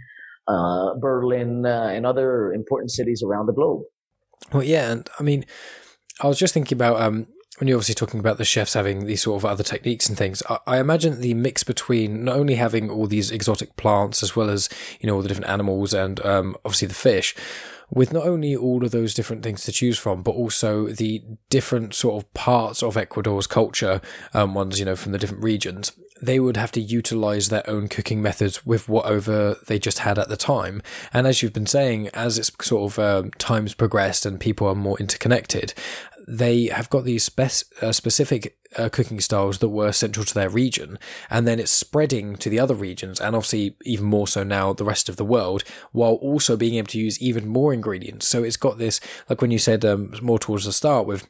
uh, 0.47 0.95
Berlin, 1.01 1.67
uh, 1.67 1.91
and 1.93 2.07
other 2.07 2.53
important 2.53 2.91
cities 2.91 3.23
around 3.23 3.47
the 3.47 3.53
globe. 3.53 3.83
Well, 4.53 4.63
yeah, 4.63 4.93
and 4.93 5.09
I 5.19 5.23
mean 5.23 5.45
I 6.21 6.27
was 6.27 6.39
just 6.39 6.55
thinking 6.55 6.77
about 6.77 7.01
um, 7.01 7.27
when 7.57 7.67
you're 7.67 7.77
obviously 7.77 7.95
talking 7.95 8.21
about 8.21 8.39
the 8.39 8.45
chefs 8.45 8.75
having 8.75 9.07
these 9.07 9.23
sort 9.23 9.41
of 9.41 9.45
other 9.45 9.65
techniques 9.65 10.09
and 10.09 10.17
things, 10.17 10.43
I, 10.49 10.59
I, 10.67 10.79
imagine 10.79 11.21
the 11.21 11.35
mix 11.35 11.65
between 11.65 12.25
not 12.25 12.37
only 12.37 12.55
having 12.55 12.89
all 12.89 13.07
these 13.07 13.31
exotic 13.31 13.77
plants 13.77 14.23
as 14.23 14.37
well 14.37 14.49
as 14.49 14.69
you 15.01 15.09
know 15.09 15.17
all 15.17 15.23
the 15.23 15.29
different 15.29 15.51
animals 15.51 15.93
and 15.93 16.25
um, 16.25 16.57
obviously 16.65 16.89
the 16.89 16.95
fish, 16.95 17.35
with 17.91 18.13
not 18.13 18.27
only 18.27 18.55
all 18.55 18.85
of 18.85 18.91
those 18.91 19.15
different 19.15 19.43
things 19.43 19.65
to 19.65 19.73
choose 19.73 19.99
from, 19.99 20.23
but 20.23 20.33
also 20.33 20.89
the 20.89 21.23
different 21.49 21.95
sort 21.95 22.23
of 22.23 22.35
parts 22.35 22.83
of 22.83 22.97
Ecuador's 22.97 23.47
culture, 23.47 24.01
um, 24.35 24.55
ones, 24.55 24.79
you 24.79 24.85
know, 24.85 24.97
from 24.97 25.13
the 25.13 25.19
different 25.19 25.43
regions, 25.43 25.93
they 26.21 26.39
would 26.39 26.57
have 26.57 26.73
to 26.73 26.81
utilize 26.81 27.49
their 27.49 27.69
own 27.69 27.89
cooking 27.89 28.21
methods 28.21 28.67
with 28.67 28.89
whatever 28.89 29.57
they 29.69 29.79
just 29.79 30.01
had 30.01 30.19
at 30.19 30.29
the 30.29 30.37
time. 30.37 30.83
And 31.13 31.27
as 31.27 31.43
you've 31.43 31.53
been 31.53 31.67
saying, 31.67 32.09
as 32.09 32.39
it's 32.39 32.51
sort 32.61 32.93
of 32.93 32.99
um, 32.99 33.31
times 33.33 33.73
progressed 33.75 34.27
and 34.27 34.39
people 34.39 34.67
are 34.67 34.75
more 34.75 34.99
interconnected, 34.99 35.73
they 36.29 36.67
have 36.67 36.91
got 36.91 37.05
these 37.05 37.31
uh, 37.39 37.93
specific 37.93 38.59
uh, 38.77 38.91
cooking 38.91 39.19
styles 39.19 39.59
that 39.59 39.71
were 39.71 39.93
central 39.93 40.27
to 40.27 40.35
their 40.35 40.51
region, 40.51 40.99
and 41.31 41.49
then 41.49 41.59
it's 41.59 41.71
spreading 41.71 42.37
to 42.37 42.51
the 42.51 42.61
other 42.61 42.75
regions, 42.75 43.19
and 43.19 43.35
obviously 43.35 43.77
even 43.85 44.05
more 44.05 44.29
so 44.29 44.43
now 44.43 44.75
the 44.75 44.85
rest 44.85 45.09
of 45.09 45.17
the 45.17 45.25
world, 45.25 45.65
while 45.93 46.15
also 46.15 46.57
being 46.57 46.75
able 46.75 46.89
to 46.89 46.99
use 46.99 47.21
even 47.23 47.49
more 47.49 47.73
ingredients. 47.73 48.29
So 48.29 48.45
it's 48.45 48.59
got 48.59 48.77
this, 48.77 49.01
like 49.31 49.41
when 49.41 49.51
you 49.51 49.59
said 49.59 49.85
um, 49.87 50.13
more 50.21 50.39
towards 50.39 50.67
the 50.67 50.73
start 50.73 51.07
with 51.07 51.27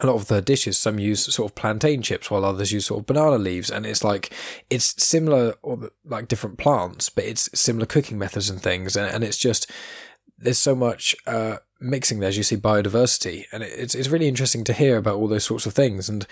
a 0.00 0.06
lot 0.06 0.16
of 0.16 0.28
the 0.28 0.42
dishes 0.42 0.76
some 0.76 0.98
use 0.98 1.24
sort 1.34 1.50
of 1.50 1.54
plantain 1.54 2.02
chips 2.02 2.30
while 2.30 2.44
others 2.44 2.70
use 2.70 2.84
sort 2.84 3.00
of 3.00 3.06
banana 3.06 3.38
leaves 3.38 3.70
and 3.70 3.86
it's 3.86 4.04
like 4.04 4.30
it's 4.68 5.02
similar 5.02 5.54
or 5.62 5.90
like 6.04 6.28
different 6.28 6.58
plants 6.58 7.08
but 7.08 7.24
it's 7.24 7.48
similar 7.58 7.86
cooking 7.86 8.18
methods 8.18 8.50
and 8.50 8.60
things 8.60 8.94
and, 8.94 9.10
and 9.10 9.24
it's 9.24 9.38
just 9.38 9.70
there's 10.38 10.58
so 10.58 10.74
much 10.74 11.16
uh, 11.26 11.56
mixing 11.80 12.20
there 12.20 12.28
as 12.28 12.36
you 12.36 12.42
see 12.42 12.56
biodiversity. 12.56 13.44
And 13.52 13.62
it's, 13.62 13.94
it's 13.94 14.08
really 14.08 14.28
interesting 14.28 14.64
to 14.64 14.72
hear 14.72 14.96
about 14.96 15.16
all 15.16 15.28
those 15.28 15.44
sorts 15.44 15.66
of 15.66 15.74
things. 15.74 16.08
And 16.08 16.26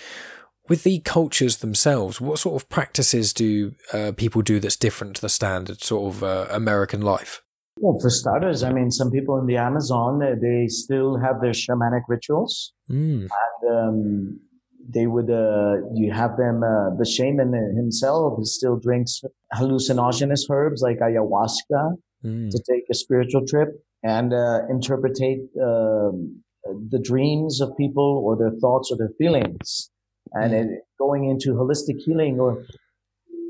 with 0.69 0.83
the 0.83 1.01
cultures 1.01 1.59
themselves 1.59 2.21
what 2.21 2.39
sort 2.39 2.61
of 2.61 2.69
practices 2.69 3.33
do 3.33 3.75
uh, 3.93 4.13
people 4.17 4.43
do 4.43 4.59
that's 4.61 4.77
different 4.77 5.17
to 5.17 5.23
the 5.23 5.29
standard 5.29 5.83
sort 5.83 6.15
of 6.15 6.23
uh, 6.23 6.47
american 6.51 7.03
life? 7.03 7.43
Well 7.79 7.99
for 8.01 8.11
starters 8.11 8.63
i 8.63 8.73
mean 8.73 8.91
some 8.91 9.11
people 9.11 9.39
in 9.39 9.47
the 9.47 9.57
amazon 9.57 10.21
they 10.41 10.69
still 10.69 11.19
have 11.19 11.41
their 11.41 11.53
shamanic 11.53 12.03
rituals. 12.09 12.73
Mm. 12.91 13.29
and 13.45 13.77
um, 13.77 14.41
they 14.89 15.07
would 15.07 15.31
uh, 15.31 15.77
you 15.95 16.13
have 16.13 16.37
them 16.37 16.63
uh, 16.63 16.95
the 16.97 17.07
shaman 17.07 17.53
himself 17.77 18.39
still 18.45 18.77
drinks 18.79 19.23
hallucinogenous 19.55 20.49
herbs 20.51 20.83
like 20.83 20.99
ayahuasca 20.99 21.95
mm. 22.25 22.51
to 22.51 22.63
take 22.69 22.85
a 22.91 22.95
spiritual 22.95 23.47
trip 23.47 23.69
and 24.03 24.33
uh, 24.33 24.61
interpretate 24.71 25.41
um, 25.63 26.43
the 26.91 26.99
dreams 26.99 27.61
of 27.61 27.77
people 27.77 28.23
or 28.25 28.37
their 28.37 28.59
thoughts 28.61 28.91
or 28.91 28.97
their 28.97 29.13
feelings. 29.19 29.91
And 30.33 30.53
mm. 30.53 30.65
it, 30.65 30.81
going 30.99 31.29
into 31.29 31.51
holistic 31.55 31.99
healing, 31.99 32.41
or 32.41 32.65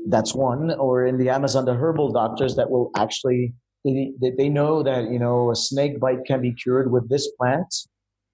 that's 0.07 0.35
one, 0.35 0.71
or 0.73 1.05
in 1.05 1.17
the 1.17 1.29
Amazon, 1.29 1.65
the 1.65 1.73
herbal 1.73 2.11
doctors 2.11 2.55
that 2.55 2.69
will 2.69 2.91
actually 2.95 3.53
they, 3.85 4.31
they 4.37 4.49
know 4.49 4.81
that 4.83 5.11
you 5.11 5.19
know 5.19 5.51
a 5.51 5.55
snake 5.55 5.99
bite 5.99 6.25
can 6.25 6.41
be 6.41 6.53
cured 6.53 6.91
with 6.91 7.09
this 7.09 7.29
plant, 7.37 7.73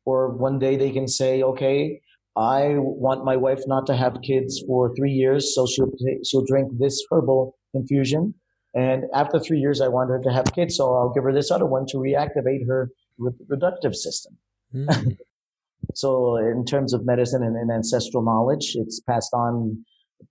or 0.05 0.29
one 0.29 0.59
day 0.59 0.77
they 0.77 0.91
can 0.91 1.07
say, 1.07 1.43
okay, 1.43 1.99
I 2.37 2.75
want 2.77 3.25
my 3.25 3.35
wife 3.35 3.61
not 3.67 3.85
to 3.87 3.95
have 3.95 4.21
kids 4.23 4.63
for 4.65 4.95
three 4.95 5.11
years, 5.11 5.53
so 5.53 5.67
she'll 5.67 5.91
she'll 6.23 6.45
drink 6.45 6.71
this 6.79 7.03
herbal 7.11 7.55
infusion, 7.73 8.33
and 8.73 9.03
after 9.13 9.39
three 9.39 9.59
years, 9.59 9.81
I 9.81 9.87
want 9.89 10.09
her 10.09 10.19
to 10.19 10.31
have 10.31 10.45
kids, 10.53 10.77
so 10.77 10.93
I'll 10.93 11.13
give 11.13 11.23
her 11.23 11.33
this 11.33 11.51
other 11.51 11.65
one 11.65 11.85
to 11.87 11.97
reactivate 11.97 12.65
her 12.67 12.89
reproductive 13.17 13.95
system. 13.95 14.37
Mm. 14.73 15.17
so, 15.93 16.37
in 16.37 16.65
terms 16.65 16.93
of 16.93 17.05
medicine 17.05 17.43
and, 17.43 17.55
and, 17.57 17.69
ancestral 17.69 18.23
knowledge, 18.23 18.75
it's 18.75 19.01
passed 19.01 19.33
on 19.33 19.83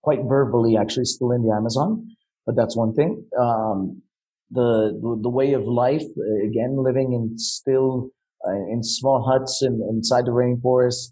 quite 0.02 0.20
verbally, 0.26 0.76
actually, 0.76 1.04
still 1.04 1.32
in 1.32 1.42
the 1.42 1.54
Amazon. 1.54 2.06
But 2.46 2.56
that's 2.56 2.76
one 2.76 2.94
thing. 2.94 3.24
Um, 3.38 4.02
the, 4.50 4.98
the 5.22 5.28
way 5.28 5.52
of 5.52 5.64
life, 5.64 6.02
again, 6.44 6.82
living 6.82 7.12
in 7.12 7.38
still 7.38 8.10
uh, 8.46 8.72
in 8.72 8.82
small 8.82 9.22
huts 9.22 9.60
and 9.62 9.82
inside 9.90 10.24
the 10.24 10.32
rainforest. 10.32 11.10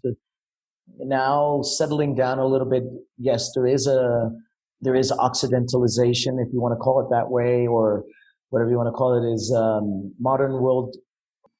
Now 0.97 1.61
settling 1.61 2.15
down 2.15 2.39
a 2.39 2.47
little 2.47 2.67
bit. 2.67 2.83
Yes, 3.17 3.51
there 3.53 3.67
is 3.67 3.85
a 3.87 4.31
there 4.81 4.95
is 4.95 5.11
occidentalization, 5.11 6.39
if 6.39 6.51
you 6.53 6.61
want 6.61 6.73
to 6.73 6.77
call 6.77 7.01
it 7.01 7.09
that 7.11 7.29
way, 7.29 7.67
or 7.67 8.03
whatever 8.49 8.69
you 8.69 8.77
want 8.77 8.87
to 8.87 8.97
call 8.97 9.15
it, 9.17 9.27
is 9.33 9.53
um, 9.55 10.13
modern 10.19 10.61
world 10.61 10.95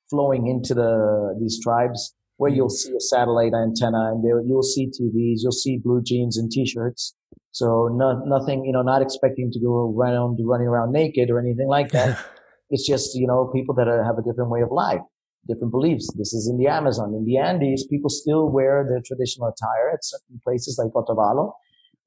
flowing 0.10 0.48
into 0.48 0.74
the 0.74 1.38
these 1.40 1.60
tribes 1.62 2.16
where 2.38 2.50
you'll 2.50 2.70
see 2.70 2.92
a 2.96 3.00
satellite 3.02 3.54
antenna 3.54 4.12
and 4.12 4.24
you'll 4.24 4.64
see 4.64 4.88
TVs, 4.88 5.40
you'll 5.44 5.52
see 5.52 5.78
blue 5.78 6.02
jeans 6.02 6.38
and 6.38 6.50
t-shirts. 6.50 7.14
So 7.52 7.90
no, 7.92 8.24
nothing, 8.26 8.64
you 8.64 8.72
know, 8.72 8.82
not 8.82 9.02
expecting 9.02 9.52
to 9.52 9.60
go 9.60 9.94
around 9.94 10.40
running 10.42 10.68
around 10.68 10.94
naked 10.94 11.30
or 11.30 11.40
anything 11.40 11.68
like 11.68 11.92
that. 11.92 12.18
it's 12.70 12.88
just 12.88 13.16
you 13.16 13.28
know 13.28 13.52
people 13.54 13.76
that 13.76 13.88
are, 13.88 14.04
have 14.04 14.18
a 14.18 14.24
different 14.24 14.50
way 14.50 14.62
of 14.62 14.72
life, 14.72 15.02
different 15.48 15.72
beliefs. 15.72 16.08
This 16.18 16.34
is 16.34 16.48
in 16.50 16.58
the 16.58 16.68
Amazon, 16.68 17.14
in 17.14 17.26
the 17.26 17.38
Andes, 17.38 17.86
people 17.88 18.10
still 18.10 18.50
wear 18.50 18.86
their 18.88 19.02
traditional 19.06 19.50
attire 19.50 19.92
at 19.92 20.04
certain 20.04 20.40
places 20.44 20.80
like 20.82 20.94
Otavalo 20.94 21.52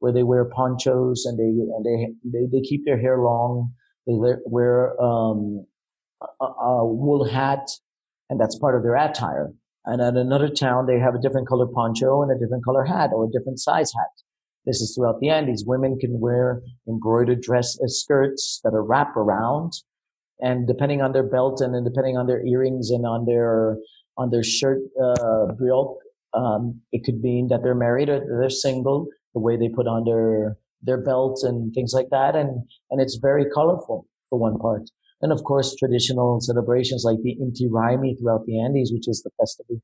where 0.02 0.12
they 0.12 0.24
wear 0.24 0.44
ponchos 0.44 1.24
and 1.26 1.38
they 1.38 1.44
and 1.44 1.86
they 1.86 1.96
they, 2.28 2.46
they 2.50 2.60
keep 2.60 2.84
their 2.84 3.00
hair 3.00 3.18
long. 3.18 3.72
They 4.04 4.14
wear 4.16 5.00
um, 5.00 5.64
a, 6.40 6.44
a 6.44 6.84
wool 6.84 7.24
hat, 7.24 7.70
and 8.28 8.40
that's 8.40 8.58
part 8.58 8.74
of 8.74 8.82
their 8.82 8.96
attire. 8.96 9.52
And 9.84 10.02
at 10.02 10.16
another 10.16 10.48
town, 10.48 10.86
they 10.86 10.98
have 10.98 11.14
a 11.14 11.20
different 11.20 11.46
color 11.46 11.68
poncho 11.72 12.20
and 12.20 12.32
a 12.32 12.38
different 12.38 12.64
color 12.64 12.84
hat 12.84 13.10
or 13.14 13.26
a 13.26 13.30
different 13.30 13.60
size 13.60 13.92
hat. 13.96 14.10
This 14.66 14.80
is 14.80 14.92
throughout 14.92 15.20
the 15.20 15.30
Andes. 15.30 15.64
Women 15.64 15.96
can 16.00 16.18
wear 16.18 16.62
embroidered 16.88 17.40
dress 17.40 17.78
uh, 17.80 17.86
skirts 17.86 18.60
that 18.64 18.74
are 18.74 18.82
wrap 18.82 19.16
around, 19.16 19.72
and 20.40 20.66
depending 20.66 21.00
on 21.00 21.12
their 21.12 21.28
belt 21.28 21.60
and, 21.60 21.72
depending 21.84 22.16
on 22.16 22.26
their 22.26 22.44
earrings 22.44 22.90
and 22.90 23.06
on 23.06 23.24
their 23.24 23.76
on 24.18 24.30
their 24.30 24.42
shirt 24.42 24.78
uh, 25.00 25.46
um, 26.34 26.80
it 26.90 27.04
could 27.04 27.20
mean 27.20 27.46
that 27.48 27.62
they're 27.62 27.74
married 27.74 28.08
or 28.08 28.18
they're 28.40 28.50
single 28.50 29.06
the 29.34 29.40
way 29.40 29.56
they 29.56 29.68
put 29.68 29.86
on 29.86 30.04
their 30.04 30.56
their 30.82 31.00
belts 31.00 31.44
and 31.44 31.72
things 31.74 31.92
like 31.94 32.08
that, 32.10 32.34
and 32.34 32.62
and 32.90 33.00
it's 33.00 33.16
very 33.16 33.46
colorful 33.54 34.06
for 34.30 34.38
one 34.38 34.58
part. 34.58 34.90
And 35.20 35.32
of 35.32 35.44
course, 35.44 35.76
traditional 35.76 36.40
celebrations 36.40 37.04
like 37.04 37.18
the 37.22 37.36
Inti 37.40 37.70
Raymi 37.70 38.18
throughout 38.18 38.44
the 38.46 38.60
Andes, 38.60 38.90
which 38.92 39.08
is 39.08 39.22
the 39.22 39.30
festival 39.40 39.80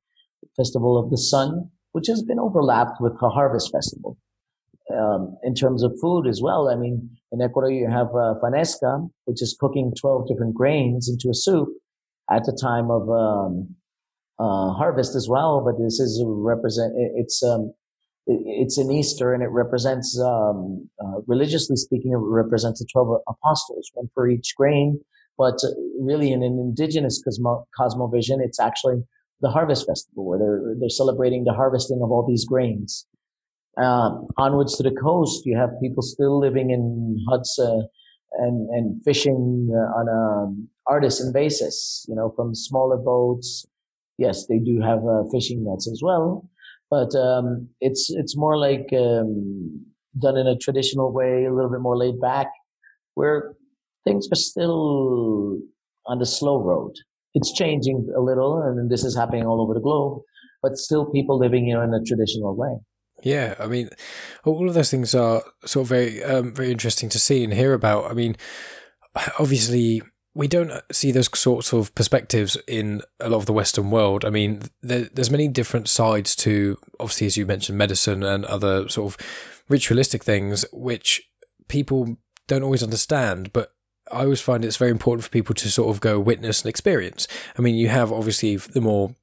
festival 0.57 0.99
of 0.99 1.11
the 1.11 1.19
sun, 1.19 1.71
which 1.93 2.09
has 2.09 2.23
been 2.23 2.41
overlapped 2.41 3.01
with 3.01 3.13
the 3.21 3.29
harvest 3.29 3.71
festival. 3.73 4.19
Um, 4.93 5.37
in 5.43 5.55
terms 5.55 5.83
of 5.83 5.93
food 6.01 6.27
as 6.27 6.41
well, 6.43 6.69
I 6.69 6.75
mean, 6.75 7.11
in 7.31 7.43
Ecuador 7.43 7.71
you 7.71 7.89
have 7.91 8.09
uh, 8.09 8.35
fanesca, 8.43 9.09
which 9.27 9.43
is 9.43 9.57
cooking 9.61 9.93
twelve 10.01 10.27
different 10.27 10.55
grains 10.55 11.09
into 11.09 11.29
a 11.31 11.35
soup 11.35 11.69
at 12.31 12.45
the 12.45 12.59
time 12.61 12.91
of 12.91 13.09
um, 13.09 13.77
uh, 14.39 14.73
harvest 14.73 15.15
as 15.15 15.29
well. 15.29 15.63
But 15.65 15.83
this 15.83 16.01
is 16.01 16.23
represent 16.27 16.95
it's 16.97 17.43
um, 17.43 17.73
it's 18.29 18.77
an 18.77 18.91
Easter 18.91 19.33
and 19.33 19.43
it 19.43 19.49
represents, 19.49 20.19
um, 20.21 20.89
uh, 21.01 21.21
religiously 21.27 21.77
speaking, 21.77 22.13
it 22.13 22.19
represents 22.19 22.79
the 22.81 22.87
12 22.93 23.23
apostles, 23.27 23.91
one 23.95 24.09
for 24.15 24.29
each 24.29 24.55
grain. 24.57 25.01
But 25.39 25.55
uh, 25.65 25.69
really, 25.99 26.33
in 26.33 26.43
an 26.43 26.59
indigenous 26.59 27.23
cosmo- 27.23 27.67
cosmovision, 27.79 28.39
it's 28.41 28.61
actually 28.61 29.03
the 29.41 29.49
harvest 29.49 29.87
festival 29.87 30.27
where 30.27 30.39
they're, 30.39 30.75
they're 30.79 30.89
celebrating 30.91 31.45
the 31.45 31.55
harvesting 31.55 32.01
of 32.03 32.11
all 32.11 32.27
these 32.29 32.45
grains. 32.45 33.07
Um, 33.79 34.27
onwards 34.37 34.77
to 34.77 34.83
the 34.83 34.91
coast, 34.91 35.47
you 35.47 35.57
have 35.57 35.71
people 35.81 36.03
still 36.03 36.39
living 36.39 36.71
in 36.71 37.25
huts 37.31 37.59
uh, 37.59 37.83
and, 38.39 38.69
and 38.71 39.03
fishing 39.05 39.71
uh, 39.73 39.99
on 40.01 40.09
an 40.09 40.69
artisan 40.87 41.33
basis, 41.33 42.05
you 42.09 42.17
know, 42.17 42.33
from 42.37 42.55
smaller 42.55 42.97
boats. 42.97 43.65
Yes, 44.19 44.47
they 44.49 44.59
do 44.59 44.81
have 44.81 44.99
uh, 45.07 45.23
fishing 45.33 45.65
nets 45.65 45.89
as 45.89 46.01
well 46.03 46.51
but 46.91 47.15
um, 47.15 47.69
it's 47.81 48.11
it's 48.11 48.37
more 48.37 48.57
like 48.57 48.89
um, 48.93 49.85
done 50.19 50.37
in 50.37 50.47
a 50.47 50.57
traditional 50.57 51.13
way, 51.13 51.45
a 51.45 51.53
little 51.53 51.71
bit 51.71 51.81
more 51.81 51.97
laid 51.97 52.21
back, 52.21 52.49
where 53.15 53.55
things 54.05 54.29
are 54.33 54.37
still 54.37 55.59
on 56.07 56.19
the 56.19 56.27
slow 56.27 56.63
road. 56.63 56.93
It's 57.35 57.53
changing 57.53 58.09
a 58.17 58.21
little, 58.21 58.63
and 58.63 58.91
this 58.91 59.05
is 59.05 59.17
happening 59.17 59.45
all 59.47 59.61
over 59.61 59.75
the 59.75 59.81
globe, 59.81 60.23
but 60.63 60.77
still 60.77 61.07
people 61.07 61.39
living 61.39 61.69
know, 61.69 61.83
in 61.83 61.93
a 61.93 62.03
traditional 62.03 62.57
way. 62.57 62.77
Yeah, 63.23 63.55
I 63.59 63.67
mean, 63.67 63.91
all 64.45 64.69
of 64.69 64.75
those 64.75 64.91
things 64.91 65.15
are 65.15 65.43
sort 65.65 65.85
of 65.85 65.89
very, 65.89 66.23
um, 66.23 66.55
very 66.55 66.71
interesting 66.71 67.09
to 67.11 67.19
see 67.19 67.43
and 67.45 67.53
hear 67.53 67.75
about. 67.75 68.11
I 68.11 68.15
mean, 68.15 68.37
obviously, 69.39 70.03
we 70.35 70.47
don't 70.47 70.73
see 70.93 71.11
those 71.11 71.29
sorts 71.39 71.73
of 71.73 71.95
perspectives 71.95 72.57
in 72.67 73.03
a 73.19 73.29
lot 73.29 73.39
of 73.39 73.47
the 73.47 73.53
Western 73.53 73.91
world. 73.91 74.25
I 74.25 74.31
mean, 74.31 74.63
there, 74.83 75.09
there's 75.13 75.31
many 75.31 75.49
different 75.49 75.89
sides 75.89 76.37
to, 76.37 76.79
obviously, 77.01 77.27
as 77.27 77.37
you 77.37 77.47
mentioned, 77.47 77.79
medicine 77.79 78.23
and 78.23 78.45
other 78.45 78.89
sort 78.89 79.13
of 79.13 79.27
ritualistic 79.69 80.23
things, 80.23 80.65
which 80.73 81.23
people 81.67 82.19
don't 82.47 82.63
always 82.63 82.83
understand. 82.83 83.53
But 83.53 83.73
I 84.13 84.23
always 84.23 84.41
find 84.41 84.65
it's 84.65 84.77
very 84.77 84.91
important 84.91 85.25
for 85.25 85.31
people 85.31 85.55
to 85.55 85.71
sort 85.71 85.95
of 85.95 86.01
go 86.01 86.21
witness 86.21 86.63
and 86.63 86.69
experience. 86.69 87.27
I 87.59 87.63
mean, 87.63 87.75
you 87.75 87.89
have 87.89 88.13
obviously 88.13 88.57
the 88.57 88.81
more 88.81 89.15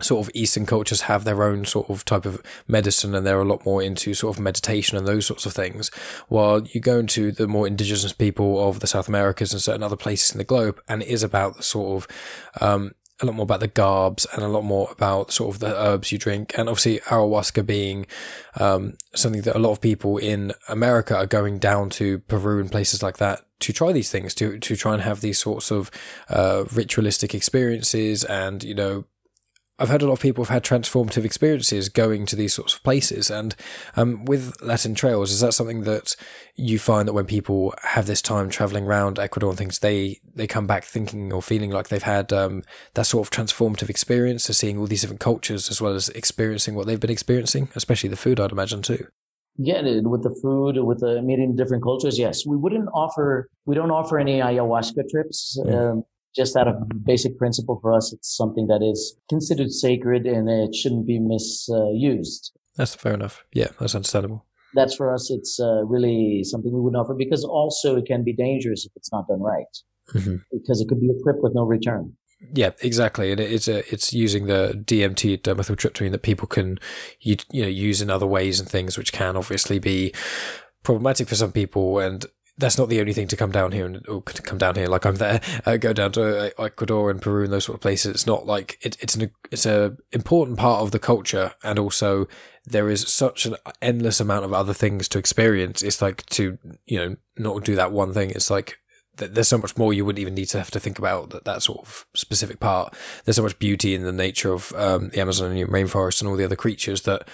sort 0.00 0.26
of 0.26 0.30
Eastern 0.34 0.66
cultures 0.66 1.02
have 1.02 1.24
their 1.24 1.42
own 1.42 1.64
sort 1.64 1.88
of 1.88 2.04
type 2.04 2.26
of 2.26 2.42
medicine 2.66 3.14
and 3.14 3.26
they're 3.26 3.40
a 3.40 3.44
lot 3.44 3.64
more 3.64 3.82
into 3.82 4.12
sort 4.14 4.36
of 4.36 4.42
meditation 4.42 4.98
and 4.98 5.06
those 5.06 5.26
sorts 5.26 5.46
of 5.46 5.52
things. 5.52 5.90
While 6.28 6.62
you 6.66 6.80
go 6.80 6.98
into 6.98 7.30
the 7.30 7.46
more 7.46 7.66
indigenous 7.66 8.12
people 8.12 8.68
of 8.68 8.80
the 8.80 8.86
South 8.86 9.08
Americas 9.08 9.52
and 9.52 9.62
certain 9.62 9.82
other 9.82 9.96
places 9.96 10.32
in 10.32 10.38
the 10.38 10.44
globe, 10.44 10.80
and 10.88 11.02
it 11.02 11.08
is 11.08 11.22
about 11.22 11.56
the 11.56 11.62
sort 11.62 12.02
of, 12.02 12.08
um, 12.60 12.92
a 13.20 13.26
lot 13.26 13.36
more 13.36 13.44
about 13.44 13.60
the 13.60 13.68
garbs 13.68 14.26
and 14.32 14.42
a 14.42 14.48
lot 14.48 14.64
more 14.64 14.88
about 14.90 15.30
sort 15.32 15.54
of 15.54 15.60
the 15.60 15.80
herbs 15.80 16.10
you 16.10 16.18
drink. 16.18 16.52
And 16.58 16.68
obviously 16.68 16.98
ayahuasca 16.98 17.64
being, 17.64 18.06
um, 18.58 18.96
something 19.14 19.42
that 19.42 19.54
a 19.54 19.60
lot 19.60 19.70
of 19.70 19.80
people 19.80 20.18
in 20.18 20.52
America 20.68 21.16
are 21.16 21.26
going 21.26 21.60
down 21.60 21.90
to 21.90 22.18
Peru 22.18 22.60
and 22.60 22.70
places 22.70 23.02
like 23.02 23.18
that 23.18 23.42
to 23.60 23.72
try 23.72 23.92
these 23.92 24.10
things, 24.10 24.34
to, 24.34 24.58
to 24.58 24.74
try 24.74 24.94
and 24.94 25.02
have 25.02 25.20
these 25.20 25.38
sorts 25.38 25.70
of, 25.70 25.92
uh, 26.28 26.64
ritualistic 26.72 27.34
experiences 27.34 28.24
and, 28.24 28.64
you 28.64 28.74
know, 28.74 29.04
I've 29.76 29.88
heard 29.88 30.02
a 30.02 30.06
lot 30.06 30.12
of 30.12 30.20
people 30.20 30.44
have 30.44 30.52
had 30.52 30.62
transformative 30.62 31.24
experiences 31.24 31.88
going 31.88 32.26
to 32.26 32.36
these 32.36 32.54
sorts 32.54 32.74
of 32.74 32.82
places. 32.84 33.28
And 33.28 33.56
um, 33.96 34.24
with 34.24 34.60
Latin 34.62 34.94
Trails, 34.94 35.32
is 35.32 35.40
that 35.40 35.52
something 35.52 35.82
that 35.82 36.14
you 36.54 36.78
find 36.78 37.08
that 37.08 37.12
when 37.12 37.26
people 37.26 37.74
have 37.82 38.06
this 38.06 38.22
time 38.22 38.50
traveling 38.50 38.84
around 38.84 39.18
Ecuador 39.18 39.50
and 39.50 39.58
things, 39.58 39.80
they, 39.80 40.20
they 40.32 40.46
come 40.46 40.68
back 40.68 40.84
thinking 40.84 41.32
or 41.32 41.42
feeling 41.42 41.70
like 41.70 41.88
they've 41.88 42.02
had 42.02 42.32
um, 42.32 42.62
that 42.94 43.06
sort 43.06 43.26
of 43.26 43.32
transformative 43.32 43.90
experience 43.90 44.48
of 44.48 44.54
seeing 44.54 44.78
all 44.78 44.86
these 44.86 45.00
different 45.00 45.20
cultures 45.20 45.68
as 45.68 45.80
well 45.80 45.94
as 45.94 46.08
experiencing 46.10 46.76
what 46.76 46.86
they've 46.86 47.00
been 47.00 47.10
experiencing, 47.10 47.68
especially 47.74 48.08
the 48.08 48.16
food, 48.16 48.38
I'd 48.38 48.52
imagine, 48.52 48.82
too. 48.82 49.08
Yeah, 49.56 49.82
with 50.02 50.22
the 50.22 50.34
food, 50.40 50.82
with 50.84 51.00
the 51.00 51.20
meeting 51.22 51.56
different 51.56 51.82
cultures, 51.82 52.16
yes. 52.16 52.46
We 52.46 52.56
wouldn't 52.56 52.88
offer, 52.94 53.48
we 53.66 53.74
don't 53.74 53.90
offer 53.90 54.20
any 54.20 54.38
ayahuasca 54.38 55.08
trips. 55.10 55.58
Mm. 55.60 55.90
Um, 55.92 56.04
just 56.34 56.56
out 56.56 56.68
of 56.68 56.76
basic 57.04 57.38
principle 57.38 57.78
for 57.80 57.92
us, 57.92 58.12
it's 58.12 58.36
something 58.36 58.66
that 58.66 58.82
is 58.82 59.16
considered 59.28 59.70
sacred 59.70 60.26
and 60.26 60.48
it 60.48 60.74
shouldn't 60.74 61.06
be 61.06 61.18
misused. 61.18 62.52
That's 62.76 62.94
fair 62.94 63.14
enough. 63.14 63.44
Yeah, 63.52 63.68
that's 63.78 63.94
understandable. 63.94 64.44
That's 64.74 64.96
for 64.96 65.12
us. 65.12 65.30
It's 65.30 65.60
uh, 65.60 65.84
really 65.84 66.42
something 66.42 66.72
we 66.72 66.80
wouldn't 66.80 67.00
offer 67.00 67.14
because 67.14 67.44
also 67.44 67.96
it 67.96 68.06
can 68.06 68.24
be 68.24 68.32
dangerous 68.32 68.84
if 68.84 68.92
it's 68.96 69.12
not 69.12 69.28
done 69.28 69.40
right. 69.40 69.64
Mm-hmm. 70.12 70.36
Because 70.52 70.80
it 70.80 70.88
could 70.88 71.00
be 71.00 71.08
a 71.08 71.22
trip 71.22 71.36
with 71.40 71.54
no 71.54 71.64
return. 71.64 72.14
Yeah, 72.52 72.70
exactly, 72.82 73.30
and 73.32 73.40
it's 73.40 73.68
a, 73.68 73.90
it's 73.90 74.12
using 74.12 74.46
the 74.46 74.82
DMT 74.84 75.40
dimethyltryptamine 75.40 76.10
that 76.10 76.22
people 76.22 76.46
can 76.46 76.78
you, 77.20 77.36
you 77.50 77.62
know 77.62 77.68
use 77.68 78.02
in 78.02 78.10
other 78.10 78.26
ways 78.26 78.60
and 78.60 78.68
things, 78.68 78.98
which 78.98 79.12
can 79.12 79.36
obviously 79.36 79.78
be 79.78 80.12
problematic 80.82 81.28
for 81.28 81.36
some 81.36 81.52
people. 81.52 82.00
And 82.00 82.26
that's 82.56 82.78
not 82.78 82.88
the 82.88 83.00
only 83.00 83.12
thing 83.12 83.26
to 83.28 83.36
come 83.36 83.50
down 83.50 83.72
here 83.72 83.84
and 83.84 84.06
or 84.08 84.22
to 84.22 84.42
come 84.42 84.58
down 84.58 84.76
here 84.76 84.86
like 84.86 85.04
I'm 85.04 85.16
there. 85.16 85.40
Uh, 85.66 85.76
go 85.76 85.92
down 85.92 86.12
to 86.12 86.46
uh, 86.46 86.64
Ecuador 86.64 87.10
and 87.10 87.20
Peru 87.20 87.44
and 87.44 87.52
those 87.52 87.64
sort 87.64 87.76
of 87.76 87.80
places. 87.80 88.12
It's 88.12 88.26
not 88.26 88.46
like 88.46 88.78
it, 88.82 88.96
it's 89.00 89.14
an 89.14 89.30
it's 89.50 89.66
a 89.66 89.96
important 90.12 90.58
part 90.58 90.82
of 90.82 90.92
the 90.92 90.98
culture, 90.98 91.52
and 91.64 91.78
also 91.78 92.28
there 92.64 92.88
is 92.88 93.02
such 93.02 93.44
an 93.46 93.56
endless 93.82 94.20
amount 94.20 94.44
of 94.44 94.52
other 94.52 94.72
things 94.72 95.08
to 95.08 95.18
experience. 95.18 95.82
It's 95.82 96.00
like 96.00 96.24
to 96.26 96.58
you 96.86 96.98
know 96.98 97.16
not 97.36 97.64
do 97.64 97.74
that 97.74 97.92
one 97.92 98.14
thing. 98.14 98.30
It's 98.30 98.50
like 98.50 98.78
there's 99.16 99.48
so 99.48 99.58
much 99.58 99.76
more 99.76 99.92
you 99.92 100.04
wouldn't 100.04 100.20
even 100.20 100.34
need 100.34 100.48
to 100.48 100.58
have 100.58 100.72
to 100.72 100.80
think 100.80 100.98
about 100.98 101.30
that, 101.30 101.44
that 101.44 101.62
sort 101.62 101.86
of 101.86 102.06
specific 102.14 102.60
part. 102.60 102.94
There's 103.24 103.36
so 103.36 103.42
much 103.42 103.58
beauty 103.58 103.94
in 103.94 104.02
the 104.02 104.12
nature 104.12 104.52
of 104.52 104.72
um, 104.74 105.10
the 105.10 105.20
Amazonian 105.20 105.68
rainforest 105.68 106.20
and 106.20 106.28
all 106.28 106.36
the 106.36 106.44
other 106.44 106.56
creatures 106.56 107.02
that 107.02 107.28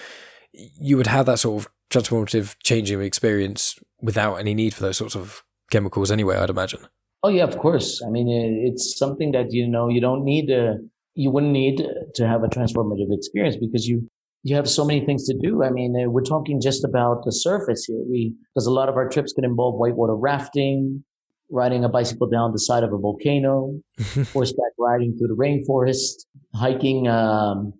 you 0.53 0.97
would 0.97 1.07
have 1.07 1.25
that 1.25 1.39
sort 1.39 1.63
of 1.63 1.71
transformative 1.89 2.55
changing 2.63 3.01
experience 3.01 3.79
without 4.01 4.35
any 4.35 4.53
need 4.53 4.73
for 4.73 4.81
those 4.81 4.97
sorts 4.97 5.15
of 5.15 5.43
chemicals 5.69 6.11
anyway, 6.11 6.37
I'd 6.37 6.49
imagine. 6.49 6.87
Oh 7.23 7.29
yeah, 7.29 7.43
of 7.43 7.57
course. 7.57 8.01
I 8.05 8.09
mean, 8.09 8.27
it's 8.65 8.97
something 8.97 9.31
that, 9.33 9.51
you 9.51 9.67
know, 9.67 9.89
you 9.89 10.01
don't 10.01 10.23
need 10.23 10.47
to, 10.47 10.77
you 11.13 11.29
wouldn't 11.29 11.51
need 11.51 11.83
to 12.15 12.27
have 12.27 12.43
a 12.43 12.47
transformative 12.47 13.11
experience 13.11 13.57
because 13.57 13.87
you, 13.87 14.09
you 14.43 14.55
have 14.55 14.67
so 14.67 14.83
many 14.83 15.05
things 15.05 15.27
to 15.27 15.37
do. 15.39 15.63
I 15.63 15.69
mean, 15.69 15.95
uh, 15.95 16.09
we're 16.09 16.23
talking 16.23 16.59
just 16.59 16.83
about 16.83 17.23
the 17.25 17.31
surface 17.31 17.85
here. 17.85 18.03
We, 18.09 18.35
because 18.53 18.65
a 18.65 18.71
lot 18.71 18.89
of 18.89 18.95
our 18.95 19.07
trips 19.07 19.33
can 19.33 19.45
involve 19.45 19.75
whitewater 19.75 20.15
rafting, 20.15 21.03
riding 21.51 21.83
a 21.83 21.89
bicycle 21.89 22.27
down 22.27 22.53
the 22.53 22.59
side 22.59 22.83
of 22.83 22.91
a 22.91 22.97
volcano, 22.97 23.79
horseback 24.33 24.71
riding 24.79 25.15
through 25.17 25.27
the 25.27 25.35
rainforest, 25.35 26.25
hiking, 26.55 27.07
um, 27.07 27.73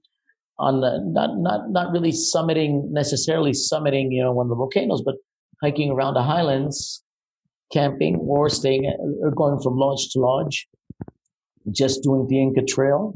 on 0.60 0.82
the, 0.82 1.02
not, 1.04 1.40
not, 1.40 1.72
not 1.72 1.92
really 1.92 2.12
summiting, 2.12 2.92
necessarily 2.92 3.52
summiting, 3.52 4.10
you 4.12 4.22
know, 4.22 4.32
one 4.32 4.46
of 4.46 4.50
the 4.50 4.56
volcanoes, 4.56 5.02
but 5.04 5.16
hiking 5.62 5.92
around 5.92 6.16
the 6.16 6.24
highlands, 6.24 7.04
camping 7.72 8.16
or 8.18 8.50
staying 8.50 8.86
uh, 8.86 9.26
or 9.26 9.32
going 9.32 9.60
from 9.62 9.78
lodge 9.78 10.10
to 10.12 10.20
lodge, 10.20 10.68
just 11.72 12.04
doing 12.04 12.28
the 12.28 12.42
Inca 12.42 12.64
Trail, 12.68 13.14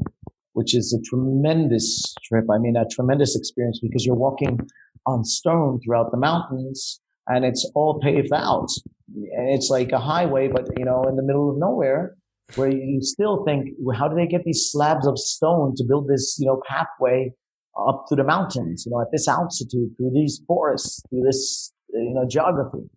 which 0.52 0.74
is 0.74 0.92
a 0.92 1.02
tremendous 1.08 2.14
trip. 2.24 2.44
I 2.50 2.58
mean, 2.58 2.76
a 2.76 2.84
tremendous 2.94 3.36
experience 3.36 3.80
because 3.82 4.04
you're 4.04 4.14
walking 4.14 4.58
on 5.06 5.24
stone 5.24 5.80
throughout 5.84 6.10
the 6.10 6.16
mountains 6.16 7.00
and 7.28 7.44
it's 7.44 7.70
all 7.74 8.00
paved 8.00 8.32
out. 8.32 8.68
And 9.08 9.54
it's 9.54 9.70
like 9.70 9.92
a 9.92 9.98
highway, 9.98 10.48
but 10.48 10.66
you 10.76 10.84
know, 10.84 11.04
in 11.04 11.16
the 11.16 11.22
middle 11.22 11.50
of 11.50 11.58
nowhere 11.58 12.16
where 12.54 12.70
you 12.70 13.00
still 13.02 13.44
think, 13.44 13.70
well, 13.78 13.98
how 13.98 14.08
do 14.08 14.14
they 14.14 14.26
get 14.26 14.44
these 14.44 14.68
slabs 14.70 15.06
of 15.06 15.18
stone 15.18 15.74
to 15.76 15.84
build 15.84 16.08
this, 16.08 16.36
you 16.38 16.46
know, 16.46 16.62
pathway 16.68 17.32
up 17.76 18.04
to 18.08 18.14
the 18.14 18.24
mountains, 18.24 18.84
you 18.86 18.92
know, 18.92 19.00
at 19.00 19.08
this 19.12 19.28
altitude, 19.28 19.90
through 19.96 20.12
these 20.14 20.40
forests, 20.46 21.02
through 21.10 21.22
this 21.22 21.72
you 21.98 22.14
know, 22.14 22.26
geography. 22.28 22.88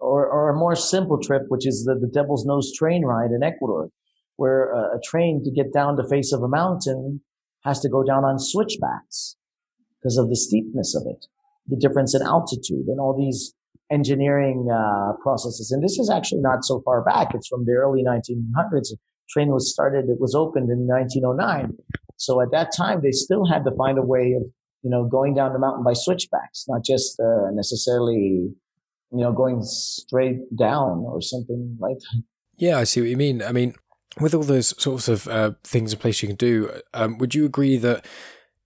Or, 0.00 0.26
or 0.26 0.50
a 0.50 0.56
more 0.56 0.74
simple 0.74 1.20
trip, 1.22 1.42
which 1.48 1.64
is 1.66 1.84
the, 1.84 1.94
the 1.94 2.10
Devil's 2.12 2.44
Nose 2.44 2.72
train 2.76 3.04
ride 3.04 3.30
in 3.30 3.44
Ecuador, 3.44 3.88
where 4.36 4.72
a, 4.72 4.96
a 4.96 5.00
train 5.04 5.44
to 5.44 5.50
get 5.52 5.72
down 5.72 5.94
the 5.94 6.08
face 6.08 6.32
of 6.32 6.42
a 6.42 6.48
mountain 6.48 7.20
has 7.64 7.78
to 7.80 7.88
go 7.88 8.02
down 8.02 8.24
on 8.24 8.38
switchbacks 8.38 9.36
because 10.00 10.18
of 10.18 10.28
the 10.28 10.36
steepness 10.36 10.96
of 10.96 11.04
it, 11.06 11.26
the 11.68 11.76
difference 11.76 12.14
in 12.16 12.22
altitude 12.22 12.86
and 12.88 12.98
all 12.98 13.16
these 13.16 13.54
engineering 13.92 14.66
uh, 14.72 15.12
processes. 15.22 15.70
And 15.70 15.84
this 15.84 15.98
is 15.98 16.10
actually 16.10 16.40
not 16.40 16.64
so 16.64 16.80
far 16.84 17.04
back. 17.04 17.28
It's 17.34 17.46
from 17.46 17.64
the 17.64 17.72
early 17.72 18.02
1900s. 18.02 18.88
The 18.90 18.96
train 19.30 19.48
was 19.48 19.70
started, 19.70 20.08
it 20.08 20.20
was 20.20 20.34
opened 20.34 20.70
in 20.70 20.86
1909. 20.88 21.76
So 22.16 22.40
at 22.40 22.50
that 22.52 22.70
time, 22.76 23.00
they 23.02 23.12
still 23.12 23.46
had 23.46 23.64
to 23.64 23.72
find 23.76 23.98
a 23.98 24.02
way 24.02 24.32
of 24.32 24.42
you 24.82 24.90
know, 24.90 25.04
going 25.04 25.34
down 25.34 25.52
the 25.52 25.58
mountain 25.58 25.84
by 25.84 25.92
switchbacks, 25.92 26.64
not 26.68 26.84
just 26.84 27.18
uh, 27.20 27.50
necessarily, 27.52 28.14
you 28.14 28.54
know, 29.10 29.32
going 29.32 29.62
straight 29.62 30.40
down 30.56 31.04
or 31.06 31.20
something 31.20 31.76
like 31.80 31.98
that. 31.98 32.22
Yeah, 32.56 32.78
I 32.78 32.84
see 32.84 33.00
what 33.00 33.10
you 33.10 33.16
mean. 33.16 33.42
I 33.42 33.52
mean, 33.52 33.74
with 34.20 34.34
all 34.34 34.42
those 34.42 34.74
sorts 34.82 35.08
of 35.08 35.26
uh, 35.28 35.52
things 35.64 35.92
in 35.92 35.98
place 35.98 36.22
you 36.22 36.28
can 36.28 36.36
do, 36.36 36.70
um, 36.94 37.18
would 37.18 37.34
you 37.34 37.44
agree 37.44 37.76
that 37.78 38.04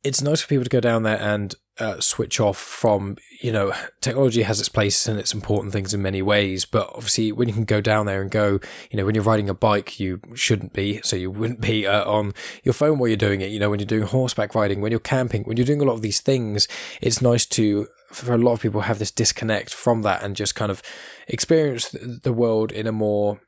it's 0.07 0.23
nice 0.23 0.41
for 0.41 0.47
people 0.47 0.63
to 0.63 0.71
go 0.71 0.79
down 0.79 1.03
there 1.03 1.21
and 1.21 1.57
uh, 1.79 1.99
switch 2.01 2.39
off 2.39 2.57
from, 2.57 3.17
you 3.43 3.51
know, 3.51 3.73
technology 4.01 4.43
has 4.43 4.61
its 4.61 4.69
place 4.69 5.09
and 5.09 5.19
its 5.19 5.35
important 5.35 5.73
things 5.73 5.93
in 5.93 6.01
many 6.01 6.23
ways, 6.23 6.65
but 6.65 6.89
obviously 6.95 7.33
when 7.33 7.49
you 7.49 7.55
can 7.55 7.65
go 7.65 7.81
down 7.81 8.07
there 8.07 8.23
and 8.23 8.31
go, 8.31 8.61
you 8.91 8.97
know, 8.97 9.05
when 9.05 9.17
you're 9.17 9.25
riding 9.25 9.49
a 9.49 9.55
bike, 9.55 9.99
you 9.99 10.21
shouldn't 10.35 10.73
be, 10.73 11.01
so 11.03 11.17
you 11.17 11.29
wouldn't 11.29 11.61
be 11.61 11.89
uh, 11.89 12.09
on 12.09 12.33
your 12.63 12.73
phone 12.73 12.99
while 12.99 13.09
you're 13.09 13.17
doing 13.17 13.41
it, 13.41 13.51
you 13.51 13.59
know, 13.59 13.69
when 13.69 13.81
you're 13.81 13.87
doing 13.87 14.05
horseback 14.05 14.55
riding, 14.55 14.81
when 14.81 14.93
you're 14.93 15.01
camping, 15.01 15.43
when 15.43 15.57
you're 15.57 15.67
doing 15.67 15.83
a 15.83 15.85
lot 15.85 15.95
of 15.95 16.03
these 16.03 16.21
things, 16.21 16.69
it's 17.03 17.21
nice 17.21 17.45
to, 17.45 17.89
for 18.13 18.33
a 18.33 18.39
lot 18.39 18.53
of 18.53 18.61
people, 18.61 18.83
have 18.83 19.01
this 19.01 19.11
disconnect 19.11 19.75
from 19.75 20.03
that 20.03 20.23
and 20.23 20.37
just 20.37 20.55
kind 20.55 20.71
of 20.71 20.83
experience 21.27 21.89
the 21.91 22.33
world 22.33 22.71
in 22.71 22.87
a 22.87 22.93
more 22.93 23.41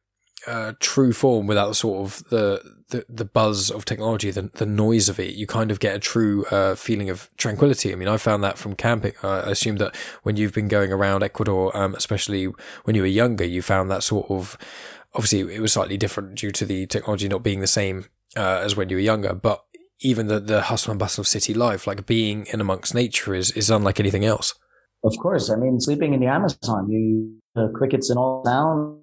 uh, 0.47 0.72
true 0.80 1.12
form 1.12 1.47
without 1.47 1.76
sort 1.76 2.05
of 2.05 2.28
the, 2.30 2.76
the, 2.91 3.05
the 3.09 3.24
buzz 3.24 3.70
of 3.70 3.84
technology, 3.84 4.30
the, 4.30 4.51
the 4.55 4.66
noise 4.66 5.09
of 5.09 5.18
it. 5.18 5.34
You 5.34 5.47
kind 5.47 5.70
of 5.70 5.80
get 5.80 5.97
a 5.97 5.99
true 5.99 6.45
uh, 6.47 6.74
feeling 6.74 7.11
of 7.11 7.30
tranquility. 7.36 7.93
I 7.93 7.97
mean, 7.97 8.09
I 8.09 8.16
found 8.16 8.45
that 8.45 8.59
from 8.59 8.74
camping. 8.74 9.12
I 9.22 9.51
assume 9.51 9.76
that 9.76 9.97
when 10.22 10.36
you've 10.36 10.55
been 10.55 10.68
going 10.68 10.93
around 10.93 11.22
Ecuador, 11.22 11.76
um, 11.76 11.95
especially 11.95 12.45
when 12.84 12.97
you 12.97 13.03
were 13.03 13.09
younger, 13.09 13.45
you 13.45 13.62
found 13.62 13.91
that 13.91 14.03
sort 14.03 14.30
of 14.30 14.57
obviously 15.14 15.55
it 15.55 15.61
was 15.61 15.72
slightly 15.72 15.97
different 15.97 16.36
due 16.36 16.51
to 16.53 16.64
the 16.64 16.86
technology 16.86 17.28
not 17.28 17.43
being 17.43 17.61
the 17.61 17.66
same 17.66 18.07
uh, 18.36 18.61
as 18.62 18.76
when 18.76 18.89
you 18.89 18.97
were 18.97 19.01
younger, 19.01 19.34
but 19.34 19.64
even 20.01 20.28
the, 20.28 20.39
the 20.39 20.62
hustle 20.62 20.93
and 20.93 21.01
bustle 21.01 21.22
of 21.22 21.28
city 21.28 21.53
life, 21.53 21.86
like 21.86 22.07
being 22.07 22.47
in 22.47 22.61
amongst 22.61 22.95
nature 22.95 23.34
is, 23.34 23.51
is 23.53 23.70
unlike 23.70 23.99
anything 23.99 24.24
else. 24.24 24.55
Of 25.03 25.16
course. 25.20 25.51
I 25.51 25.57
mean, 25.57 25.80
sleeping 25.80 26.14
in 26.14 26.20
the 26.20 26.26
Amazon, 26.26 26.89
you, 26.91 27.39
crickets 27.74 28.09
and 28.11 28.18
all 28.18 28.45
sound 28.45 29.01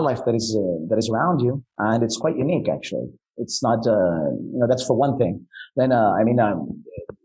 life 0.00 0.20
that 0.26 0.34
is 0.34 0.56
uh, 0.58 0.86
that 0.88 0.98
is 0.98 1.10
around 1.10 1.40
you, 1.40 1.62
and 1.78 2.02
it's 2.02 2.16
quite 2.16 2.36
unique 2.36 2.68
actually. 2.68 3.08
It's 3.36 3.62
not, 3.62 3.86
uh, 3.86 4.30
you 4.52 4.58
know, 4.58 4.66
that's 4.68 4.86
for 4.86 4.96
one 4.96 5.18
thing. 5.18 5.44
Then, 5.76 5.92
uh, 5.92 6.12
I 6.12 6.22
mean, 6.22 6.38
um, 6.38 6.84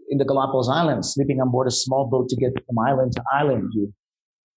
in 0.09 0.17
the 0.17 0.25
Galapagos 0.25 0.69
Islands, 0.69 1.13
sleeping 1.13 1.39
on 1.39 1.51
board 1.51 1.67
a 1.67 1.71
small 1.71 2.07
boat 2.09 2.29
to 2.29 2.35
get 2.35 2.51
from 2.65 2.79
island 2.79 3.13
to 3.15 3.23
island, 3.31 3.69
you, 3.75 3.93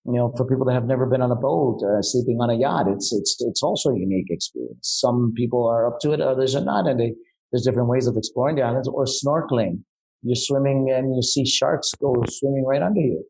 you 0.06 0.12
know, 0.14 0.32
for 0.36 0.46
people 0.46 0.64
that 0.66 0.72
have 0.72 0.86
never 0.86 1.04
been 1.06 1.20
on 1.20 1.30
a 1.30 1.36
boat, 1.36 1.82
uh, 1.82 2.00
sleeping 2.00 2.38
on 2.40 2.48
a 2.50 2.54
yacht, 2.54 2.88
it's 2.88 3.12
it's 3.12 3.36
it's 3.40 3.62
also 3.62 3.90
a 3.90 3.98
unique 3.98 4.30
experience. 4.30 4.98
Some 5.00 5.34
people 5.36 5.68
are 5.68 5.86
up 5.86 6.00
to 6.00 6.12
it, 6.12 6.20
others 6.20 6.54
are 6.56 6.64
not, 6.64 6.86
and 6.88 6.98
they, 6.98 7.12
there's 7.50 7.64
different 7.64 7.88
ways 7.88 8.06
of 8.06 8.16
exploring 8.16 8.56
the 8.56 8.62
islands 8.62 8.88
or 8.88 9.04
snorkeling. 9.04 9.80
You're 10.22 10.36
swimming 10.36 10.90
and 10.90 11.14
you 11.14 11.22
see 11.22 11.44
sharks 11.44 11.92
go 12.00 12.14
swimming 12.28 12.64
right 12.64 12.80
under 12.80 13.00
you 13.00 13.24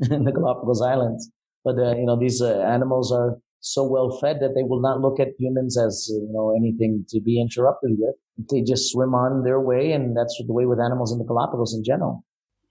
in 0.10 0.24
the 0.24 0.32
Galapagos 0.32 0.82
Islands. 0.82 1.30
But 1.64 1.78
uh, 1.78 1.94
you 1.94 2.06
know, 2.06 2.18
these 2.18 2.42
uh, 2.42 2.60
animals 2.60 3.12
are 3.12 3.36
so 3.60 3.84
well 3.84 4.18
fed 4.20 4.38
that 4.40 4.54
they 4.54 4.62
will 4.62 4.80
not 4.80 5.00
look 5.00 5.20
at 5.20 5.28
humans 5.38 5.78
as 5.78 6.08
you 6.10 6.28
know 6.32 6.54
anything 6.56 7.04
to 7.08 7.20
be 7.20 7.40
interrupted 7.40 7.92
with. 7.98 8.14
they 8.50 8.62
just 8.62 8.90
swim 8.90 9.14
on 9.14 9.44
their 9.44 9.60
way, 9.60 9.92
and 9.92 10.16
that's 10.16 10.40
the 10.46 10.52
way 10.52 10.66
with 10.66 10.80
animals 10.80 11.12
in 11.12 11.18
the 11.18 11.24
Galapagos 11.24 11.74
in 11.74 11.84
general. 11.84 12.24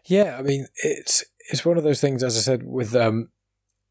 Yeah, 0.06 0.38
I 0.38 0.42
mean, 0.42 0.68
it's 0.84 1.24
it's 1.52 1.66
one 1.66 1.78
of 1.78 1.84
those 1.84 2.02
things, 2.02 2.24
as 2.24 2.38
I 2.38 2.42
said, 2.42 2.64
with 2.64 2.96
um, 2.96 3.30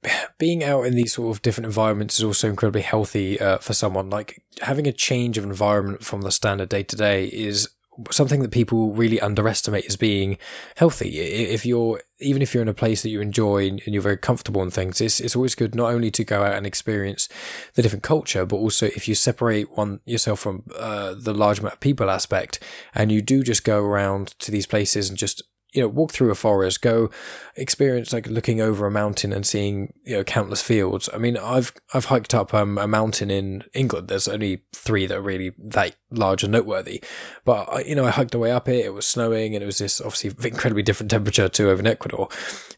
being 0.38 0.64
out 0.64 0.86
in 0.86 0.94
these 0.94 1.14
sort 1.14 1.36
of 1.36 1.42
different 1.42 1.66
environments 1.66 2.18
is 2.18 2.24
also 2.24 2.48
incredibly 2.48 2.82
healthy 2.82 3.40
uh, 3.40 3.58
for 3.58 3.74
someone. 3.74 4.10
Like 4.10 4.42
having 4.62 4.86
a 4.86 4.92
change 4.92 5.38
of 5.38 5.44
environment 5.44 6.04
from 6.04 6.22
the 6.22 6.32
standard 6.32 6.68
day 6.68 6.82
to 6.82 6.96
day 6.96 7.26
is 7.26 7.68
something 8.10 8.42
that 8.42 8.50
people 8.50 8.92
really 8.92 9.20
underestimate 9.20 9.86
as 9.86 9.96
being 9.96 10.38
healthy. 10.76 11.18
If 11.18 11.66
you're 11.66 12.00
even 12.20 12.42
if 12.42 12.52
you're 12.52 12.62
in 12.62 12.68
a 12.68 12.74
place 12.74 13.02
that 13.02 13.10
you 13.10 13.20
enjoy 13.20 13.68
and 13.68 13.80
you're 13.86 14.02
very 14.02 14.16
comfortable 14.16 14.62
in 14.62 14.70
things, 14.70 15.00
it's 15.00 15.20
it's 15.20 15.36
always 15.36 15.54
good 15.54 15.74
not 15.74 15.92
only 15.92 16.10
to 16.12 16.24
go 16.24 16.42
out 16.42 16.54
and 16.54 16.66
experience 16.66 17.28
the 17.74 17.82
different 17.82 18.02
culture, 18.02 18.44
but 18.44 18.56
also 18.56 18.86
if 18.86 19.08
you 19.08 19.14
separate 19.14 19.76
one 19.76 20.00
yourself 20.04 20.40
from 20.40 20.64
uh, 20.76 21.14
the 21.18 21.34
large 21.34 21.60
amount 21.60 21.74
of 21.74 21.80
people 21.80 22.10
aspect, 22.10 22.58
and 22.94 23.12
you 23.12 23.22
do 23.22 23.42
just 23.42 23.64
go 23.64 23.80
around 23.80 24.28
to 24.40 24.50
these 24.50 24.66
places 24.66 25.08
and 25.08 25.18
just 25.18 25.42
you 25.72 25.82
know, 25.82 25.88
walk 25.88 26.12
through 26.12 26.30
a 26.30 26.34
forest, 26.34 26.80
go 26.80 27.10
experience 27.56 28.12
like 28.12 28.26
looking 28.26 28.60
over 28.60 28.86
a 28.86 28.90
mountain 28.90 29.32
and 29.32 29.46
seeing, 29.46 29.92
you 30.04 30.16
know, 30.16 30.24
countless 30.24 30.62
fields. 30.62 31.08
I 31.12 31.18
mean, 31.18 31.36
I've, 31.36 31.72
I've 31.92 32.06
hiked 32.06 32.34
up 32.34 32.54
um, 32.54 32.78
a 32.78 32.86
mountain 32.86 33.30
in 33.30 33.64
England. 33.74 34.08
There's 34.08 34.28
only 34.28 34.62
three 34.74 35.06
that 35.06 35.18
are 35.18 35.22
really 35.22 35.52
that 35.58 35.96
large 36.10 36.42
and 36.42 36.52
noteworthy. 36.52 37.02
But, 37.44 37.86
you 37.86 37.94
know, 37.94 38.06
I 38.06 38.10
hiked 38.10 38.30
the 38.30 38.38
way 38.38 38.50
up 38.50 38.68
it. 38.68 38.86
It 38.86 38.94
was 38.94 39.06
snowing 39.06 39.54
and 39.54 39.62
it 39.62 39.66
was 39.66 39.78
this 39.78 40.00
obviously 40.00 40.32
incredibly 40.48 40.82
different 40.82 41.10
temperature 41.10 41.48
to 41.48 41.70
over 41.70 41.80
in 41.80 41.86
Ecuador. 41.86 42.28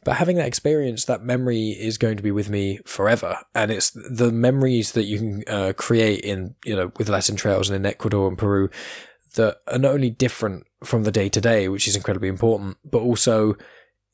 But 0.05 0.17
having 0.17 0.37
that 0.37 0.49
experience, 0.49 1.05
that 1.05 1.23
memory 1.23 1.71
is 1.71 1.97
going 1.97 2.17
to 2.17 2.23
be 2.23 2.33
with 2.33 2.51
me 2.51 2.81
forever. 2.87 3.39
And 3.55 3.71
it's 3.71 3.91
the 3.91 4.33
memories 4.33 4.93
that 4.93 5.05
you 5.05 5.19
can 5.19 5.45
uh, 5.47 5.73
create 5.77 6.25
in, 6.25 6.57
you 6.65 6.75
know, 6.75 6.91
with 6.99 7.09
Latin 7.09 7.37
trails 7.37 7.71
and 7.71 7.77
in 7.77 7.87
Ecuador 7.87 8.27
and 8.27 8.37
Peru 8.37 8.69
that 9.35 9.59
are 9.67 9.79
not 9.79 9.93
only 9.93 10.11
different 10.11 10.67
from 10.85 11.05
the 11.05 11.13
day 11.13 11.29
to 11.29 11.41
day, 11.41 11.69
which 11.69 11.87
is 11.87 11.97
incredibly 11.97 12.29
important, 12.29 12.77
but 12.85 13.01
also 13.01 13.57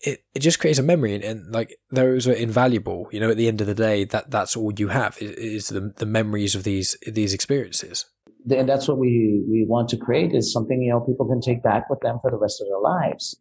it, 0.00 0.24
it 0.34 0.40
just 0.40 0.60
creates 0.60 0.78
a 0.78 0.82
memory 0.82 1.14
and, 1.14 1.24
and, 1.24 1.52
like 1.52 1.78
those 1.90 2.28
are 2.28 2.32
invaluable. 2.32 3.08
You 3.12 3.20
know, 3.20 3.30
at 3.30 3.36
the 3.36 3.48
end 3.48 3.60
of 3.60 3.66
the 3.66 3.74
day, 3.74 4.04
that 4.04 4.30
that's 4.30 4.56
all 4.56 4.72
you 4.76 4.88
have 4.88 5.16
is, 5.20 5.68
the 5.68 5.92
the 5.96 6.06
memories 6.06 6.54
of 6.54 6.64
these 6.64 6.96
these 7.06 7.32
experiences. 7.32 8.04
And 8.48 8.68
that's 8.68 8.86
what 8.86 8.98
we 8.98 9.44
we 9.48 9.64
want 9.66 9.88
to 9.90 9.96
create 9.96 10.34
is 10.34 10.52
something 10.52 10.80
you 10.82 10.92
know 10.92 11.00
people 11.00 11.26
can 11.26 11.40
take 11.40 11.62
back 11.62 11.88
with 11.88 12.00
them 12.00 12.18
for 12.20 12.30
the 12.30 12.38
rest 12.38 12.60
of 12.60 12.68
their 12.68 12.80
lives, 12.80 13.38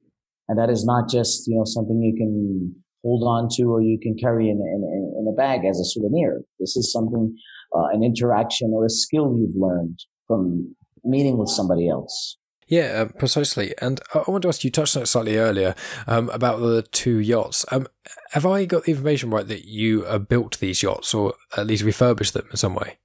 and 0.48 0.58
that 0.58 0.70
is 0.70 0.86
not 0.86 1.10
just 1.10 1.48
you 1.48 1.58
know 1.58 1.66
something 1.66 2.02
you 2.02 2.16
can 2.16 2.74
hold 3.04 3.24
on 3.24 3.48
to 3.56 3.64
or 3.66 3.82
you 3.82 4.00
can 4.02 4.16
carry 4.18 4.50
in 4.50 4.58
in, 4.58 5.14
in 5.20 5.28
a 5.32 5.36
bag 5.36 5.66
as 5.66 5.80
a 5.80 5.86
souvenir. 5.86 6.42
This 6.60 6.76
is 6.76 6.92
something 6.92 7.36
uh, 7.76 7.88
an 7.94 8.04
interaction 8.04 8.72
or 8.74 8.86
a 8.86 8.90
skill 8.90 9.36
you've 9.38 9.56
learned 9.56 10.00
from 10.28 10.76
meeting 11.06 11.38
with 11.38 11.50
somebody 11.50 11.88
else. 11.90 12.38
Yeah, 12.68 13.04
uh, 13.04 13.06
precisely. 13.18 13.76
And 13.80 14.02
I 14.14 14.24
want 14.28 14.42
to 14.42 14.48
ask 14.48 14.64
you 14.64 14.72
touched 14.72 14.98
on 14.98 15.04
it 15.04 15.08
slightly 15.08 15.38
earlier 15.38 15.76
um, 16.08 16.30
about 16.30 16.60
the 16.62 16.82
two 16.92 17.20
yachts. 17.20 17.64
Um, 17.72 17.88
have 18.32 18.46
I 18.46 18.66
got 18.66 18.86
the 18.86 18.92
information 18.92 19.30
right 19.30 19.48
that 19.48 19.66
you 19.66 20.04
uh, 20.06 20.18
built 20.18 20.58
these 20.60 20.82
yachts 20.82 21.14
or 21.14 21.36
at 21.56 21.68
least 21.68 21.84
refurbished 21.84 22.34
them 22.34 22.48
in 22.50 22.58
some 22.58 22.74
way? 22.74 22.98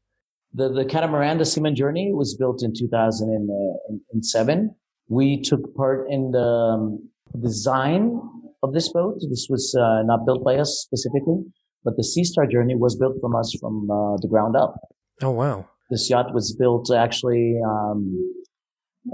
The 0.53 0.69
the 0.73 0.85
catamaran, 0.85 1.39
the 1.39 1.45
Seaman 1.45 1.77
Journey, 1.77 2.11
was 2.13 2.35
built 2.37 2.65
in 2.65 2.73
2007. 2.77 4.75
We 5.09 5.41
took 5.43 5.75
part 5.77 6.11
in 6.11 6.33
the 6.33 6.43
um, 6.43 7.09
design 7.41 8.21
of 8.63 8.73
this 8.73 8.93
boat. 8.93 9.21
This 9.29 9.47
was 9.49 9.75
uh, 9.79 10.03
not 10.05 10.27
built 10.27 10.43
by 10.45 10.57
us 10.57 10.81
specifically, 10.83 11.45
but 11.85 11.97
the 11.97 12.05
Sea 12.05 12.25
Star 12.25 12.47
Journey 12.47 12.75
was 12.75 12.97
built 12.97 13.17
from 13.21 13.37
us 13.37 13.57
from 13.61 13.89
uh, 13.91 14.17
the 14.17 14.29
ground 14.29 14.57
up. 14.57 14.75
Oh 15.23 15.31
wow! 15.31 15.69
This 15.91 16.09
yacht 16.09 16.33
was 16.33 16.55
built 16.55 16.91
actually. 16.93 17.57
Um, 17.67 18.35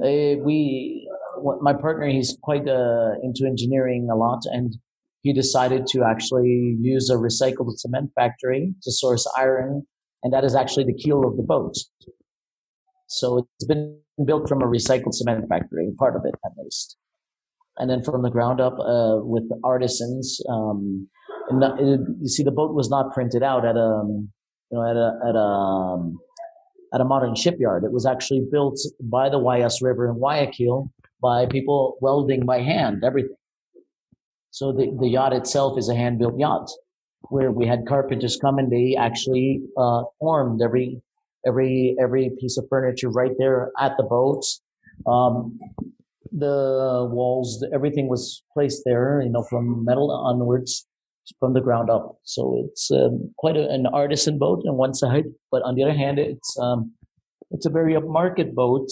uh, 0.03 0.37
we, 0.45 1.09
my 1.61 1.73
partner, 1.73 2.09
he's 2.09 2.37
quite 2.43 2.69
uh, 2.69 3.13
into 3.23 3.47
engineering 3.47 4.09
a 4.13 4.17
lot, 4.17 4.41
and 4.47 4.77
he 5.23 5.33
decided 5.33 5.87
to 5.89 6.05
actually 6.05 6.77
use 6.81 7.09
a 7.09 7.15
recycled 7.15 7.79
cement 7.79 8.11
factory 8.15 8.75
to 8.83 8.93
source 8.93 9.27
iron, 9.37 9.87
and 10.23 10.33
that 10.33 10.45
is 10.45 10.55
actually 10.55 10.85
the 10.85 10.95
keel 10.95 11.27
of 11.27 11.37
the 11.37 11.43
boat. 11.43 11.75
So 13.07 13.47
it's 13.59 13.67
been 13.67 13.99
built 14.25 14.49
from 14.49 14.63
a 14.63 14.67
recycled 14.67 15.15
cement 15.15 15.49
factory, 15.49 15.93
part 15.99 16.17
of 16.17 16.23
it 16.25 16.35
at 16.45 16.53
least, 16.63 16.97
and 17.79 17.89
then 17.89 18.03
from 18.03 18.23
the 18.23 18.31
ground 18.31 18.61
up 18.61 18.75
uh, 18.75 19.19
with 19.23 19.45
artisans. 19.65 20.41
Um, 20.49 21.09
it, 21.49 22.01
you 22.21 22.29
see, 22.29 22.43
the 22.43 22.51
boat 22.51 22.75
was 22.75 22.91
not 22.91 23.15
printed 23.15 23.43
out 23.43 23.65
at 23.65 23.77
a, 23.77 24.03
you 24.05 24.29
know, 24.73 24.83
at 24.91 24.97
a 24.97 25.29
at 25.29 25.35
a 25.37 25.39
um, 25.39 26.19
at 26.93 27.01
a 27.01 27.05
modern 27.05 27.35
shipyard. 27.35 27.85
It 27.85 27.93
was 27.93 28.07
actually 28.07 28.43
built 28.51 28.79
by 29.01 29.29
the 29.29 29.39
Guayas 29.39 29.83
River 29.83 30.09
in 30.09 30.17
Guayaquil 30.17 30.91
by 31.21 31.47
people 31.47 31.97
welding 32.01 32.45
by 32.45 32.61
hand, 32.61 33.03
everything. 33.05 33.37
So 34.51 34.73
the, 34.73 34.97
the 35.01 35.09
yacht 35.09 35.33
itself 35.33 35.79
is 35.79 35.89
a 35.89 35.95
hand 35.95 36.19
built 36.19 36.39
yacht 36.39 36.71
where 37.29 37.51
we 37.51 37.67
had 37.67 37.87
carpenters 37.87 38.39
come 38.41 38.59
and 38.59 38.71
they 38.71 38.97
actually 38.97 39.63
uh, 39.77 40.03
formed 40.21 40.63
every 40.63 41.03
every 41.47 41.97
every 42.01 42.31
piece 42.41 42.57
of 42.57 42.67
furniture 42.69 43.11
right 43.11 43.33
there 43.39 43.71
at 43.79 43.97
the 43.97 44.03
boat. 44.03 44.45
Um, 45.07 45.59
the 46.33 47.09
walls, 47.11 47.65
everything 47.73 48.09
was 48.09 48.43
placed 48.53 48.83
there, 48.85 49.21
you 49.23 49.31
know, 49.31 49.43
from 49.43 49.85
metal 49.85 50.11
onwards 50.11 50.87
from 51.39 51.55
the 51.55 51.61
ground 51.61 51.91
up. 51.91 52.19
So 52.25 52.65
it's 52.65 52.91
um, 52.91 53.33
quite 53.37 53.57
a, 53.57 53.69
an 53.69 53.87
artisan 53.87 54.39
boat 54.39 54.63
on 54.67 54.77
one 54.77 54.95
side, 54.95 55.25
but 55.51 55.63
on 55.63 55.75
the 55.75 55.83
other 55.83 55.95
hand, 55.95 56.19
it's 56.19 56.57
um, 56.59 56.93
it's 57.51 57.67
a 57.67 57.71
very 57.71 57.95
upmarket 57.95 58.55
boat 58.55 58.89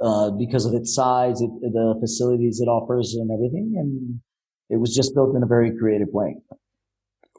uh, 0.00 0.30
because 0.30 0.66
of 0.66 0.74
its 0.74 0.94
size, 0.94 1.40
it, 1.40 1.50
the 1.60 1.96
facilities 2.00 2.60
it 2.60 2.68
offers, 2.68 3.14
and 3.14 3.30
everything. 3.30 3.74
And 3.76 4.20
it 4.68 4.80
was 4.80 4.94
just 4.94 5.14
built 5.14 5.36
in 5.36 5.42
a 5.42 5.46
very 5.46 5.76
creative 5.76 6.08
way. 6.12 6.36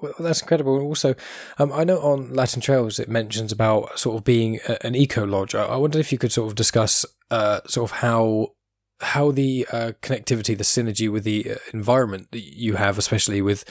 Well, 0.02 0.14
that's 0.20 0.42
incredible. 0.42 0.80
Also, 0.82 1.16
um, 1.60 1.72
I 1.72 1.84
know 1.84 2.00
on 2.00 2.34
Latin 2.34 2.62
Trails 2.62 3.00
it 3.00 3.08
mentions 3.08 3.52
about 3.52 4.00
sort 4.00 4.18
of 4.18 4.24
being 4.24 4.60
a, 4.68 4.86
an 4.86 4.96
eco 4.96 5.26
lodge. 5.26 5.54
I 5.54 5.76
wonder 5.76 6.00
if 6.00 6.12
you 6.12 6.18
could 6.18 6.32
sort 6.32 6.50
of 6.50 6.56
discuss 6.56 7.06
uh, 7.30 7.62
sort 7.68 7.92
of 7.92 7.98
how 7.98 8.54
how 9.02 9.32
the 9.32 9.68
uh, 9.72 9.92
connectivity, 10.02 10.58
the 10.58 10.64
synergy 10.64 11.12
with 11.12 11.24
the 11.24 11.52
uh, 11.52 11.56
environment 11.74 12.32
that 12.32 12.42
you 12.42 12.76
have, 12.76 12.98
especially 12.98 13.42
with 13.42 13.66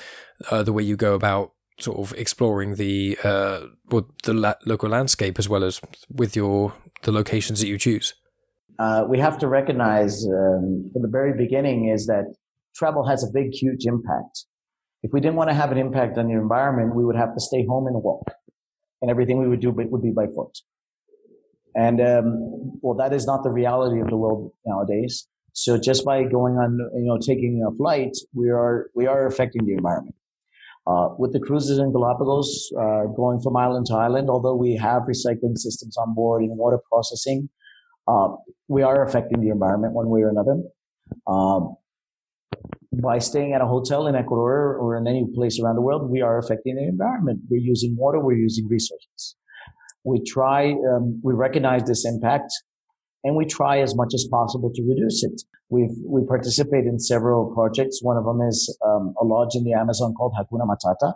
uh, 0.50 0.62
the 0.62 0.72
way 0.72 0.82
you 0.82 0.96
go 0.96 1.14
about 1.14 1.52
sort 1.78 1.98
of 1.98 2.16
exploring 2.18 2.74
the 2.74 3.18
uh, 3.24 3.60
well, 3.90 4.06
the 4.24 4.34
la- 4.34 4.54
local 4.66 4.88
landscape 4.88 5.38
as 5.38 5.48
well 5.48 5.64
as 5.64 5.80
with 6.10 6.36
your 6.36 6.74
the 7.02 7.12
locations 7.12 7.60
that 7.60 7.68
you 7.68 7.78
choose. 7.78 8.14
Uh, 8.78 9.04
we 9.08 9.18
have 9.18 9.38
to 9.38 9.46
recognize 9.46 10.24
um, 10.24 10.90
from 10.92 11.02
the 11.02 11.08
very 11.08 11.32
beginning 11.36 11.88
is 11.88 12.06
that 12.06 12.24
travel 12.74 13.06
has 13.06 13.22
a 13.22 13.30
big, 13.32 13.52
huge 13.52 13.84
impact. 13.84 14.46
If 15.02 15.12
we 15.12 15.20
didn't 15.20 15.36
want 15.36 15.50
to 15.50 15.54
have 15.54 15.72
an 15.72 15.78
impact 15.78 16.18
on 16.18 16.28
the 16.28 16.34
environment, 16.34 16.94
we 16.94 17.04
would 17.04 17.16
have 17.16 17.34
to 17.34 17.40
stay 17.40 17.64
home 17.66 17.86
and 17.86 18.02
walk, 18.02 18.24
and 19.00 19.10
everything 19.10 19.38
we 19.38 19.48
would 19.48 19.60
do 19.60 19.70
would 19.70 20.02
be 20.02 20.12
by 20.12 20.26
foot. 20.26 20.58
And 21.76 22.00
um, 22.00 22.78
well, 22.82 22.96
that 22.96 23.12
is 23.12 23.26
not 23.26 23.42
the 23.42 23.50
reality 23.50 24.00
of 24.00 24.08
the 24.08 24.16
world 24.16 24.52
nowadays. 24.66 25.28
So 25.52 25.78
just 25.78 26.04
by 26.04 26.22
going 26.24 26.54
on, 26.56 26.78
you 26.94 27.06
know, 27.06 27.18
taking 27.18 27.64
a 27.66 27.74
flight, 27.76 28.16
we 28.34 28.50
are 28.50 28.90
we 28.94 29.06
are 29.06 29.26
affecting 29.26 29.66
the 29.66 29.72
environment. 29.72 30.14
Uh, 30.86 31.08
with 31.18 31.32
the 31.32 31.40
cruises 31.40 31.78
in 31.78 31.92
Galapagos, 31.92 32.72
uh, 32.78 33.04
going 33.14 33.40
from 33.40 33.56
island 33.56 33.86
to 33.86 33.94
island, 33.94 34.30
although 34.30 34.54
we 34.54 34.74
have 34.76 35.02
recycling 35.02 35.56
systems 35.56 35.96
on 35.96 36.14
board 36.14 36.42
and 36.42 36.56
water 36.56 36.78
processing, 36.90 37.48
uh, 38.08 38.28
we 38.68 38.82
are 38.82 39.04
affecting 39.04 39.40
the 39.40 39.50
environment 39.50 39.92
one 39.92 40.08
way 40.08 40.22
or 40.22 40.30
another. 40.30 40.56
Um, 41.26 41.76
by 42.92 43.18
staying 43.18 43.52
at 43.52 43.60
a 43.60 43.66
hotel 43.66 44.06
in 44.06 44.14
Ecuador 44.16 44.74
or 44.76 44.96
in 44.96 45.06
any 45.06 45.26
place 45.34 45.60
around 45.60 45.76
the 45.76 45.82
world, 45.82 46.10
we 46.10 46.22
are 46.22 46.38
affecting 46.38 46.76
the 46.76 46.84
environment. 46.84 47.40
We're 47.48 47.60
using 47.60 47.96
water, 47.96 48.18
we're 48.18 48.38
using 48.38 48.66
resources 48.66 49.36
we 50.05 50.22
try, 50.24 50.72
um, 50.72 51.20
we 51.22 51.34
recognize 51.34 51.84
this 51.84 52.05
impact 52.05 52.53
and 53.24 53.36
we 53.36 53.44
try 53.44 53.80
as 53.80 53.94
much 53.94 54.12
as 54.14 54.26
possible 54.30 54.70
to 54.74 54.82
reduce 54.82 55.22
it. 55.22 55.42
We've, 55.68 55.96
we 56.05 56.24
participate 56.26 56.86
in 56.86 56.98
several 56.98 57.53
projects. 57.55 58.01
One 58.03 58.16
of 58.16 58.24
them 58.24 58.40
is 58.40 58.76
um, 58.84 59.14
a 59.20 59.24
lodge 59.24 59.55
in 59.55 59.64
the 59.64 59.72
Amazon 59.72 60.14
called 60.14 60.34
Hakuna 60.38 60.66
Matata. 60.66 61.14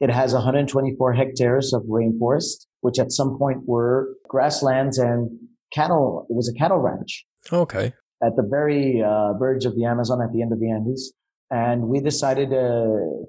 It 0.00 0.10
has 0.10 0.32
124 0.32 1.12
hectares 1.12 1.72
of 1.72 1.82
rainforest, 1.82 2.66
which 2.82 2.98
at 2.98 3.10
some 3.10 3.36
point 3.36 3.66
were 3.66 4.14
grasslands 4.28 4.96
and 4.96 5.28
cattle. 5.72 6.26
It 6.30 6.34
was 6.34 6.48
a 6.48 6.56
cattle 6.56 6.78
ranch. 6.78 7.26
Okay. 7.52 7.92
At 8.22 8.36
the 8.36 8.46
very 8.48 9.02
uh, 9.02 9.32
verge 9.34 9.64
of 9.64 9.74
the 9.74 9.84
Amazon 9.84 10.22
at 10.22 10.32
the 10.32 10.42
end 10.42 10.52
of 10.52 10.60
the 10.60 10.70
Andes. 10.70 11.12
And 11.50 11.88
we 11.88 12.00
decided, 12.00 12.52
uh, 12.52 12.86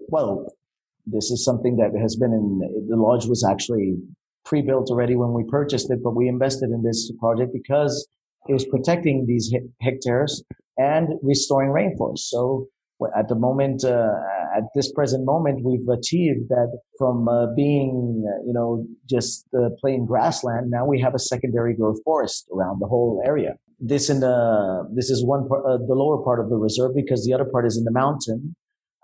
well, 0.10 0.54
this 1.06 1.32
is 1.32 1.44
something 1.44 1.78
that 1.78 2.00
has 2.00 2.16
been 2.16 2.34
in 2.34 2.88
the 2.88 2.96
lodge 2.96 3.26
was 3.26 3.44
actually 3.50 3.96
pre-built 4.50 4.90
already 4.90 5.16
when 5.16 5.32
we 5.32 5.44
purchased 5.44 5.92
it, 5.92 6.00
but 6.04 6.16
we 6.16 6.28
invested 6.28 6.72
in 6.72 6.82
this 6.84 7.12
project 7.20 7.54
because 7.54 8.08
it 8.48 8.54
was 8.54 8.66
protecting 8.66 9.26
these 9.28 9.54
hectares 9.80 10.44
and 10.78 11.10
restoring 11.22 11.70
rainforest. 11.70 12.26
So 12.34 12.68
at 13.16 13.30
the 13.30 13.36
moment, 13.36 13.86
uh, 13.86 14.10
at 14.58 14.64
this 14.76 14.92
present 14.92 15.24
moment, 15.24 15.64
we've 15.64 15.88
achieved 15.88 16.50
that 16.50 16.80
from 16.98 17.30
uh, 17.30 17.54
being, 17.56 18.26
uh, 18.28 18.44
you 18.46 18.54
know, 18.54 18.86
just 19.08 19.48
plain 19.80 20.06
grassland. 20.06 20.72
Now 20.72 20.86
we 20.86 21.00
have 21.00 21.14
a 21.14 21.20
secondary 21.20 21.76
growth 21.76 22.00
forest 22.04 22.48
around 22.54 22.80
the 22.82 22.88
whole 22.88 23.22
area. 23.26 23.56
This 23.80 24.10
in 24.10 24.20
the 24.20 24.90
this 24.94 25.10
is 25.10 25.24
one 25.24 25.48
part, 25.48 25.64
uh, 25.66 25.78
the 25.78 25.94
lower 25.94 26.22
part 26.22 26.40
of 26.42 26.50
the 26.50 26.58
reserve 26.58 26.92
because 26.94 27.24
the 27.26 27.34
other 27.34 27.46
part 27.46 27.66
is 27.66 27.78
in 27.78 27.86
the 27.86 27.92
mountain, 27.92 28.56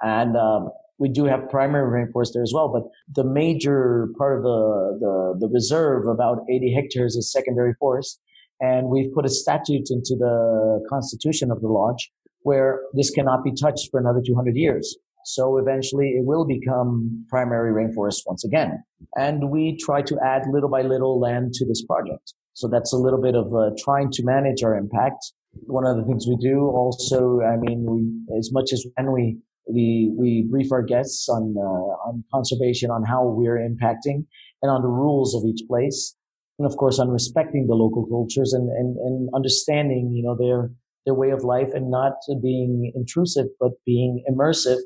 and 0.01 0.35
um, 0.35 0.69
we 0.97 1.09
do 1.09 1.25
have 1.25 1.49
primary 1.49 2.05
rainforest 2.05 2.33
there 2.33 2.43
as 2.43 2.51
well. 2.53 2.69
But 2.69 2.83
the 3.13 3.27
major 3.27 4.09
part 4.17 4.37
of 4.37 4.43
the 4.43 4.97
the, 4.99 5.47
the 5.47 5.53
reserve, 5.53 6.07
about 6.07 6.39
80 6.49 6.73
hectares, 6.73 7.15
is 7.15 7.31
secondary 7.31 7.73
forest, 7.79 8.21
and 8.59 8.87
we've 8.87 9.13
put 9.13 9.25
a 9.25 9.29
statute 9.29 9.87
into 9.89 10.15
the 10.17 10.85
constitution 10.89 11.51
of 11.51 11.61
the 11.61 11.67
lodge 11.67 12.11
where 12.41 12.81
this 12.93 13.09
cannot 13.09 13.43
be 13.43 13.51
touched 13.51 13.89
for 13.89 13.99
another 13.99 14.21
200 14.25 14.55
years. 14.55 14.95
So 15.25 15.57
eventually 15.57 16.09
it 16.11 16.23
will 16.23 16.45
become 16.45 17.25
primary 17.29 17.71
rainforest 17.73 18.21
once 18.27 18.45
again. 18.45 18.83
And 19.17 19.49
we 19.49 19.75
try 19.77 20.03
to 20.03 20.19
add 20.23 20.43
little 20.51 20.69
by 20.69 20.83
little 20.83 21.19
land 21.19 21.53
to 21.53 21.65
this 21.65 21.83
project. 21.83 22.33
So 22.53 22.67
that's 22.67 22.93
a 22.93 22.97
little 22.97 23.19
bit 23.19 23.33
of 23.35 23.53
uh, 23.53 23.71
trying 23.83 24.11
to 24.11 24.23
manage 24.23 24.63
our 24.63 24.77
impact. 24.77 25.33
One 25.65 25.85
of 25.85 25.97
the 25.97 26.03
things 26.03 26.27
we 26.27 26.37
do 26.37 26.67
also, 26.67 27.41
I 27.41 27.57
mean, 27.57 27.85
we, 27.89 28.37
as 28.37 28.51
much 28.53 28.71
as 28.71 28.85
when 28.95 29.11
we, 29.11 29.37
we, 29.72 30.13
we 30.18 30.47
brief 30.49 30.72
our 30.72 30.84
guests 30.84 31.28
on, 31.30 31.55
uh, 31.57 32.07
on 32.07 32.24
conservation, 32.34 32.91
on 32.91 33.03
how 33.03 33.26
we're 33.26 33.57
impacting 33.57 34.26
and 34.61 34.72
on 34.72 34.82
the 34.82 34.88
rules 34.88 35.36
of 35.36 35.43
each 35.47 35.61
place. 35.68 36.16
And 36.57 36.66
of 36.66 36.78
course, 36.78 36.99
on 36.99 37.09
respecting 37.09 37.68
the 37.68 37.76
local 37.76 38.05
cultures 38.05 38.53
and, 38.53 38.70
and, 38.70 38.97
and 38.97 39.30
understanding, 39.36 40.11
you 40.13 40.24
know, 40.24 40.38
their, 40.38 40.72
their 41.05 41.13
way 41.13 41.32
of 41.32 41.43
life 41.43 41.70
and 41.74 41.91
not 41.91 42.13
being 42.41 42.91
intrusive, 42.95 43.47
but 43.59 43.72
being 43.86 44.24
immersive 44.30 44.80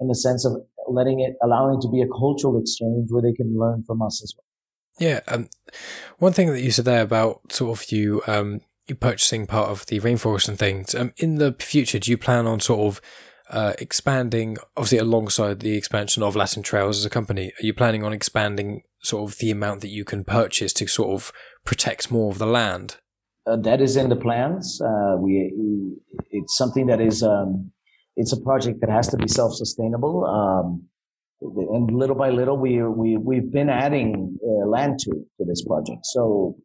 in 0.00 0.08
the 0.08 0.14
sense 0.14 0.44
of 0.44 0.54
letting 0.88 1.20
it, 1.20 1.34
allowing 1.42 1.78
it 1.78 1.82
to 1.82 1.88
be 1.88 2.02
a 2.02 2.08
cultural 2.08 2.60
exchange 2.60 3.08
where 3.10 3.22
they 3.22 3.32
can 3.32 3.56
learn 3.56 3.84
from 3.86 4.02
us 4.02 4.20
as 4.22 4.34
well. 4.36 4.44
Yeah. 4.98 5.20
Um, 5.28 5.48
one 6.18 6.32
thing 6.32 6.52
that 6.52 6.60
you 6.60 6.70
said 6.70 6.84
there 6.84 7.02
about 7.02 7.52
sort 7.52 7.78
of 7.78 7.90
you, 7.92 8.22
um, 8.26 8.60
you 8.88 8.94
purchasing 8.94 9.46
part 9.46 9.70
of 9.70 9.86
the 9.86 10.00
rainforest 10.00 10.48
and 10.48 10.58
things. 10.58 10.94
Um, 10.94 11.12
in 11.16 11.36
the 11.36 11.54
future, 11.58 11.98
do 11.98 12.10
you 12.10 12.18
plan 12.18 12.46
on 12.46 12.60
sort 12.60 12.80
of 12.80 13.00
uh, 13.50 13.72
expanding, 13.78 14.56
obviously 14.76 14.98
alongside 14.98 15.60
the 15.60 15.76
expansion 15.76 16.22
of 16.22 16.36
Latin 16.36 16.62
Trails 16.62 16.98
as 16.98 17.04
a 17.04 17.10
company? 17.10 17.52
Are 17.60 17.66
you 17.66 17.74
planning 17.74 18.04
on 18.04 18.12
expanding 18.12 18.82
sort 19.02 19.30
of 19.30 19.38
the 19.38 19.50
amount 19.50 19.80
that 19.80 19.88
you 19.88 20.04
can 20.04 20.24
purchase 20.24 20.72
to 20.74 20.86
sort 20.86 21.10
of 21.10 21.32
protect 21.64 22.10
more 22.10 22.30
of 22.30 22.38
the 22.38 22.46
land? 22.46 22.96
uh, 23.46 23.56
that 23.56 23.80
is 23.80 23.96
in 23.96 24.08
the 24.08 24.16
plans. 24.16 24.80
Uh, 24.80 25.16
we, 25.18 25.52
it's 26.30 26.56
something 26.56 26.86
that 26.86 27.00
is, 27.00 27.22
um, 27.22 27.70
it's 28.16 28.32
a 28.32 28.40
project 28.40 28.80
that 28.80 28.90
has 28.90 29.08
to 29.08 29.16
be 29.16 29.28
self-sustainable. 29.28 30.24
Um, 30.24 30.84
and 31.40 31.90
little 31.90 32.14
by 32.14 32.30
little, 32.30 32.56
we, 32.56 32.82
we, 32.82 33.16
we've 33.16 33.50
been 33.50 33.68
adding 33.68 34.38
uh, 34.44 34.68
land 34.68 35.00
to, 35.00 35.10
to 35.10 35.44
this 35.44 35.64
project. 35.64 36.00
So 36.04 36.56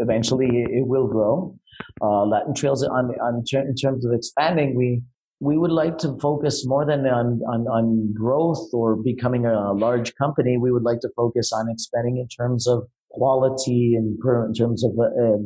eventually 0.00 0.48
it 0.48 0.86
will 0.86 1.06
grow. 1.06 1.56
Uh, 2.02 2.24
Latin 2.24 2.54
Trails 2.54 2.82
on, 2.82 3.14
on, 3.20 3.44
in 3.52 3.74
terms 3.76 4.04
of 4.04 4.12
expanding, 4.12 4.74
we, 4.74 5.02
we 5.40 5.58
would 5.58 5.72
like 5.72 5.98
to 5.98 6.16
focus 6.20 6.64
more 6.66 6.86
than 6.86 7.00
on, 7.06 7.40
on, 7.48 7.66
on 7.66 8.12
growth 8.14 8.68
or 8.72 8.96
becoming 8.96 9.46
a 9.46 9.72
large 9.72 10.14
company. 10.14 10.56
We 10.58 10.72
would 10.72 10.84
like 10.84 11.00
to 11.00 11.08
focus 11.16 11.52
on 11.52 11.66
expanding 11.70 12.18
in 12.18 12.28
terms 12.28 12.66
of 12.66 12.84
quality 13.10 13.94
and 13.96 14.18
in 14.18 14.54
terms 14.54 14.84
of 14.84 14.92
uh, 14.98 15.38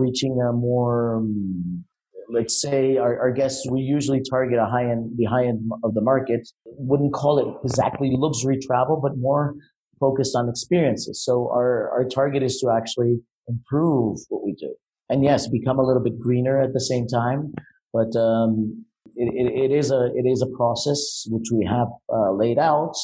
reaching 0.00 0.40
a 0.40 0.52
more, 0.52 1.16
um, 1.16 1.84
let's 2.28 2.60
say 2.60 2.96
our, 2.96 3.18
our, 3.18 3.32
guests, 3.32 3.66
we 3.70 3.80
usually 3.80 4.20
target 4.30 4.58
a 4.58 4.66
high 4.66 4.84
end, 4.90 5.12
the 5.16 5.24
high 5.24 5.44
end 5.44 5.70
of 5.84 5.94
the 5.94 6.00
market. 6.00 6.48
Wouldn't 6.64 7.12
call 7.12 7.38
it 7.38 7.46
exactly 7.64 8.10
luxury 8.12 8.58
travel, 8.60 9.00
but 9.02 9.12
more 9.16 9.54
focused 9.98 10.34
on 10.36 10.48
experiences. 10.48 11.24
So 11.24 11.48
our, 11.52 11.90
our 11.90 12.04
target 12.04 12.42
is 12.42 12.58
to 12.60 12.72
actually 12.76 13.20
improve 13.48 14.18
what 14.28 14.44
we 14.44 14.54
do. 14.54 14.74
And 15.08 15.24
yes, 15.24 15.48
become 15.48 15.78
a 15.78 15.82
little 15.82 16.02
bit 16.02 16.18
greener 16.20 16.60
at 16.60 16.72
the 16.72 16.80
same 16.80 17.06
time. 17.06 17.52
But, 17.92 18.16
um, 18.16 18.84
it, 19.20 19.70
it, 19.70 19.76
is 19.76 19.90
a, 19.90 20.06
it 20.14 20.26
is 20.26 20.42
a 20.42 20.56
process 20.56 21.26
which 21.28 21.48
we 21.52 21.66
have 21.66 21.88
uh, 22.12 22.32
laid 22.32 22.58
out. 22.58 22.94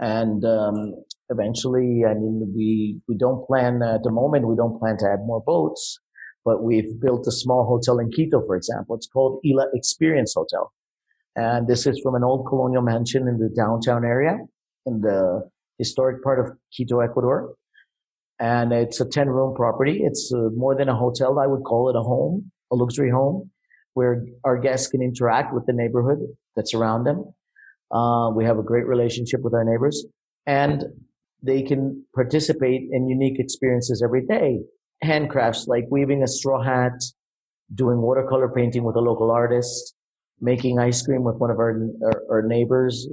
And, 0.00 0.44
um, 0.44 0.94
eventually, 1.30 2.02
I 2.08 2.14
mean, 2.14 2.52
we, 2.54 3.00
we 3.08 3.16
don't 3.16 3.46
plan 3.46 3.82
at 3.82 4.02
the 4.02 4.10
moment, 4.10 4.48
we 4.48 4.56
don't 4.56 4.78
plan 4.78 4.96
to 4.98 5.06
add 5.06 5.20
more 5.24 5.42
boats, 5.44 5.98
but 6.44 6.62
we've 6.62 7.00
built 7.00 7.26
a 7.26 7.32
small 7.32 7.64
hotel 7.66 7.98
in 7.98 8.10
Quito, 8.10 8.44
for 8.46 8.56
example. 8.56 8.96
It's 8.96 9.06
called 9.06 9.40
Illa 9.44 9.66
Experience 9.74 10.34
Hotel. 10.34 10.72
And 11.36 11.66
this 11.66 11.86
is 11.86 12.00
from 12.02 12.14
an 12.14 12.24
old 12.24 12.46
colonial 12.46 12.82
mansion 12.82 13.26
in 13.28 13.38
the 13.38 13.48
downtown 13.54 14.04
area 14.04 14.38
in 14.86 15.00
the 15.00 15.48
historic 15.78 16.22
part 16.22 16.38
of 16.38 16.56
Quito, 16.74 17.00
Ecuador. 17.00 17.54
And 18.38 18.72
it's 18.72 19.00
a 19.00 19.08
10 19.08 19.28
room 19.28 19.54
property. 19.54 20.02
It's 20.04 20.32
uh, 20.34 20.50
more 20.56 20.76
than 20.76 20.88
a 20.88 20.96
hotel. 20.96 21.38
I 21.38 21.46
would 21.46 21.64
call 21.64 21.88
it 21.88 21.96
a 21.96 22.02
home, 22.02 22.50
a 22.72 22.76
luxury 22.76 23.10
home 23.10 23.50
where 23.94 24.24
our 24.44 24.58
guests 24.58 24.88
can 24.88 25.02
interact 25.02 25.54
with 25.54 25.64
the 25.66 25.72
neighborhood 25.72 26.18
that's 26.56 26.74
around 26.74 27.04
them. 27.04 27.24
Uh, 27.90 28.30
we 28.30 28.44
have 28.44 28.58
a 28.58 28.62
great 28.62 28.86
relationship 28.86 29.40
with 29.42 29.54
our 29.54 29.64
neighbors 29.64 30.04
and 30.46 30.84
they 31.42 31.62
can 31.62 32.04
participate 32.14 32.88
in 32.90 33.08
unique 33.08 33.38
experiences 33.38 34.02
every 34.02 34.24
day. 34.26 34.60
Handcrafts 35.04 35.66
like 35.66 35.84
weaving 35.90 36.22
a 36.22 36.26
straw 36.26 36.62
hat, 36.62 37.02
doing 37.74 38.00
watercolor 38.00 38.48
painting 38.48 38.84
with 38.84 38.96
a 38.96 39.00
local 39.00 39.30
artist, 39.30 39.94
making 40.40 40.78
ice 40.78 41.02
cream 41.02 41.22
with 41.22 41.36
one 41.36 41.50
of 41.50 41.58
our, 41.58 41.78
our, 42.04 42.22
our 42.30 42.42
neighbors, 42.42 43.08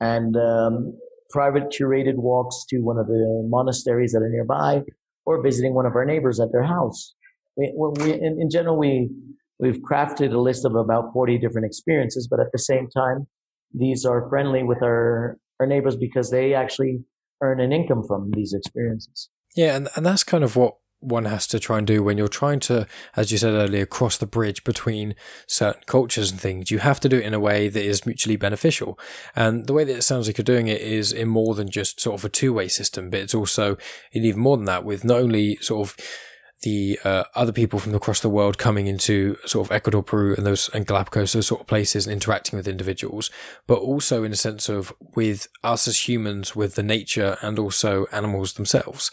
and 0.00 0.36
um, 0.36 0.98
private 1.30 1.70
curated 1.70 2.16
walks 2.16 2.64
to 2.68 2.78
one 2.78 2.98
of 2.98 3.06
the 3.06 3.46
monasteries 3.48 4.12
that 4.12 4.22
are 4.22 4.28
nearby, 4.28 4.82
or 5.24 5.42
visiting 5.42 5.74
one 5.74 5.86
of 5.86 5.94
our 5.94 6.04
neighbors 6.04 6.40
at 6.40 6.52
their 6.52 6.62
house. 6.62 7.14
We, 7.56 7.72
we, 7.74 8.12
in, 8.12 8.38
in 8.40 8.50
general, 8.50 8.76
we 8.76 9.10
we've 9.58 9.80
crafted 9.80 10.32
a 10.32 10.38
list 10.38 10.64
of 10.64 10.74
about 10.74 11.12
40 11.12 11.38
different 11.38 11.66
experiences, 11.66 12.28
but 12.30 12.40
at 12.40 12.52
the 12.52 12.58
same 12.58 12.88
time, 12.88 13.26
these 13.74 14.04
are 14.04 14.28
friendly 14.28 14.62
with 14.62 14.82
our, 14.82 15.38
our 15.60 15.66
neighbors 15.66 15.96
because 15.96 16.30
they 16.30 16.54
actually 16.54 17.00
earn 17.42 17.60
an 17.60 17.72
income 17.72 18.02
from 18.06 18.30
these 18.32 18.52
experiences. 18.54 19.28
Yeah, 19.54 19.76
and, 19.76 19.88
and 19.96 20.04
that's 20.04 20.24
kind 20.24 20.44
of 20.44 20.56
what 20.56 20.76
one 21.00 21.26
has 21.26 21.46
to 21.46 21.58
try 21.58 21.78
and 21.78 21.86
do 21.86 22.02
when 22.02 22.16
you're 22.16 22.28
trying 22.28 22.58
to, 22.58 22.86
as 23.16 23.30
you 23.30 23.38
said 23.38 23.52
earlier, 23.52 23.84
cross 23.86 24.16
the 24.16 24.26
bridge 24.26 24.64
between 24.64 25.14
certain 25.46 25.82
cultures 25.86 26.30
and 26.30 26.40
things. 26.40 26.70
You 26.70 26.78
have 26.78 27.00
to 27.00 27.08
do 27.08 27.18
it 27.18 27.24
in 27.24 27.34
a 27.34 27.40
way 27.40 27.68
that 27.68 27.84
is 27.84 28.06
mutually 28.06 28.36
beneficial. 28.36 28.98
And 29.34 29.66
the 29.66 29.72
way 29.72 29.84
that 29.84 29.96
it 29.96 30.02
sounds 30.02 30.26
like 30.26 30.38
you're 30.38 30.44
doing 30.44 30.68
it 30.68 30.80
is 30.80 31.12
in 31.12 31.28
more 31.28 31.54
than 31.54 31.70
just 31.70 32.00
sort 32.00 32.18
of 32.18 32.24
a 32.24 32.28
two 32.28 32.52
way 32.52 32.68
system, 32.68 33.10
but 33.10 33.20
it's 33.20 33.34
also 33.34 33.76
in 34.12 34.24
even 34.24 34.40
more 34.40 34.56
than 34.56 34.66
that 34.66 34.84
with 34.84 35.04
not 35.04 35.18
only 35.18 35.56
sort 35.60 35.86
of 35.86 35.96
the 36.62 36.98
uh, 37.04 37.24
other 37.34 37.52
people 37.52 37.78
from 37.78 37.94
across 37.94 38.20
the 38.20 38.30
world 38.30 38.58
coming 38.58 38.86
into 38.86 39.36
sort 39.44 39.66
of 39.66 39.72
Ecuador, 39.72 40.02
Peru, 40.02 40.34
and 40.34 40.46
those 40.46 40.68
and 40.70 40.86
Galapagos, 40.86 41.32
those 41.32 41.46
sort 41.46 41.60
of 41.60 41.66
places, 41.66 42.06
and 42.06 42.12
interacting 42.14 42.56
with 42.56 42.66
individuals, 42.66 43.30
but 43.66 43.78
also 43.78 44.24
in 44.24 44.32
a 44.32 44.36
sense 44.36 44.68
of 44.68 44.92
with 45.14 45.48
us 45.62 45.86
as 45.86 46.08
humans, 46.08 46.56
with 46.56 46.74
the 46.74 46.82
nature, 46.82 47.36
and 47.42 47.58
also 47.58 48.06
animals 48.12 48.54
themselves. 48.54 49.10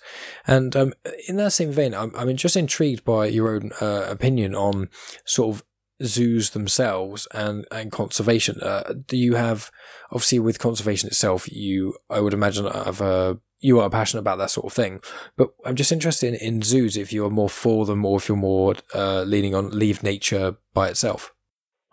And 0.47 0.75
um, 0.75 0.93
in 1.27 1.35
that 1.37 1.51
same 1.51 1.71
vein, 1.71 1.93
I'm, 1.93 2.13
I'm 2.15 2.35
just 2.37 2.55
intrigued 2.55 3.03
by 3.03 3.27
your 3.27 3.55
own 3.55 3.71
uh, 3.81 4.05
opinion 4.09 4.55
on 4.55 4.89
sort 5.25 5.55
of 5.55 5.63
zoos 6.01 6.49
themselves 6.51 7.27
and 7.33 7.65
and 7.71 7.91
conservation. 7.91 8.59
Uh, 8.61 8.93
do 9.05 9.17
you 9.17 9.35
have 9.35 9.69
obviously 10.11 10.39
with 10.39 10.59
conservation 10.59 11.07
itself? 11.07 11.51
You, 11.51 11.95
I 12.09 12.19
would 12.19 12.33
imagine, 12.33 12.65
have 12.65 13.01
a 13.01 13.39
you 13.63 13.79
are 13.79 13.89
passionate 13.89 14.21
about 14.21 14.37
that 14.37 14.51
sort 14.51 14.65
of 14.67 14.73
thing. 14.73 14.99
But 15.37 15.53
I'm 15.65 15.75
just 15.75 15.91
interested 15.91 16.33
in, 16.33 16.55
in 16.55 16.61
zoos 16.61 16.97
if 16.97 17.13
you 17.13 17.25
are 17.25 17.29
more 17.29 17.49
for 17.49 17.85
them 17.85 18.05
or 18.05 18.17
if 18.17 18.27
you're 18.27 18.37
more 18.37 18.75
uh, 18.93 19.23
leaning 19.23 19.55
on 19.55 19.71
leave 19.71 20.03
nature 20.03 20.57
by 20.73 20.89
itself. 20.89 21.33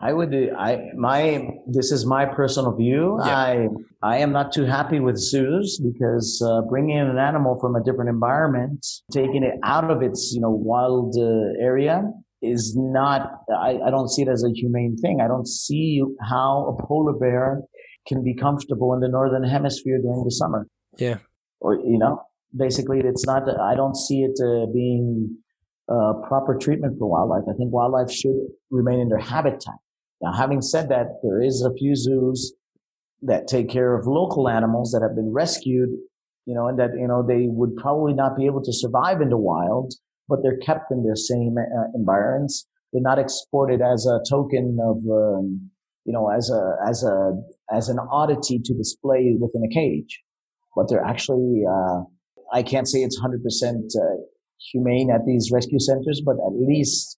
I 0.03 0.13
would. 0.13 0.33
I 0.57 0.79
my. 0.95 1.47
This 1.67 1.91
is 1.91 2.07
my 2.07 2.25
personal 2.25 2.75
view. 2.75 3.19
Yeah. 3.23 3.37
I 3.37 3.67
I 4.01 4.17
am 4.17 4.31
not 4.31 4.51
too 4.51 4.65
happy 4.65 4.99
with 4.99 5.15
zoos 5.15 5.79
because 5.79 6.43
uh, 6.43 6.61
bringing 6.67 6.97
in 6.97 7.05
an 7.05 7.19
animal 7.19 7.59
from 7.61 7.75
a 7.75 7.83
different 7.83 8.09
environment, 8.09 8.83
taking 9.11 9.43
it 9.43 9.53
out 9.63 9.91
of 9.91 10.01
its 10.01 10.31
you 10.33 10.41
know 10.41 10.49
wild 10.49 11.15
uh, 11.19 11.63
area, 11.63 12.01
is 12.41 12.75
not. 12.75 13.29
I, 13.55 13.77
I 13.85 13.91
don't 13.91 14.09
see 14.09 14.23
it 14.23 14.27
as 14.27 14.43
a 14.43 14.49
humane 14.49 14.97
thing. 14.97 15.19
I 15.21 15.27
don't 15.27 15.47
see 15.47 16.01
how 16.27 16.75
a 16.75 16.87
polar 16.87 17.13
bear 17.13 17.61
can 18.07 18.23
be 18.23 18.33
comfortable 18.33 18.95
in 18.95 19.01
the 19.01 19.07
northern 19.07 19.43
hemisphere 19.43 19.99
during 20.01 20.23
the 20.23 20.31
summer. 20.31 20.67
Yeah, 20.97 21.17
or 21.61 21.75
you 21.75 21.97
know, 21.97 22.21
basically, 22.55 22.99
it's 22.99 23.25
not. 23.25 23.43
I 23.59 23.75
don't 23.75 23.95
see 23.95 24.23
it 24.23 24.37
uh, 24.43 24.65
being 24.73 25.37
uh, 25.87 26.13
proper 26.27 26.57
treatment 26.57 26.97
for 26.99 27.09
wildlife. 27.09 27.43
I 27.49 27.55
think 27.57 27.71
wildlife 27.71 28.11
should 28.11 28.35
remain 28.69 28.99
in 28.99 29.09
their 29.09 29.19
habitat. 29.19 29.75
Now, 30.21 30.33
having 30.33 30.61
said 30.61 30.89
that, 30.89 31.19
there 31.23 31.41
is 31.41 31.63
a 31.63 31.73
few 31.73 31.95
zoos 31.95 32.53
that 33.21 33.47
take 33.47 33.69
care 33.69 33.95
of 33.95 34.07
local 34.07 34.49
animals 34.49 34.91
that 34.91 35.01
have 35.01 35.15
been 35.15 35.31
rescued, 35.31 35.89
you 36.45 36.55
know, 36.55 36.67
and 36.67 36.77
that 36.79 36.91
you 36.99 37.07
know 37.07 37.25
they 37.25 37.45
would 37.47 37.75
probably 37.77 38.13
not 38.13 38.35
be 38.35 38.45
able 38.45 38.63
to 38.63 38.73
survive 38.73 39.21
in 39.21 39.29
the 39.29 39.37
wild, 39.37 39.93
but 40.27 40.39
they're 40.43 40.57
kept 40.57 40.91
in 40.91 41.03
their 41.03 41.15
same 41.15 41.55
uh, 41.57 41.85
environments. 41.95 42.67
They're 42.91 43.01
not 43.01 43.19
exported 43.19 43.81
as 43.81 44.05
a 44.05 44.19
token 44.29 44.77
of 44.81 44.97
um, 45.09 45.71
you 46.05 46.13
know, 46.13 46.29
as 46.29 46.49
a, 46.49 46.77
as 46.87 47.03
a, 47.03 47.33
as 47.71 47.89
an 47.89 47.99
oddity 48.11 48.59
to 48.63 48.73
display 48.73 49.35
within 49.39 49.63
a 49.63 49.73
cage. 49.73 50.21
But 50.75 50.89
they're 50.89 51.03
actually, 51.03 51.63
uh, 51.69 52.01
I 52.53 52.63
can't 52.63 52.87
say 52.87 52.99
it's 52.99 53.19
100% 53.19 53.35
uh, 53.95 54.21
humane 54.71 55.11
at 55.11 55.25
these 55.25 55.51
rescue 55.51 55.79
centers, 55.79 56.21
but 56.25 56.35
at 56.35 56.53
least 56.53 57.17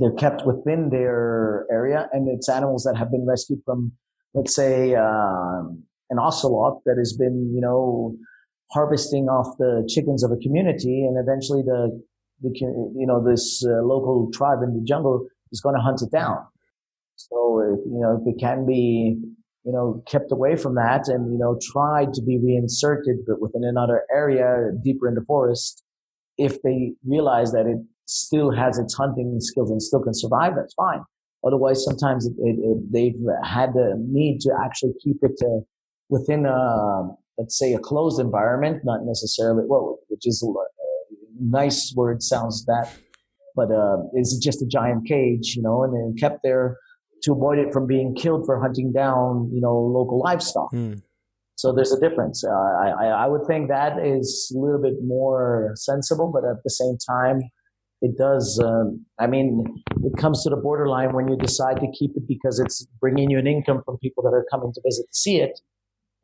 they're 0.00 0.12
kept 0.12 0.44
within 0.46 0.90
their 0.90 1.66
area 1.70 2.08
and 2.12 2.28
it's 2.28 2.48
animals 2.48 2.84
that 2.84 2.96
have 2.96 3.10
been 3.10 3.26
rescued 3.26 3.60
from, 3.64 3.92
let's 4.34 4.54
say, 4.54 4.94
um, 4.94 5.84
an 6.10 6.18
ocelot 6.18 6.80
that 6.84 6.96
has 6.98 7.12
been, 7.12 7.52
you 7.54 7.60
know, 7.60 8.16
harvesting 8.72 9.28
off 9.28 9.56
the 9.58 9.88
chickens 9.88 10.24
of 10.24 10.32
a 10.32 10.36
community 10.36 11.04
and 11.06 11.16
eventually 11.16 11.62
the, 11.62 12.02
the 12.42 12.50
you 12.58 13.06
know, 13.06 13.24
this 13.24 13.64
uh, 13.66 13.82
local 13.82 14.30
tribe 14.32 14.58
in 14.62 14.74
the 14.74 14.84
jungle 14.84 15.26
is 15.52 15.60
going 15.60 15.74
to 15.74 15.80
hunt 15.80 16.02
it 16.02 16.10
down. 16.10 16.38
So, 17.16 17.60
you 17.86 18.00
know, 18.00 18.20
if 18.20 18.34
it 18.34 18.40
can 18.40 18.66
be, 18.66 19.16
you 19.64 19.72
know, 19.72 20.02
kept 20.06 20.30
away 20.30 20.56
from 20.56 20.74
that 20.74 21.08
and, 21.08 21.32
you 21.32 21.38
know, 21.38 21.58
tried 21.72 22.12
to 22.12 22.22
be 22.22 22.38
reinserted, 22.38 23.16
but 23.26 23.40
within 23.40 23.64
another 23.64 24.02
area 24.12 24.70
deeper 24.82 25.08
in 25.08 25.14
the 25.14 25.24
forest, 25.26 25.82
if 26.36 26.60
they 26.62 26.92
realize 27.06 27.52
that 27.52 27.66
it 27.66 27.78
still 28.06 28.50
has 28.50 28.78
its 28.78 28.94
hunting 28.94 29.38
skills 29.40 29.70
and 29.70 29.82
still 29.82 30.02
can 30.02 30.12
survive, 30.12 30.52
that's 30.54 30.74
fine. 30.74 31.00
Otherwise, 31.46 31.84
sometimes 31.84 32.26
it, 32.26 32.34
it, 32.38 32.56
it, 32.58 32.92
they've 32.92 33.20
had 33.42 33.72
the 33.72 33.94
need 33.98 34.40
to 34.40 34.50
actually 34.64 34.92
keep 35.02 35.16
it 35.22 35.40
uh, 35.42 35.60
within 36.10 36.44
a, 36.44 37.08
let's 37.38 37.58
say, 37.58 37.72
a 37.72 37.78
closed 37.78 38.20
environment, 38.20 38.82
not 38.84 39.00
necessarily, 39.04 39.62
well, 39.66 39.98
which 40.08 40.26
is 40.26 40.42
a 40.42 40.52
nice 41.40 41.92
word 41.96 42.22
sounds 42.22 42.64
that, 42.66 42.94
but 43.56 43.70
uh, 43.70 43.96
it's 44.12 44.36
just 44.38 44.62
a 44.62 44.66
giant 44.66 45.06
cage, 45.06 45.54
you 45.56 45.62
know, 45.62 45.84
and 45.84 45.94
then 45.94 46.14
kept 46.18 46.40
there 46.42 46.76
to 47.24 47.32
avoid 47.32 47.58
it 47.58 47.72
from 47.72 47.86
being 47.86 48.14
killed 48.14 48.46
for 48.46 48.60
hunting 48.60 48.92
down, 48.92 49.50
you 49.52 49.60
know, 49.60 49.74
local 49.74 50.20
livestock. 50.20 50.72
Mm. 50.72 51.02
So 51.56 51.72
there's 51.72 51.92
a 51.92 52.00
difference. 52.00 52.44
Uh, 52.44 52.50
I, 52.50 53.06
I 53.06 53.26
would 53.26 53.46
think 53.46 53.68
that 53.68 54.04
is 54.04 54.52
a 54.54 54.58
little 54.58 54.80
bit 54.82 54.94
more 55.04 55.72
sensible, 55.76 56.30
but 56.32 56.44
at 56.44 56.62
the 56.64 56.70
same 56.70 56.96
time, 57.08 57.40
it 58.02 58.18
does. 58.18 58.60
Um, 58.62 59.06
I 59.18 59.26
mean, 59.26 59.64
it 60.02 60.18
comes 60.18 60.42
to 60.42 60.50
the 60.50 60.56
borderline 60.56 61.14
when 61.14 61.28
you 61.28 61.36
decide 61.36 61.76
to 61.76 61.86
keep 61.98 62.10
it 62.16 62.26
because 62.28 62.58
it's 62.58 62.86
bringing 63.00 63.30
you 63.30 63.38
an 63.38 63.46
income 63.46 63.82
from 63.84 63.98
people 63.98 64.22
that 64.24 64.30
are 64.30 64.44
coming 64.50 64.72
to 64.74 64.80
visit 64.84 65.04
to 65.04 65.16
see 65.16 65.40
it, 65.40 65.60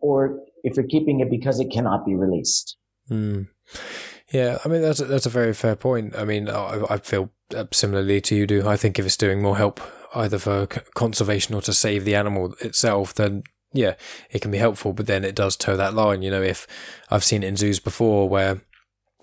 or 0.01 0.40
if 0.64 0.76
you're 0.76 0.86
keeping 0.86 1.20
it 1.20 1.30
because 1.30 1.61
it 1.61 1.70
cannot 1.72 2.05
be 2.05 2.14
released. 2.14 2.76
Mm. 3.09 3.48
Yeah, 4.32 4.59
I 4.64 4.68
mean 4.68 4.82
that's 4.82 5.01
a, 5.01 5.05
that's 5.05 5.26
a 5.26 5.30
very 5.30 5.55
fair 5.55 5.76
point. 5.76 6.16
I 6.16 6.24
mean, 6.24 6.48
I, 6.48 6.84
I 6.90 6.96
feel 6.98 7.30
similarly 7.72 8.20
to 8.22 8.34
you 8.34 8.46
do. 8.46 8.68
I 8.68 8.76
think 8.76 8.98
if 8.98 9.07
it's 9.07 9.16
doing 9.16 9.40
more 9.40 9.57
help 9.57 9.80
either 10.14 10.38
for 10.38 10.66
conservation 10.94 11.54
or 11.54 11.62
to 11.62 11.72
save 11.72 12.04
the 12.04 12.14
animal 12.14 12.54
itself, 12.61 13.14
then 13.14 13.42
yeah, 13.72 13.94
it 14.30 14.40
can 14.40 14.50
be 14.50 14.58
helpful. 14.58 14.92
But 14.92 15.06
then 15.06 15.24
it 15.24 15.34
does 15.34 15.56
toe 15.56 15.76
that 15.76 15.94
line. 15.94 16.22
You 16.22 16.30
know, 16.30 16.42
if 16.42 16.66
I've 17.11 17.24
seen 17.24 17.42
it 17.42 17.48
in 17.48 17.56
zoos 17.56 17.80
before 17.80 18.28
where 18.28 18.62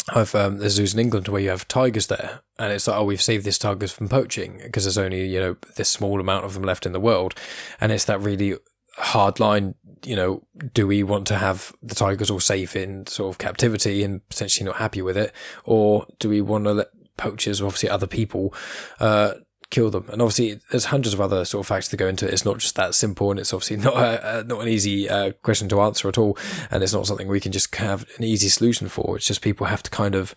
I've 0.10 0.34
um, 0.36 0.60
there's 0.60 0.74
zoos 0.74 0.94
in 0.94 1.00
England 1.00 1.28
where 1.28 1.42
you 1.42 1.50
have 1.50 1.68
tigers 1.68 2.08
there, 2.08 2.42
and 2.58 2.72
it's 2.72 2.88
like, 2.88 2.98
oh, 2.98 3.04
we've 3.04 3.22
saved 3.22 3.46
these 3.46 3.58
tigers 3.58 3.92
from 3.92 4.08
poaching 4.08 4.62
because 4.64 4.86
there's 4.86 4.98
only 4.98 5.28
you 5.28 5.40
know 5.40 5.58
this 5.76 5.90
small 5.90 6.20
amount 6.20 6.46
of 6.46 6.54
them 6.54 6.64
left 6.64 6.86
in 6.86 6.94
the 6.94 7.00
world, 7.00 7.36
and 7.82 7.92
it's 7.92 8.06
that 8.06 8.22
really 8.22 8.56
hard 8.98 9.40
line. 9.40 9.76
You 10.06 10.16
know, 10.16 10.48
do 10.74 10.88
we 10.88 11.04
want 11.04 11.28
to 11.28 11.36
have 11.38 11.74
the 11.82 11.96
tigers 11.96 12.30
all 12.30 12.40
safe 12.40 12.76
in 12.76 13.08
sort 13.08 13.34
of 13.34 13.38
captivity 13.38 14.04
and 14.04 14.28
potentially 14.30 14.66
not 14.66 14.78
happy 14.78 15.02
with 15.02 15.18
it, 15.18 15.34
or 15.66 16.06
do 16.20 16.30
we 16.30 16.40
want 16.40 16.66
to 16.66 16.74
let 16.74 16.88
poachers, 17.18 17.62
obviously 17.62 17.90
other 17.90 18.08
people, 18.08 18.54
uh, 19.00 19.34
kill 19.70 19.90
them. 19.90 20.06
And 20.10 20.22
obviously, 20.22 20.60
there's 20.72 20.86
hundreds 20.86 21.14
of 21.14 21.22
other 21.22 21.46
sort 21.46 21.64
of 21.64 21.68
facts 21.68 21.88
to 21.90 21.98
go 21.98 22.08
into 22.08 22.28
it. 22.28 22.34
It's 22.34 22.46
not 22.46 22.60
just 22.60 22.76
that 22.76 22.96
simple, 22.96 23.32
and 23.32 23.40
it's 23.40 23.54
obviously 23.54 23.78
not 23.84 23.96
a, 23.96 24.44
not 24.44 24.62
an 24.62 24.68
easy 24.68 25.10
uh, 25.10 25.32
question 25.44 25.70
to 25.70 25.82
answer 25.82 26.08
at 26.08 26.18
all. 26.18 26.38
And 26.72 26.84
it's 26.84 26.94
not 26.94 27.08
something 27.08 27.28
we 27.28 27.40
can 27.40 27.52
just 27.52 27.74
have 27.76 28.06
an 28.18 28.24
easy 28.24 28.50
solution 28.50 28.88
for. 28.88 29.18
It's 29.18 29.28
just 29.28 29.42
people 29.42 29.68
have 29.68 29.84
to 29.84 29.90
kind 29.92 30.16
of 30.16 30.36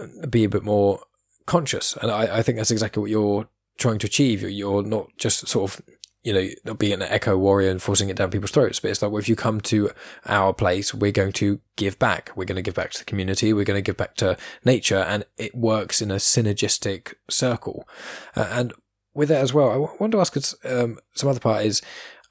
uh, 0.00 0.26
be 0.26 0.44
a 0.44 0.48
bit 0.48 0.62
more 0.62 1.00
conscious. 1.46 1.96
And 2.00 2.10
I, 2.10 2.38
I 2.38 2.42
think 2.42 2.58
that's 2.58 2.70
exactly 2.70 3.00
what 3.00 3.10
you're 3.10 3.48
trying 3.78 3.98
to 4.00 4.06
achieve. 4.06 4.42
You're 4.42 4.82
not 4.82 5.08
just 5.16 5.48
sort 5.48 5.70
of 5.70 5.84
you 6.22 6.32
know, 6.32 6.48
not 6.64 6.78
being 6.78 7.00
an 7.00 7.12
eco 7.12 7.36
warrior 7.36 7.70
and 7.70 7.80
forcing 7.80 8.10
it 8.10 8.16
down 8.16 8.30
people's 8.30 8.50
throats. 8.50 8.80
But 8.80 8.90
it's 8.90 9.00
like, 9.00 9.10
well, 9.10 9.20
if 9.20 9.28
you 9.28 9.36
come 9.36 9.60
to 9.62 9.90
our 10.26 10.52
place, 10.52 10.92
we're 10.92 11.12
going 11.12 11.32
to 11.32 11.60
give 11.76 11.98
back. 11.98 12.30
We're 12.36 12.44
going 12.44 12.56
to 12.56 12.62
give 12.62 12.74
back 12.74 12.90
to 12.92 12.98
the 12.98 13.04
community. 13.04 13.52
We're 13.52 13.64
going 13.64 13.78
to 13.78 13.82
give 13.82 13.96
back 13.96 14.16
to 14.16 14.36
nature. 14.64 14.98
And 14.98 15.24
it 15.38 15.54
works 15.54 16.02
in 16.02 16.10
a 16.10 16.16
synergistic 16.16 17.14
circle. 17.28 17.88
Uh, 18.36 18.48
and 18.50 18.72
with 19.14 19.28
that 19.30 19.42
as 19.42 19.54
well, 19.54 19.70
I 19.70 19.76
want 19.76 20.12
to 20.12 20.20
ask 20.20 20.36
um, 20.64 20.98
some 21.14 21.30
other 21.30 21.40
part 21.40 21.64
is, 21.64 21.80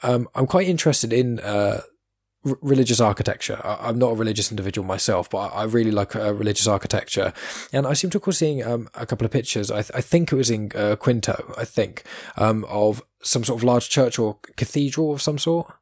um, 0.03 0.29
I'm 0.35 0.47
quite 0.47 0.67
interested 0.67 1.11
in, 1.11 1.39
uh, 1.39 1.81
religious 2.43 3.01
architecture. 3.01 3.59
I, 3.63 3.89
am 3.89 3.99
not 3.99 4.11
a 4.11 4.15
religious 4.15 4.49
individual 4.49 4.87
myself, 4.87 5.29
but 5.29 5.51
I, 5.53 5.63
really 5.63 5.91
like 5.91 6.15
uh, 6.15 6.33
religious 6.33 6.67
architecture. 6.67 7.33
And 7.73 7.85
I 7.85 7.93
seem 7.93 8.09
to 8.11 8.17
recall 8.17 8.31
seeing 8.31 8.63
um, 8.63 8.87
a 8.93 9.05
couple 9.05 9.25
of 9.25 9.31
pictures. 9.31 9.69
I, 9.69 9.81
th- 9.81 9.91
I 9.93 10.01
think 10.01 10.31
it 10.31 10.35
was 10.35 10.49
in 10.49 10.71
uh, 10.73 10.95
Quito, 10.95 11.53
I 11.57 11.65
think, 11.65 12.03
um, 12.37 12.65
of 12.69 13.03
some 13.21 13.43
sort 13.43 13.59
of 13.59 13.63
large 13.63 13.89
church 13.89 14.17
or 14.19 14.37
cathedral 14.55 15.13
of 15.13 15.21
some 15.21 15.37
sort. 15.37 15.73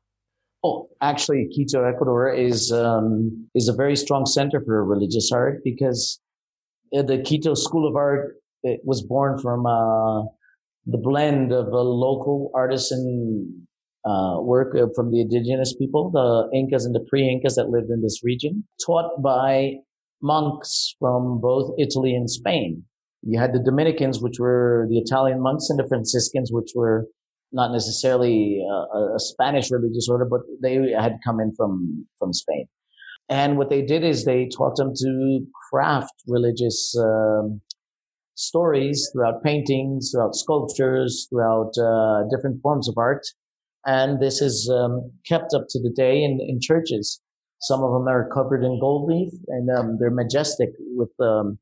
Oh, 0.64 0.90
actually, 1.02 1.48
Quito, 1.54 1.84
Ecuador 1.84 2.34
is 2.34 2.72
um, 2.72 3.48
is 3.54 3.68
a 3.68 3.74
very 3.74 3.96
strong 3.96 4.26
center 4.26 4.62
for 4.66 4.84
religious 4.84 5.32
art 5.32 5.62
because 5.64 6.20
uh, 6.96 7.04
the 7.04 7.20
Quito 7.20 7.54
School 7.54 7.88
of 7.88 7.96
Art 7.96 8.36
was 8.84 9.04
born 9.04 9.40
from 9.40 9.66
uh, 9.66 10.24
the 10.86 10.98
blend 10.98 11.52
of 11.52 11.68
a 11.68 11.82
local 11.82 12.52
artisan 12.56 13.68
uh, 14.06 14.42
work 14.42 14.76
from 14.96 15.12
the 15.12 15.22
indigenous 15.22 15.76
people, 15.76 16.10
the 16.12 16.50
Incas 16.58 16.86
and 16.86 16.96
the 16.96 17.06
pre-Incas 17.10 17.56
that 17.56 17.70
lived 17.70 17.90
in 17.90 18.02
this 18.02 18.22
region, 18.24 18.64
taught 18.86 19.22
by 19.22 19.74
monks 20.22 20.96
from 21.00 21.40
both 21.40 21.74
Italy 21.78 22.16
and 22.16 22.30
Spain. 22.30 22.84
You 23.22 23.40
had 23.40 23.54
the 23.54 23.60
Dominicans, 23.60 24.22
which 24.22 24.40
were 24.40 24.88
the 24.90 24.98
Italian 24.98 25.42
monks, 25.42 25.70
and 25.70 25.78
the 25.78 25.88
Franciscans, 25.88 26.52
which 26.52 26.72
were 26.74 27.06
not 27.52 27.72
necessarily 27.72 28.62
a, 28.70 28.98
a 29.16 29.20
Spanish 29.20 29.72
religious 29.72 30.08
order, 30.10 30.26
but 30.26 30.41
they 30.62 30.91
had 30.98 31.18
come 31.24 31.39
in 31.39 31.54
from, 31.56 32.06
from 32.20 32.34
Spain. 32.34 32.68
And 33.30 33.58
what 33.58 33.70
they 33.70 33.82
did 33.82 34.04
is 34.04 34.24
they 34.24 34.48
taught 34.56 34.76
them 34.78 34.93
to 34.95 35.45
craft 35.70 36.14
religious 36.28 36.95
um, 36.98 37.62
stories 38.36 39.10
throughout 39.12 39.43
paintings, 39.43 40.12
throughout 40.12 40.36
sculptures, 40.36 41.28
throughout 41.30 41.72
uh, 41.78 42.24
different 42.30 42.62
forms 42.62 42.88
of 42.88 42.95
art 42.98 43.26
and 43.88 44.20
this 44.20 44.41
is 44.41 44.70
um, 44.70 45.12
kept 45.26 45.54
up 45.56 45.66
to 45.70 45.82
the 45.82 45.89
day 45.89 46.22
in, 46.22 46.39
in 46.41 46.60
churches. 46.62 47.22
Some 47.62 47.84
of 47.84 47.93
them 47.93 48.08
are 48.08 48.30
covered 48.30 48.64
in 48.64 48.80
gold 48.82 49.10
leaf, 49.10 49.34
and 49.48 49.70
um, 49.70 49.98
they're 49.98 50.12
majestic 50.12 50.70
with 50.93 51.10
um, 51.22 51.58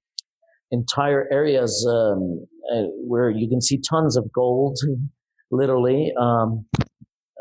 entire 0.71 1.31
areas 1.31 1.87
um, 1.87 2.45
uh, 2.73 2.87
where 3.07 3.29
you 3.29 3.47
can 3.47 3.61
see 3.61 3.79
tons 3.79 4.17
of 4.17 4.31
gold, 4.33 4.77
literally 5.51 6.11
um, 6.19 6.65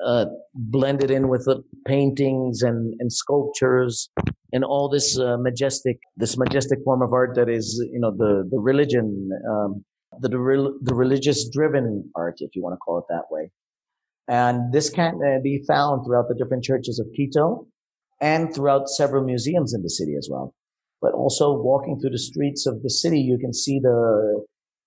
uh, 0.04 0.26
blended 0.54 1.10
in 1.10 1.28
with 1.28 1.44
the 1.44 1.62
paintings 1.86 2.62
and, 2.62 2.94
and 2.98 3.12
sculptures 3.12 4.10
and 4.52 4.64
all 4.64 4.88
this 4.88 5.18
uh, 5.18 5.36
majestic 5.38 5.98
this 6.16 6.36
majestic 6.36 6.78
form 6.84 7.02
of 7.02 7.12
art 7.12 7.34
that 7.34 7.48
is 7.48 7.82
you 7.92 8.00
know 8.00 8.10
the 8.10 8.46
the 8.50 8.58
religion 8.58 9.30
um, 9.50 9.84
the 10.20 10.28
the, 10.28 10.78
the 10.82 10.94
religious 10.94 11.48
driven 11.48 12.10
art 12.14 12.36
if 12.38 12.50
you 12.54 12.62
want 12.62 12.74
to 12.74 12.78
call 12.78 12.98
it 12.98 13.04
that 13.08 13.24
way 13.30 13.50
and 14.28 14.72
this 14.72 14.90
can 14.90 15.20
uh, 15.22 15.40
be 15.42 15.62
found 15.66 16.04
throughout 16.04 16.28
the 16.28 16.34
different 16.34 16.64
churches 16.64 16.98
of 16.98 17.06
Quito 17.14 17.66
and 18.20 18.54
throughout 18.54 18.88
several 18.88 19.24
museums 19.24 19.74
in 19.74 19.82
the 19.82 19.90
city 19.90 20.14
as 20.16 20.28
well. 20.30 20.54
But 21.02 21.12
also 21.12 21.52
walking 21.52 22.00
through 22.00 22.10
the 22.10 22.18
streets 22.18 22.66
of 22.66 22.82
the 22.82 22.88
city, 22.88 23.20
you 23.20 23.36
can 23.38 23.52
see 23.52 23.80
the, 23.80 24.44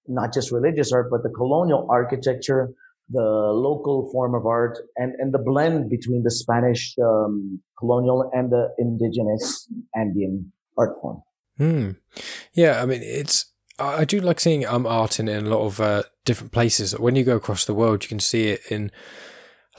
not 0.07 0.33
just 0.33 0.51
religious 0.51 0.91
art, 0.91 1.09
but 1.11 1.21
the 1.21 1.29
colonial 1.29 1.85
architecture, 1.89 2.69
the 3.09 3.21
local 3.21 4.09
form 4.11 4.35
of 4.35 4.45
art, 4.45 4.77
and, 4.97 5.13
and 5.19 5.33
the 5.33 5.39
blend 5.39 5.89
between 5.89 6.23
the 6.23 6.31
Spanish 6.31 6.95
um, 7.01 7.61
colonial 7.79 8.29
and 8.33 8.51
the 8.51 8.69
indigenous 8.77 9.67
Andean 9.95 10.51
art 10.77 10.97
form. 11.01 11.21
Hmm. 11.57 11.91
Yeah, 12.53 12.81
I 12.81 12.85
mean, 12.85 13.01
it's 13.01 13.45
I 13.79 14.05
do 14.05 14.19
like 14.19 14.39
seeing 14.39 14.65
um 14.65 14.85
art 14.85 15.19
in, 15.19 15.27
in 15.27 15.45
a 15.45 15.49
lot 15.49 15.65
of 15.65 15.79
uh, 15.79 16.03
different 16.25 16.51
places. 16.51 16.97
When 16.97 17.15
you 17.15 17.23
go 17.23 17.35
across 17.35 17.65
the 17.65 17.73
world, 17.73 18.03
you 18.03 18.09
can 18.09 18.19
see 18.19 18.49
it 18.49 18.61
in 18.69 18.91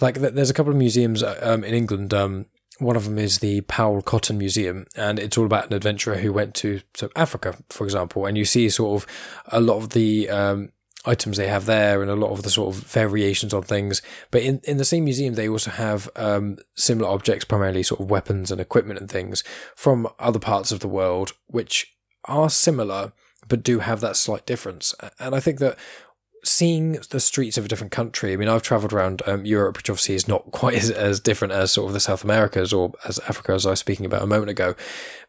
like 0.01 0.17
there's 0.17 0.51
a 0.51 0.55
couple 0.55 0.73
of 0.73 0.79
museums 0.79 1.23
uh, 1.23 1.39
um, 1.43 1.65
in 1.65 1.75
England. 1.75 2.15
Um, 2.15 2.47
one 2.79 2.95
of 2.95 3.05
them 3.05 3.19
is 3.19 3.41
the 3.41 3.63
Powell 3.63 4.03
Cotton 4.03 4.39
Museum, 4.39 4.87
and 4.95 5.19
it's 5.19 5.37
all 5.37 5.47
about 5.47 5.67
an 5.67 5.75
adventurer 5.75 6.17
who 6.17 6.33
went 6.33 6.55
to, 6.57 6.81
to 6.95 7.11
Africa, 7.17 7.57
for 7.71 7.85
example. 7.85 8.25
And 8.25 8.39
you 8.39 8.45
see 8.45 8.69
sort 8.71 9.03
of 9.03 9.09
a 9.49 9.61
lot 9.61 9.79
of 9.79 9.91
the 9.91 10.31
um, 10.31 10.71
items 11.05 11.37
they 11.37 11.49
have 11.49 11.67
there 11.67 12.03
and 12.03 12.11
a 12.11 12.17
lot 12.17 12.33
of 12.33 12.43
the 12.43 12.51
sort 12.51 12.75
of 12.75 12.83
variations 12.83 13.55
on 13.55 13.63
things. 13.63 14.03
But 14.31 14.43
in, 14.43 14.61
in 14.65 14.77
the 14.77 14.85
same 14.85 15.05
museum, 15.05 15.35
they 15.35 15.49
also 15.49 15.71
have 15.71 16.09
um, 16.17 16.59
similar 16.75 17.09
objects, 17.09 17.45
primarily 17.45 17.83
sort 17.83 18.01
of 18.01 18.11
weapons 18.11 18.51
and 18.51 18.61
equipment 18.61 19.01
and 19.01 19.11
things 19.11 19.45
from 19.75 20.09
other 20.19 20.41
parts 20.41 20.73
of 20.73 20.81
the 20.81 20.89
world, 20.89 21.33
which 21.47 21.95
are 22.25 22.51
similar 22.51 23.13
but 23.49 23.63
do 23.63 23.81
have 23.81 24.01
that 24.01 24.17
slight 24.17 24.47
difference. 24.47 24.95
And 25.19 25.35
I 25.35 25.41
think 25.41 25.59
that 25.59 25.79
seeing 26.45 26.93
the 27.11 27.21
streets 27.21 27.59
of 27.59 27.65
a 27.65 27.69
different 27.69 27.93
country. 27.93 28.33
I 28.33 28.37
mean, 28.37 28.49
I've 28.49 28.63
travelled 28.63 28.93
around 28.93 29.23
um, 29.27 29.45
Europe, 29.45 29.77
which 29.77 29.91
obviously 29.91 30.15
is 30.15 30.29
not 30.29 30.51
quite 30.51 30.75
as, 30.75 30.91
as 30.91 31.21
different 31.21 31.53
as 31.53 31.73
sort 31.73 31.89
of 31.89 31.95
the 31.95 32.01
South 32.01 32.25
Americas 32.25 32.73
or 32.73 32.93
as 33.07 33.19
Africa, 33.21 33.53
as 33.53 33.67
I 33.67 33.71
was 33.71 33.81
speaking 33.81 34.07
about 34.07 34.23
a 34.23 34.27
moment 34.27 34.51
ago. 34.51 34.75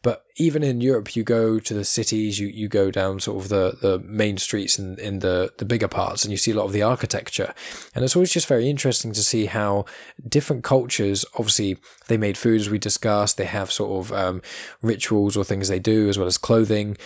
But 0.01 0.23
even 0.37 0.63
in 0.63 0.79
Europe, 0.79 1.15
you 1.15 1.23
go 1.23 1.59
to 1.59 1.73
the 1.73 1.83
cities, 1.83 2.39
you, 2.39 2.47
you 2.47 2.69
go 2.69 2.89
down 2.89 3.19
sort 3.19 3.43
of 3.43 3.49
the, 3.49 3.77
the 3.81 3.99
main 3.99 4.37
streets 4.37 4.79
in, 4.79 4.97
in 4.99 5.19
the, 5.19 5.51
the 5.57 5.65
bigger 5.65 5.89
parts, 5.89 6.23
and 6.23 6.31
you 6.31 6.37
see 6.37 6.51
a 6.51 6.55
lot 6.55 6.65
of 6.65 6.71
the 6.71 6.83
architecture. 6.83 7.53
And 7.93 8.05
it's 8.05 8.15
always 8.15 8.31
just 8.31 8.47
very 8.47 8.69
interesting 8.69 9.11
to 9.11 9.23
see 9.23 9.47
how 9.47 9.85
different 10.27 10.63
cultures, 10.63 11.25
obviously, 11.33 11.77
they 12.07 12.17
made 12.17 12.37
food 12.37 12.61
as 12.61 12.69
we 12.69 12.77
discussed, 12.77 13.37
they 13.37 13.45
have 13.45 13.71
sort 13.71 14.05
of 14.05 14.13
um, 14.13 14.41
rituals 14.81 15.35
or 15.35 15.43
things 15.43 15.67
they 15.67 15.79
do, 15.79 16.07
as 16.07 16.17
well 16.17 16.27
as 16.27 16.37
clothing. 16.37 16.97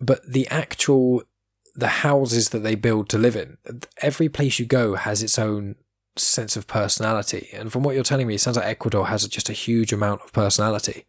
But 0.00 0.26
the 0.26 0.48
actual 0.48 1.22
the 1.78 1.86
houses 1.86 2.48
that 2.48 2.64
they 2.64 2.74
build 2.74 3.08
to 3.08 3.16
live 3.16 3.36
in. 3.36 3.56
Every 4.02 4.28
place 4.28 4.58
you 4.58 4.66
go 4.66 4.96
has 4.96 5.22
its 5.22 5.38
own 5.38 5.76
sense 6.16 6.56
of 6.56 6.66
personality. 6.66 7.48
And 7.52 7.72
from 7.72 7.84
what 7.84 7.94
you're 7.94 8.02
telling 8.02 8.26
me, 8.26 8.34
it 8.34 8.40
sounds 8.40 8.56
like 8.56 8.66
Ecuador 8.66 9.06
has 9.06 9.26
just 9.28 9.48
a 9.48 9.52
huge 9.52 9.92
amount 9.92 10.22
of 10.22 10.32
personality. 10.32 11.04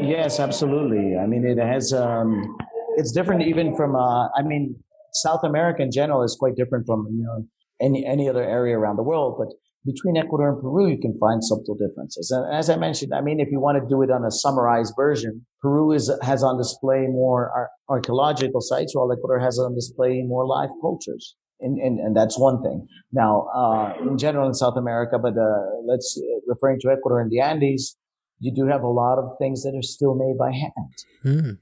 Yes, 0.00 0.38
absolutely. 0.38 1.18
I 1.18 1.26
mean, 1.26 1.44
it 1.44 1.58
has, 1.58 1.92
um, 1.92 2.56
it's 2.96 3.10
different 3.10 3.42
even 3.42 3.74
from, 3.74 3.96
uh, 3.96 4.28
I 4.36 4.42
mean, 4.44 4.76
South 5.14 5.42
America 5.42 5.82
in 5.82 5.90
general 5.90 6.22
is 6.22 6.36
quite 6.36 6.54
different 6.54 6.86
from, 6.86 7.08
you 7.10 7.24
know, 7.24 7.48
any, 7.80 8.06
any 8.06 8.28
other 8.28 8.44
area 8.44 8.78
around 8.78 8.96
the 8.96 9.02
world. 9.02 9.34
But 9.36 9.48
between 9.84 10.16
Ecuador 10.16 10.48
and 10.52 10.60
Peru, 10.60 10.88
you 10.88 10.98
can 10.98 11.16
find 11.18 11.44
subtle 11.44 11.76
differences. 11.76 12.30
And 12.30 12.54
as 12.54 12.70
I 12.70 12.76
mentioned, 12.76 13.12
I 13.14 13.20
mean, 13.20 13.38
if 13.38 13.48
you 13.50 13.60
want 13.60 13.76
to 13.82 13.88
do 13.88 14.02
it 14.02 14.10
on 14.10 14.24
a 14.24 14.30
summarized 14.30 14.94
version, 14.96 15.44
Peru 15.60 15.92
is, 15.92 16.10
has 16.22 16.42
on 16.42 16.56
display 16.56 17.06
more 17.08 17.50
ar- 17.54 17.70
archaeological 17.88 18.60
sites, 18.60 18.94
while 18.94 19.12
Ecuador 19.12 19.38
has 19.38 19.58
on 19.58 19.74
display 19.74 20.22
more 20.26 20.46
live 20.46 20.70
cultures. 20.80 21.36
And, 21.60 21.78
and, 21.78 22.00
and 22.00 22.16
that's 22.16 22.38
one 22.38 22.62
thing. 22.62 22.86
Now, 23.12 23.46
uh, 23.54 23.92
in 24.08 24.18
general 24.18 24.46
in 24.46 24.54
South 24.54 24.76
America, 24.76 25.18
but 25.18 25.34
uh, 25.38 25.80
let's 25.86 26.18
uh, 26.18 26.40
referring 26.46 26.80
to 26.80 26.88
Ecuador 26.88 27.20
and 27.20 27.30
the 27.30 27.40
Andes, 27.40 27.96
you 28.40 28.52
do 28.54 28.66
have 28.66 28.82
a 28.82 28.88
lot 28.88 29.18
of 29.18 29.36
things 29.38 29.62
that 29.62 29.74
are 29.76 29.82
still 29.82 30.14
made 30.14 30.36
by 30.36 30.50
hand. 30.50 30.94
Mm. 31.24 31.58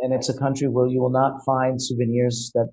And 0.00 0.12
it's 0.12 0.28
a 0.28 0.36
country 0.36 0.68
where 0.68 0.86
you 0.86 1.00
will 1.00 1.12
not 1.12 1.40
find 1.46 1.80
souvenirs 1.80 2.50
that 2.54 2.72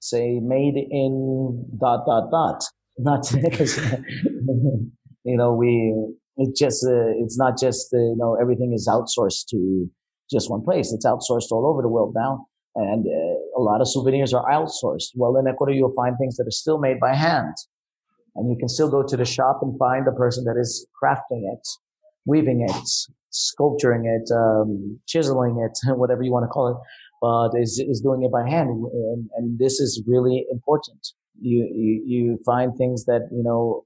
say 0.00 0.40
made 0.42 0.74
in 0.76 1.68
dot 1.80 2.00
dot 2.06 2.30
dot 2.30 2.64
not 2.98 3.26
because 3.42 3.78
you 5.24 5.36
know 5.36 5.52
we 5.52 5.94
it 6.36 6.56
just 6.56 6.84
uh, 6.84 7.12
it's 7.22 7.38
not 7.38 7.58
just 7.58 7.92
uh, 7.92 7.98
you 7.98 8.16
know 8.16 8.36
everything 8.40 8.72
is 8.72 8.88
outsourced 8.88 9.46
to 9.50 9.90
just 10.30 10.50
one 10.50 10.62
place. 10.62 10.92
It's 10.92 11.06
outsourced 11.06 11.50
all 11.50 11.66
over 11.66 11.82
the 11.82 11.88
world 11.88 12.14
now, 12.16 12.46
and 12.74 13.06
uh, 13.06 13.60
a 13.60 13.62
lot 13.62 13.80
of 13.80 13.88
souvenirs 13.88 14.32
are 14.32 14.44
outsourced. 14.50 15.10
Well, 15.14 15.36
in 15.36 15.46
Ecuador, 15.46 15.74
you'll 15.74 15.94
find 15.94 16.16
things 16.18 16.36
that 16.36 16.46
are 16.46 16.58
still 16.62 16.78
made 16.78 16.98
by 17.00 17.14
hand, 17.14 17.54
and 18.36 18.50
you 18.50 18.56
can 18.58 18.68
still 18.68 18.90
go 18.90 19.02
to 19.02 19.16
the 19.16 19.24
shop 19.24 19.60
and 19.62 19.78
find 19.78 20.06
the 20.06 20.12
person 20.12 20.44
that 20.44 20.58
is 20.58 20.86
crafting 21.02 21.42
it, 21.52 21.68
weaving 22.24 22.66
it, 22.68 22.88
sculpturing 23.30 24.06
it, 24.06 24.32
um, 24.34 24.98
chiseling 25.06 25.58
it, 25.58 25.78
whatever 25.96 26.22
you 26.22 26.32
want 26.32 26.44
to 26.44 26.48
call 26.48 26.68
it, 26.68 26.76
but 27.20 27.60
is 27.60 27.78
is 27.78 28.00
doing 28.00 28.22
it 28.22 28.32
by 28.32 28.48
hand, 28.48 28.70
and, 28.70 29.28
and 29.36 29.58
this 29.58 29.80
is 29.80 30.02
really 30.06 30.46
important 30.50 31.12
you, 31.40 32.02
you, 32.06 32.38
find 32.44 32.76
things 32.76 33.04
that, 33.06 33.28
you 33.30 33.42
know, 33.42 33.84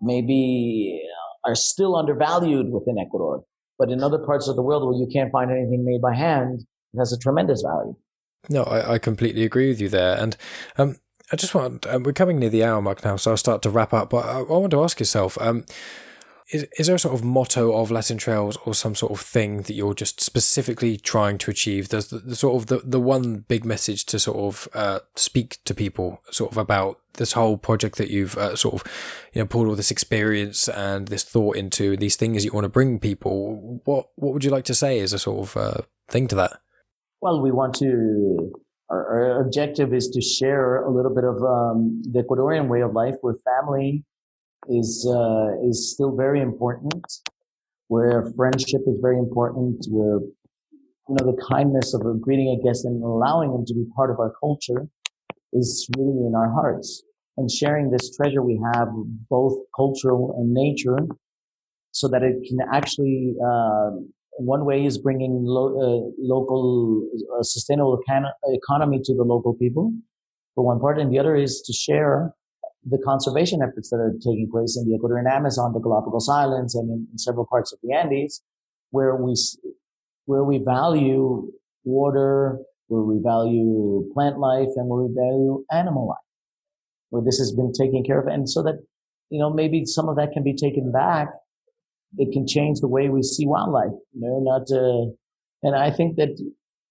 maybe 0.00 1.00
are 1.44 1.54
still 1.54 1.96
undervalued 1.96 2.70
within 2.70 2.98
Ecuador. 2.98 3.44
But 3.78 3.90
in 3.90 4.02
other 4.02 4.18
parts 4.18 4.48
of 4.48 4.56
the 4.56 4.62
world 4.62 4.84
where 4.84 4.98
you 4.98 5.06
can't 5.12 5.30
find 5.30 5.50
anything 5.50 5.84
made 5.84 6.00
by 6.00 6.14
hand, 6.14 6.64
it 6.94 6.98
has 6.98 7.12
a 7.12 7.18
tremendous 7.18 7.62
value. 7.62 7.94
No, 8.48 8.62
I, 8.64 8.94
I 8.94 8.98
completely 8.98 9.44
agree 9.44 9.68
with 9.68 9.80
you 9.80 9.88
there. 9.88 10.16
And 10.18 10.36
um, 10.78 10.96
I 11.32 11.36
just 11.36 11.54
want, 11.54 11.86
um, 11.86 12.02
we're 12.02 12.12
coming 12.12 12.38
near 12.38 12.50
the 12.50 12.64
hour 12.64 12.80
mark 12.80 13.04
now, 13.04 13.16
so 13.16 13.32
I'll 13.32 13.36
start 13.36 13.62
to 13.62 13.70
wrap 13.70 13.92
up. 13.92 14.10
But 14.10 14.24
I, 14.24 14.38
I 14.38 14.42
want 14.42 14.70
to 14.70 14.82
ask 14.82 14.98
yourself, 14.98 15.36
um, 15.40 15.64
is, 16.50 16.66
is 16.78 16.86
there 16.86 16.96
a 16.96 16.98
sort 16.98 17.14
of 17.14 17.24
motto 17.24 17.74
of 17.74 17.90
Latin 17.90 18.18
Trails 18.18 18.56
or 18.64 18.74
some 18.74 18.94
sort 18.94 19.12
of 19.12 19.20
thing 19.20 19.62
that 19.62 19.74
you're 19.74 19.94
just 19.94 20.20
specifically 20.20 20.96
trying 20.96 21.38
to 21.38 21.50
achieve? 21.50 21.88
There's 21.88 22.08
the, 22.08 22.18
the 22.18 22.36
sort 22.36 22.62
of 22.62 22.66
the, 22.66 22.78
the 22.84 23.00
one 23.00 23.38
big 23.48 23.64
message 23.64 24.04
to 24.06 24.18
sort 24.18 24.36
of 24.36 24.68
uh, 24.74 25.00
speak 25.16 25.58
to 25.64 25.74
people 25.74 26.22
sort 26.30 26.52
of 26.52 26.58
about 26.58 27.00
this 27.14 27.32
whole 27.32 27.56
project 27.56 27.96
that 27.96 28.10
you've 28.10 28.36
uh, 28.36 28.54
sort 28.54 28.74
of 28.74 28.92
you 29.32 29.40
know 29.40 29.46
poured 29.46 29.68
all 29.68 29.74
this 29.74 29.90
experience 29.90 30.68
and 30.68 31.08
this 31.08 31.24
thought 31.24 31.56
into 31.56 31.96
these 31.96 32.16
things 32.16 32.44
you 32.44 32.52
want 32.52 32.64
to 32.64 32.68
bring 32.68 33.00
people. 33.00 33.80
What 33.84 34.10
what 34.14 34.32
would 34.32 34.44
you 34.44 34.50
like 34.50 34.64
to 34.66 34.74
say 34.74 35.00
as 35.00 35.12
a 35.12 35.18
sort 35.18 35.48
of 35.48 35.56
uh, 35.56 35.82
thing 36.08 36.28
to 36.28 36.36
that? 36.36 36.60
Well, 37.20 37.40
we 37.42 37.50
want 37.50 37.74
to. 37.76 38.52
Our, 38.88 39.04
our 39.04 39.40
objective 39.40 39.92
is 39.92 40.08
to 40.10 40.20
share 40.20 40.84
a 40.84 40.94
little 40.94 41.12
bit 41.12 41.24
of 41.24 41.42
um, 41.42 42.02
the 42.04 42.22
Ecuadorian 42.22 42.68
way 42.68 42.82
of 42.82 42.92
life, 42.92 43.16
with 43.20 43.42
family 43.42 44.04
is 44.68 45.08
uh, 45.10 45.48
is 45.68 45.92
still 45.92 46.14
very 46.16 46.40
important, 46.40 47.04
where 47.88 48.32
friendship 48.36 48.82
is 48.86 48.98
very 49.00 49.18
important, 49.18 49.86
where 49.90 50.20
you 51.08 51.14
know 51.14 51.26
the 51.32 51.38
kindness 51.48 51.94
of 51.94 52.02
greeting 52.20 52.58
a 52.58 52.64
guest 52.64 52.84
and 52.84 53.02
allowing 53.02 53.52
them 53.52 53.64
to 53.66 53.74
be 53.74 53.84
part 53.94 54.10
of 54.10 54.18
our 54.18 54.32
culture 54.40 54.88
is 55.52 55.88
really 55.96 56.26
in 56.26 56.34
our 56.36 56.50
hearts. 56.52 57.02
And 57.38 57.50
sharing 57.50 57.90
this 57.90 58.16
treasure 58.16 58.42
we 58.42 58.58
have, 58.72 58.88
both 59.28 59.54
cultural 59.74 60.34
and 60.38 60.54
nature, 60.54 60.98
so 61.92 62.08
that 62.08 62.22
it 62.22 62.36
can 62.48 62.58
actually, 62.72 63.34
uh, 63.44 63.90
one 64.38 64.64
way 64.64 64.84
is 64.84 64.98
bringing 64.98 65.44
lo- 65.44 65.76
uh, 65.76 66.10
local 66.18 67.06
uh, 67.38 67.42
sustainable 67.42 67.98
economy 68.48 69.00
to 69.04 69.14
the 69.14 69.22
local 69.22 69.54
people, 69.54 69.92
for 70.54 70.64
one 70.64 70.80
part, 70.80 70.98
and 70.98 71.12
the 71.12 71.18
other 71.18 71.36
is 71.36 71.62
to 71.66 71.72
share 71.72 72.32
the 72.88 72.98
conservation 73.04 73.60
efforts 73.62 73.90
that 73.90 73.96
are 73.96 74.14
taking 74.20 74.48
place 74.50 74.76
in 74.76 74.88
the 74.88 74.96
Ecuadorian 74.96 75.30
Amazon, 75.30 75.72
the 75.72 75.80
Galapagos 75.80 76.28
Islands, 76.28 76.74
and 76.74 76.88
in, 76.88 77.08
in 77.10 77.18
several 77.18 77.46
parts 77.46 77.72
of 77.72 77.80
the 77.82 77.92
Andes, 77.92 78.42
where 78.90 79.16
we 79.16 79.34
where 80.26 80.44
we 80.44 80.58
value 80.64 81.50
water, 81.84 82.58
where 82.86 83.02
we 83.02 83.20
value 83.22 84.08
plant 84.14 84.38
life, 84.38 84.68
and 84.76 84.88
where 84.88 85.02
we 85.02 85.14
value 85.14 85.64
animal 85.72 86.08
life, 86.08 86.18
where 87.10 87.22
this 87.24 87.38
has 87.38 87.52
been 87.52 87.72
taken 87.72 88.04
care 88.04 88.20
of, 88.20 88.28
and 88.28 88.48
so 88.48 88.62
that 88.62 88.78
you 89.30 89.40
know 89.40 89.50
maybe 89.52 89.84
some 89.84 90.08
of 90.08 90.16
that 90.16 90.30
can 90.32 90.44
be 90.44 90.54
taken 90.54 90.92
back. 90.92 91.28
It 92.18 92.32
can 92.32 92.46
change 92.46 92.80
the 92.80 92.88
way 92.88 93.08
we 93.08 93.22
see 93.22 93.46
wildlife. 93.46 93.98
You 94.12 94.20
know, 94.20 94.40
not 94.40 94.70
uh, 94.70 95.10
and 95.64 95.74
I 95.74 95.90
think 95.90 96.16
that 96.16 96.38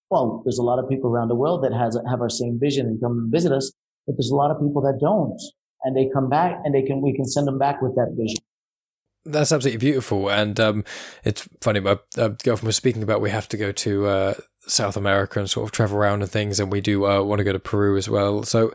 well, 0.10 0.42
there's 0.44 0.60
a 0.60 0.64
lot 0.64 0.78
of 0.78 0.90
people 0.90 1.10
around 1.10 1.30
the 1.30 1.36
world 1.36 1.64
that 1.64 1.72
has 1.72 1.98
have 2.10 2.20
our 2.20 2.30
same 2.30 2.60
vision 2.60 2.86
and 2.86 3.02
come 3.02 3.14
and 3.14 3.32
visit 3.32 3.54
us, 3.54 3.72
but 4.06 4.18
there's 4.18 4.30
a 4.30 4.36
lot 4.36 4.52
of 4.52 4.60
people 4.60 4.82
that 4.82 5.00
don't 5.00 5.40
and 5.86 5.96
they 5.96 6.10
come 6.14 6.28
back 6.28 6.60
and 6.66 6.76
they 6.76 6.82
can 6.82 7.02
we 7.02 7.14
can 7.14 7.26
send 7.26 7.48
them 7.48 7.58
back 7.58 7.82
with 7.82 7.96
that 7.96 8.16
vision. 8.18 8.40
That's 9.28 9.52
absolutely 9.52 9.80
beautiful, 9.80 10.30
and 10.30 10.60
um, 10.60 10.84
it's 11.24 11.48
funny. 11.62 11.80
My 11.80 11.98
uh, 12.18 12.30
girlfriend 12.44 12.64
was 12.68 12.76
speaking 12.76 13.02
about 13.02 13.22
we 13.22 13.32
have 13.32 13.50
to 13.50 13.58
go 13.58 13.72
to 13.72 14.06
uh, 14.06 14.34
South 14.68 14.98
America 14.98 15.40
and 15.40 15.50
sort 15.50 15.64
of 15.66 15.72
travel 15.72 15.98
around 15.98 16.22
and 16.22 16.30
things, 16.30 16.60
and 16.60 16.72
we 16.72 16.82
do 16.82 17.08
uh, 17.08 17.24
want 17.24 17.40
to 17.40 17.44
go 17.44 17.54
to 17.54 17.60
Peru 17.60 17.98
as 17.98 18.08
well. 18.08 18.44
So 18.44 18.72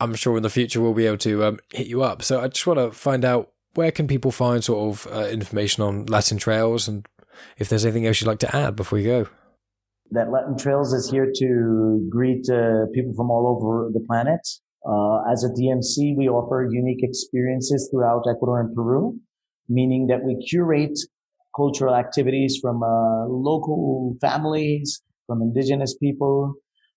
I'm 0.00 0.14
sure 0.14 0.38
in 0.38 0.42
the 0.42 0.50
future 0.50 0.80
we'll 0.80 0.94
be 0.94 1.06
able 1.06 1.18
to 1.18 1.44
um, 1.44 1.58
hit 1.72 1.86
you 1.86 2.02
up. 2.02 2.22
So 2.22 2.40
I 2.40 2.48
just 2.48 2.66
want 2.66 2.78
to 2.78 2.92
find 2.92 3.26
out 3.26 3.50
where 3.74 3.90
can 3.90 4.06
people 4.06 4.30
find 4.30 4.64
sort 4.64 4.88
of 4.88 5.12
uh, 5.12 5.28
information 5.28 5.82
on 5.82 6.06
Latin 6.06 6.38
Trails, 6.38 6.88
and 6.88 7.06
if 7.58 7.68
there's 7.68 7.84
anything 7.84 8.06
else 8.06 8.20
you'd 8.20 8.28
like 8.28 8.38
to 8.38 8.56
add 8.56 8.76
before 8.76 8.98
you 8.98 9.06
go. 9.06 9.28
That 10.12 10.30
Latin 10.30 10.56
Trails 10.56 10.94
is 10.94 11.10
here 11.10 11.30
to 11.34 12.08
greet 12.08 12.48
uh, 12.48 12.86
people 12.94 13.12
from 13.14 13.30
all 13.30 13.46
over 13.46 13.90
the 13.92 14.00
planet. 14.06 14.40
Uh, 14.86 15.22
as 15.32 15.44
a 15.44 15.48
DMC, 15.48 16.16
we 16.16 16.28
offer 16.28 16.68
unique 16.70 17.02
experiences 17.02 17.88
throughout 17.90 18.24
Ecuador 18.28 18.60
and 18.60 18.74
Peru, 18.74 19.18
meaning 19.68 20.06
that 20.08 20.22
we 20.22 20.36
curate 20.46 20.98
cultural 21.56 21.94
activities 21.94 22.58
from 22.60 22.82
uh, 22.82 23.26
local 23.26 24.16
families, 24.20 25.02
from 25.26 25.40
indigenous 25.40 25.96
people, 25.96 26.54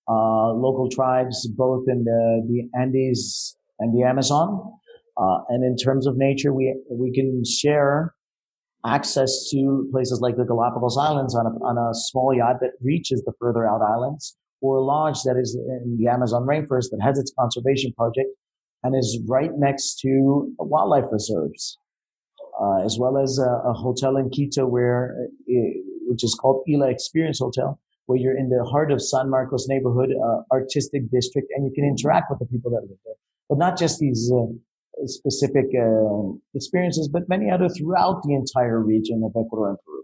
uh, 0.09 0.51
local 0.51 0.89
tribes, 0.89 1.47
both 1.55 1.85
in 1.87 2.03
the, 2.03 2.41
the 2.47 2.69
Andes 2.77 3.57
and 3.79 3.97
the 3.97 4.03
Amazon. 4.03 4.73
Uh, 5.17 5.39
and 5.49 5.63
in 5.63 5.75
terms 5.77 6.05
of 6.05 6.15
nature, 6.17 6.53
we 6.53 6.75
we 6.91 7.11
can 7.11 7.43
share 7.43 8.13
access 8.85 9.49
to 9.51 9.87
places 9.91 10.19
like 10.21 10.35
the 10.37 10.45
Galapagos 10.45 10.97
Islands 10.97 11.35
on 11.35 11.47
a, 11.47 11.49
on 11.65 11.77
a 11.77 11.93
small 11.93 12.33
yacht 12.35 12.57
that 12.61 12.71
reaches 12.81 13.23
the 13.23 13.33
further 13.39 13.65
out 13.65 13.81
islands 13.81 14.37
or 14.61 14.77
a 14.77 14.81
lodge 14.81 15.21
that 15.23 15.37
is 15.37 15.55
in 15.55 15.97
the 15.99 16.07
Amazon 16.07 16.43
rainforest 16.43 16.89
that 16.91 16.99
has 17.01 17.17
its 17.19 17.33
conservation 17.37 17.93
project 17.93 18.29
and 18.83 18.95
is 18.95 19.19
right 19.27 19.51
next 19.57 19.99
to 19.99 20.53
wildlife 20.59 21.05
reserves, 21.11 21.77
uh, 22.59 22.83
as 22.83 22.97
well 22.99 23.17
as 23.17 23.39
a, 23.39 23.69
a, 23.69 23.73
hotel 23.73 24.17
in 24.17 24.29
Quito 24.29 24.65
where, 24.65 25.27
it, 25.47 25.77
uh, 25.77 25.81
which 26.07 26.23
is 26.23 26.35
called 26.39 26.63
Illa 26.67 26.89
Experience 26.89 27.39
Hotel, 27.39 27.79
where 28.05 28.17
you're 28.17 28.37
in 28.37 28.49
the 28.49 28.63
heart 28.63 28.91
of 28.91 29.01
San 29.01 29.29
Marcos 29.29 29.67
neighborhood, 29.67 30.09
uh, 30.11 30.41
artistic 30.51 31.09
district, 31.11 31.49
and 31.55 31.65
you 31.65 31.71
can 31.73 31.83
interact 31.83 32.29
with 32.29 32.39
the 32.39 32.45
people 32.45 32.71
that 32.71 32.81
live 32.81 32.97
there. 33.05 33.15
But 33.49 33.57
not 33.57 33.77
just 33.77 33.99
these 33.99 34.31
uh, 34.33 34.45
specific 35.05 35.65
uh, 35.75 36.33
experiences, 36.53 37.07
but 37.07 37.29
many 37.29 37.51
other 37.51 37.69
throughout 37.69 38.23
the 38.23 38.33
entire 38.33 38.79
region 38.81 39.21
of 39.23 39.31
Ecuador 39.31 39.69
and 39.69 39.77
Peru. 39.85 39.96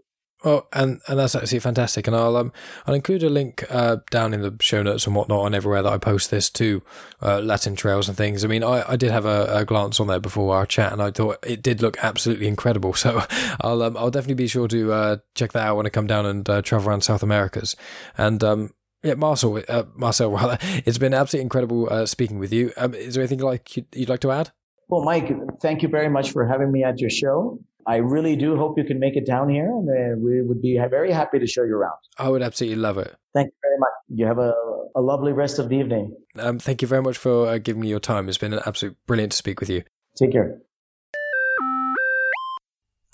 Well, 0.44 0.68
and 0.74 1.00
and 1.08 1.18
that's 1.18 1.34
actually 1.34 1.60
fantastic, 1.60 2.06
and 2.06 2.14
I'll 2.14 2.36
um 2.36 2.52
I'll 2.86 2.94
include 2.94 3.22
a 3.22 3.30
link 3.30 3.64
uh, 3.70 3.96
down 4.10 4.34
in 4.34 4.42
the 4.42 4.54
show 4.60 4.82
notes 4.82 5.06
and 5.06 5.16
whatnot 5.16 5.40
on 5.40 5.54
everywhere 5.54 5.82
that 5.82 5.92
I 5.92 5.96
post 5.96 6.30
this 6.30 6.50
to 6.50 6.82
uh, 7.22 7.40
Latin 7.40 7.74
trails 7.76 8.08
and 8.08 8.16
things. 8.16 8.44
I 8.44 8.48
mean, 8.48 8.62
I, 8.62 8.84
I 8.90 8.96
did 8.96 9.10
have 9.10 9.24
a, 9.24 9.46
a, 9.50 9.64
glance 9.64 10.00
on 10.00 10.06
there 10.06 10.20
before 10.20 10.54
our 10.54 10.66
chat, 10.66 10.92
and 10.92 11.00
I 11.00 11.10
thought 11.10 11.38
it 11.46 11.62
did 11.62 11.80
look 11.80 11.96
absolutely 12.02 12.46
incredible. 12.46 12.94
So 13.04 13.22
I'll 13.60 13.82
um, 13.82 13.98
I'll 13.98 14.10
definitely 14.10 14.42
be 14.42 14.46
sure 14.46 14.66
to 14.68 14.92
uh, 14.92 15.16
check 15.34 15.52
that 15.52 15.66
out 15.66 15.76
when 15.76 15.84
I 15.84 15.90
come 15.90 16.06
down 16.06 16.24
and 16.24 16.48
uh, 16.48 16.62
travel 16.62 16.88
around 16.88 17.02
South 17.02 17.22
Americas. 17.22 17.76
And 18.16 18.42
um, 18.42 18.70
yeah, 19.02 19.14
Marcel, 19.14 19.62
uh, 19.68 19.82
Marcel, 19.94 20.30
rather, 20.32 20.56
it's 20.86 20.96
been 20.96 21.12
absolutely 21.12 21.42
incredible 21.42 21.92
uh, 21.92 22.06
speaking 22.06 22.38
with 22.38 22.50
you. 22.50 22.72
Um, 22.78 22.94
is 22.94 23.14
there 23.14 23.22
anything 23.22 23.40
like 23.40 23.76
you'd, 23.76 23.86
you'd 23.94 24.08
like 24.08 24.20
to 24.20 24.30
add? 24.30 24.52
Well, 24.88 25.04
Mike, 25.04 25.30
thank 25.60 25.82
you 25.82 25.88
very 25.88 26.08
much 26.08 26.30
for 26.30 26.46
having 26.46 26.72
me 26.72 26.82
at 26.82 26.98
your 27.00 27.10
show. 27.10 27.58
I 27.86 27.96
really 27.96 28.36
do 28.36 28.56
hope 28.56 28.78
you 28.78 28.84
can 28.84 28.98
make 28.98 29.16
it 29.16 29.26
down 29.26 29.48
here, 29.48 29.66
and 29.66 29.88
uh, 29.88 30.18
we 30.18 30.42
would 30.42 30.62
be 30.62 30.78
very 30.90 31.12
happy 31.12 31.38
to 31.38 31.46
show 31.46 31.64
you 31.64 31.76
around. 31.76 31.98
I 32.18 32.28
would 32.28 32.42
absolutely 32.42 32.76
love 32.76 32.98
it. 32.98 33.14
Thank 33.34 33.48
you 33.48 33.56
very 33.62 33.78
much. 33.78 33.90
You 34.08 34.26
have 34.26 34.38
a, 34.38 34.52
a 34.94 35.00
lovely 35.00 35.32
rest 35.32 35.58
of 35.58 35.68
the 35.68 35.76
evening. 35.76 36.16
Um, 36.38 36.58
thank 36.58 36.82
you 36.82 36.88
very 36.88 37.02
much 37.02 37.18
for 37.18 37.48
uh, 37.48 37.58
giving 37.58 37.82
me 37.82 37.88
your 37.88 38.00
time. 38.00 38.28
It's 38.28 38.38
been 38.38 38.52
an 38.52 38.60
absolute 38.66 38.96
brilliant 39.06 39.32
to 39.32 39.38
speak 39.38 39.60
with 39.60 39.70
you. 39.70 39.82
Take 40.16 40.32
care. 40.32 40.60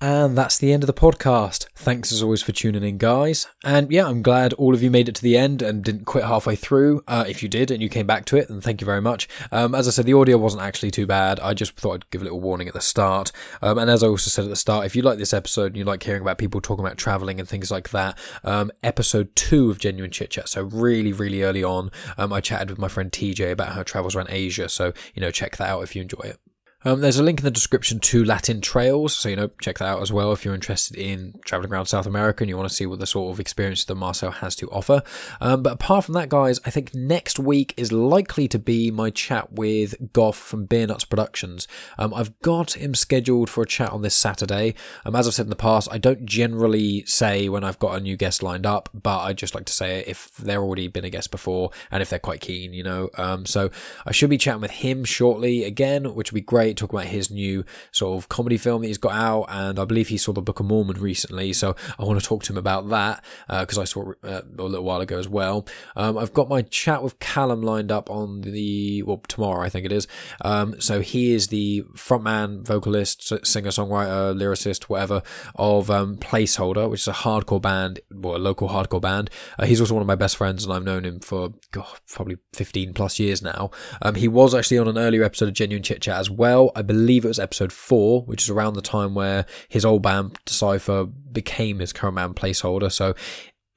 And 0.03 0.36
that's 0.36 0.57
the 0.57 0.72
end 0.72 0.82
of 0.82 0.86
the 0.86 0.94
podcast. 0.94 1.66
Thanks 1.74 2.11
as 2.11 2.22
always 2.22 2.42
for 2.42 2.53
tuning 2.53 2.82
in, 2.82 2.96
guys. 2.96 3.46
And 3.62 3.92
yeah, 3.92 4.07
I'm 4.07 4.22
glad 4.22 4.55
all 4.55 4.72
of 4.72 4.82
you 4.82 4.90
made 4.90 5.11
it 5.11 5.14
to 5.16 5.22
the 5.22 5.36
end 5.36 5.61
and 5.61 5.84
didn't 5.84 6.07
quit 6.07 6.24
halfway 6.24 6.57
through. 6.57 7.05
Uh, 7.07 7.26
if 7.28 7.42
you 7.42 7.51
did 7.51 7.70
and 7.70 7.82
you 7.82 7.90
came 7.90 8.07
back 8.07 8.24
to 8.26 8.38
it, 8.38 8.48
then 8.48 8.62
thank 8.62 8.80
you 8.80 8.86
very 8.86 9.03
much. 9.03 9.28
Um, 9.53 9.74
as 9.74 9.86
I 9.86 9.90
said, 9.90 10.07
the 10.07 10.14
audio 10.14 10.38
wasn't 10.38 10.62
actually 10.62 10.90
too 10.90 11.07
bad. 11.07 11.38
I 11.40 11.53
just 11.53 11.76
thought 11.76 11.94
I'd 11.94 12.11
give 12.11 12.22
a 12.22 12.24
little 12.24 12.40
warning 12.40 12.66
at 12.66 12.72
the 12.72 12.80
start. 12.80 13.30
Um, 13.61 13.76
and 13.76 13.90
as 13.90 14.03
I 14.03 14.07
also 14.07 14.30
said 14.30 14.44
at 14.44 14.51
the 14.51 14.57
start, 14.57 14.86
if 14.86 14.96
you 14.96 15.03
like 15.03 15.18
this 15.18 15.34
episode 15.34 15.66
and 15.66 15.76
you 15.76 15.84
like 15.84 16.03
hearing 16.03 16.22
about 16.22 16.38
people 16.38 16.62
talking 16.62 16.84
about 16.84 16.96
traveling 16.96 17.38
and 17.38 17.48
things 17.48 17.70
like 17.70 17.90
that, 17.90 18.16
um, 18.42 18.72
episode 18.82 19.36
two 19.36 19.70
of 19.70 19.78
Genuine 19.78 20.11
Chit 20.11 20.30
Chat, 20.30 20.48
so 20.48 20.62
really, 20.62 21.12
really 21.12 21.42
early 21.42 21.62
on, 21.62 21.90
um, 22.16 22.32
I 22.32 22.40
chatted 22.40 22.70
with 22.70 22.78
my 22.78 22.88
friend 22.88 23.12
TJ 23.12 23.51
about 23.51 23.74
her 23.74 23.84
travels 23.84 24.16
around 24.16 24.28
Asia. 24.30 24.70
So, 24.70 24.94
you 25.14 25.20
know, 25.20 25.30
check 25.30 25.59
that 25.59 25.68
out 25.68 25.82
if 25.82 25.94
you 25.94 26.01
enjoy 26.01 26.20
it. 26.24 26.38
Um, 26.83 27.01
there's 27.01 27.18
a 27.18 27.22
link 27.22 27.41
in 27.41 27.45
the 27.45 27.51
description 27.51 27.99
to 28.01 28.24
Latin 28.24 28.62
Trails, 28.62 29.14
so 29.14 29.28
you 29.28 29.37
know 29.37 29.51
check 29.61 29.78
that 29.78 29.85
out 29.85 30.01
as 30.01 30.11
well 30.11 30.33
if 30.33 30.47
you're 30.47 30.55
interested 30.55 30.97
in 30.97 31.39
traveling 31.45 31.70
around 31.70 31.87
South 31.87 32.07
America 32.07 32.43
and 32.43 32.49
you 32.49 32.57
want 32.57 32.70
to 32.70 32.74
see 32.74 32.87
what 32.87 32.99
the 32.99 33.07
sort 33.07 33.35
of 33.35 33.39
experience 33.39 33.85
that 33.85 33.95
Marcel 33.95 34.31
has 34.31 34.57
to 34.57 34.70
offer. 34.70 35.03
Um, 35.43 35.62
but 35.62 35.74
apart 35.74 36.07
from 36.07 36.14
that, 36.14 36.31
guys, 36.31 36.59
I 36.64 36.70
think 36.70 36.95
next 36.95 37.39
week 37.39 37.74
is 37.76 37.93
likely 37.93 38.49
to 38.49 38.59
be 38.59 38.91
my 38.91 39.11
chat 39.11 39.53
with 39.53 40.12
Goff 40.14 40.39
from 40.39 40.64
Beer 40.64 40.87
Nuts 40.87 41.05
Productions. 41.05 41.68
Um, 41.99 42.14
I've 42.14 42.39
got 42.41 42.78
him 42.78 42.95
scheduled 42.95 43.51
for 43.51 43.62
a 43.62 43.66
chat 43.66 43.93
on 43.93 44.01
this 44.01 44.14
Saturday. 44.14 44.74
Um, 45.05 45.14
as 45.14 45.28
I've 45.28 45.35
said 45.35 45.47
in 45.47 45.51
the 45.51 45.57
past, 45.57 45.87
I 45.93 45.99
don't 45.99 46.24
generally 46.24 47.05
say 47.05 47.51
when 47.51 47.62
I've 47.62 47.78
got 47.78 47.99
a 47.99 48.01
new 48.01 48.16
guest 48.16 48.43
lined 48.43 48.64
up, 48.64 48.89
but 48.95 49.20
I 49.20 49.35
just 49.35 49.55
like 49.55 49.66
to 49.66 49.72
say 49.74 50.01
it 50.01 50.09
if 50.09 50.31
they're 50.39 50.62
already 50.62 50.89
been 50.89 51.05
a 51.05 51.11
guest 51.11 51.31
before 51.31 51.72
and 51.91 52.01
if 52.01 52.09
they're 52.09 52.18
quite 52.18 52.41
keen, 52.41 52.72
you 52.72 52.83
know. 52.83 53.11
Um, 53.18 53.45
so 53.45 53.70
I 54.07 54.12
should 54.12 54.31
be 54.31 54.39
chatting 54.39 54.62
with 54.62 54.70
him 54.70 55.05
shortly 55.05 55.64
again, 55.64 56.14
which 56.14 56.33
will 56.33 56.37
be 56.37 56.41
great 56.41 56.69
Talk 56.76 56.92
about 56.92 57.06
his 57.06 57.30
new 57.30 57.64
sort 57.92 58.16
of 58.16 58.28
comedy 58.28 58.56
film 58.56 58.82
that 58.82 58.88
he's 58.88 58.98
got 58.98 59.12
out, 59.12 59.46
and 59.48 59.78
I 59.78 59.84
believe 59.84 60.08
he 60.08 60.18
saw 60.18 60.32
the 60.32 60.42
Book 60.42 60.60
of 60.60 60.66
Mormon 60.66 61.00
recently. 61.00 61.52
So 61.52 61.76
I 61.98 62.04
want 62.04 62.20
to 62.20 62.26
talk 62.26 62.42
to 62.44 62.52
him 62.52 62.58
about 62.58 62.88
that 62.88 63.24
because 63.48 63.78
uh, 63.78 63.82
I 63.82 63.84
saw 63.84 64.10
it 64.10 64.18
uh, 64.24 64.42
a 64.58 64.62
little 64.62 64.84
while 64.84 65.00
ago 65.00 65.18
as 65.18 65.28
well. 65.28 65.66
Um, 65.96 66.18
I've 66.18 66.32
got 66.32 66.48
my 66.48 66.62
chat 66.62 67.02
with 67.02 67.18
Callum 67.18 67.62
lined 67.62 67.92
up 67.92 68.10
on 68.10 68.42
the 68.42 69.02
well 69.02 69.22
tomorrow, 69.28 69.64
I 69.64 69.68
think 69.68 69.86
it 69.86 69.92
is. 69.92 70.06
Um, 70.42 70.80
so 70.80 71.00
he 71.00 71.32
is 71.32 71.48
the 71.48 71.82
frontman, 71.94 72.64
vocalist, 72.64 73.46
singer, 73.46 73.70
songwriter, 73.70 74.34
lyricist, 74.36 74.84
whatever 74.84 75.22
of 75.54 75.90
um, 75.90 76.16
Placeholder, 76.16 76.88
which 76.88 77.02
is 77.02 77.08
a 77.08 77.12
hardcore 77.12 77.60
band, 77.60 78.00
well, 78.10 78.36
a 78.36 78.38
local 78.38 78.68
hardcore 78.68 79.00
band. 79.00 79.30
Uh, 79.58 79.66
he's 79.66 79.80
also 79.80 79.94
one 79.94 80.02
of 80.02 80.06
my 80.06 80.14
best 80.14 80.36
friends, 80.36 80.64
and 80.64 80.72
I've 80.72 80.84
known 80.84 81.04
him 81.04 81.20
for 81.20 81.52
God, 81.70 82.00
probably 82.08 82.38
15 82.54 82.94
plus 82.94 83.18
years 83.18 83.42
now. 83.42 83.70
Um, 84.02 84.14
he 84.14 84.28
was 84.28 84.54
actually 84.54 84.78
on 84.78 84.88
an 84.88 84.98
earlier 84.98 85.24
episode 85.24 85.48
of 85.48 85.54
Genuine 85.54 85.82
Chit 85.82 86.02
Chat 86.02 86.18
as 86.18 86.30
well. 86.30 86.59
I 86.76 86.82
believe 86.82 87.24
it 87.24 87.28
was 87.28 87.38
episode 87.38 87.72
four, 87.72 88.22
which 88.22 88.42
is 88.42 88.50
around 88.50 88.74
the 88.74 88.82
time 88.82 89.14
where 89.14 89.46
his 89.68 89.84
old 89.84 90.02
band 90.02 90.38
Decipher 90.44 91.04
became 91.06 91.78
his 91.78 91.92
current 91.92 92.16
band 92.16 92.36
placeholder. 92.36 92.92
So 92.92 93.14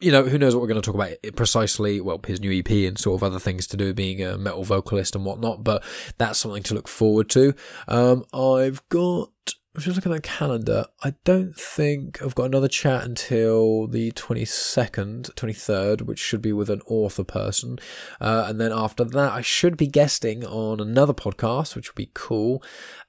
you 0.03 0.11
know, 0.11 0.23
who 0.25 0.37
knows 0.37 0.53
what 0.53 0.61
we're 0.61 0.67
going 0.67 0.81
to 0.81 0.85
talk 0.85 0.95
about 0.95 1.15
precisely? 1.37 2.01
Well, 2.01 2.19
his 2.27 2.41
new 2.41 2.51
EP 2.59 2.69
and 2.69 2.99
sort 2.99 3.19
of 3.19 3.23
other 3.23 3.39
things 3.39 3.67
to 3.67 3.77
do, 3.77 3.93
being 3.93 4.21
a 4.21 4.37
metal 4.37 4.63
vocalist 4.65 5.15
and 5.15 5.23
whatnot, 5.23 5.63
but 5.63 5.81
that's 6.17 6.39
something 6.39 6.63
to 6.63 6.73
look 6.73 6.89
forward 6.89 7.29
to. 7.29 7.53
Um, 7.87 8.25
I've 8.33 8.87
got 8.89 9.31
I'm 9.75 9.81
just 9.81 9.95
looking 9.95 10.11
at 10.11 10.21
the 10.21 10.27
calendar. 10.27 10.85
I 11.03 11.15
don't 11.23 11.55
think 11.55 12.21
I've 12.21 12.35
got 12.35 12.43
another 12.43 12.67
chat 12.67 13.03
until 13.05 13.87
the 13.87 14.11
22nd, 14.11 15.33
23rd, 15.33 16.03
which 16.03 16.19
should 16.19 16.43
be 16.43 16.53
with 16.53 16.69
an 16.69 16.83
author 16.85 17.23
person. 17.23 17.79
Uh, 18.21 18.45
and 18.47 18.61
then 18.61 18.71
after 18.71 19.03
that, 19.03 19.31
I 19.31 19.41
should 19.41 19.75
be 19.75 19.87
guesting 19.87 20.45
on 20.45 20.79
another 20.79 21.13
podcast, 21.13 21.75
which 21.75 21.89
would 21.89 21.95
be 21.95 22.11
cool. 22.13 22.61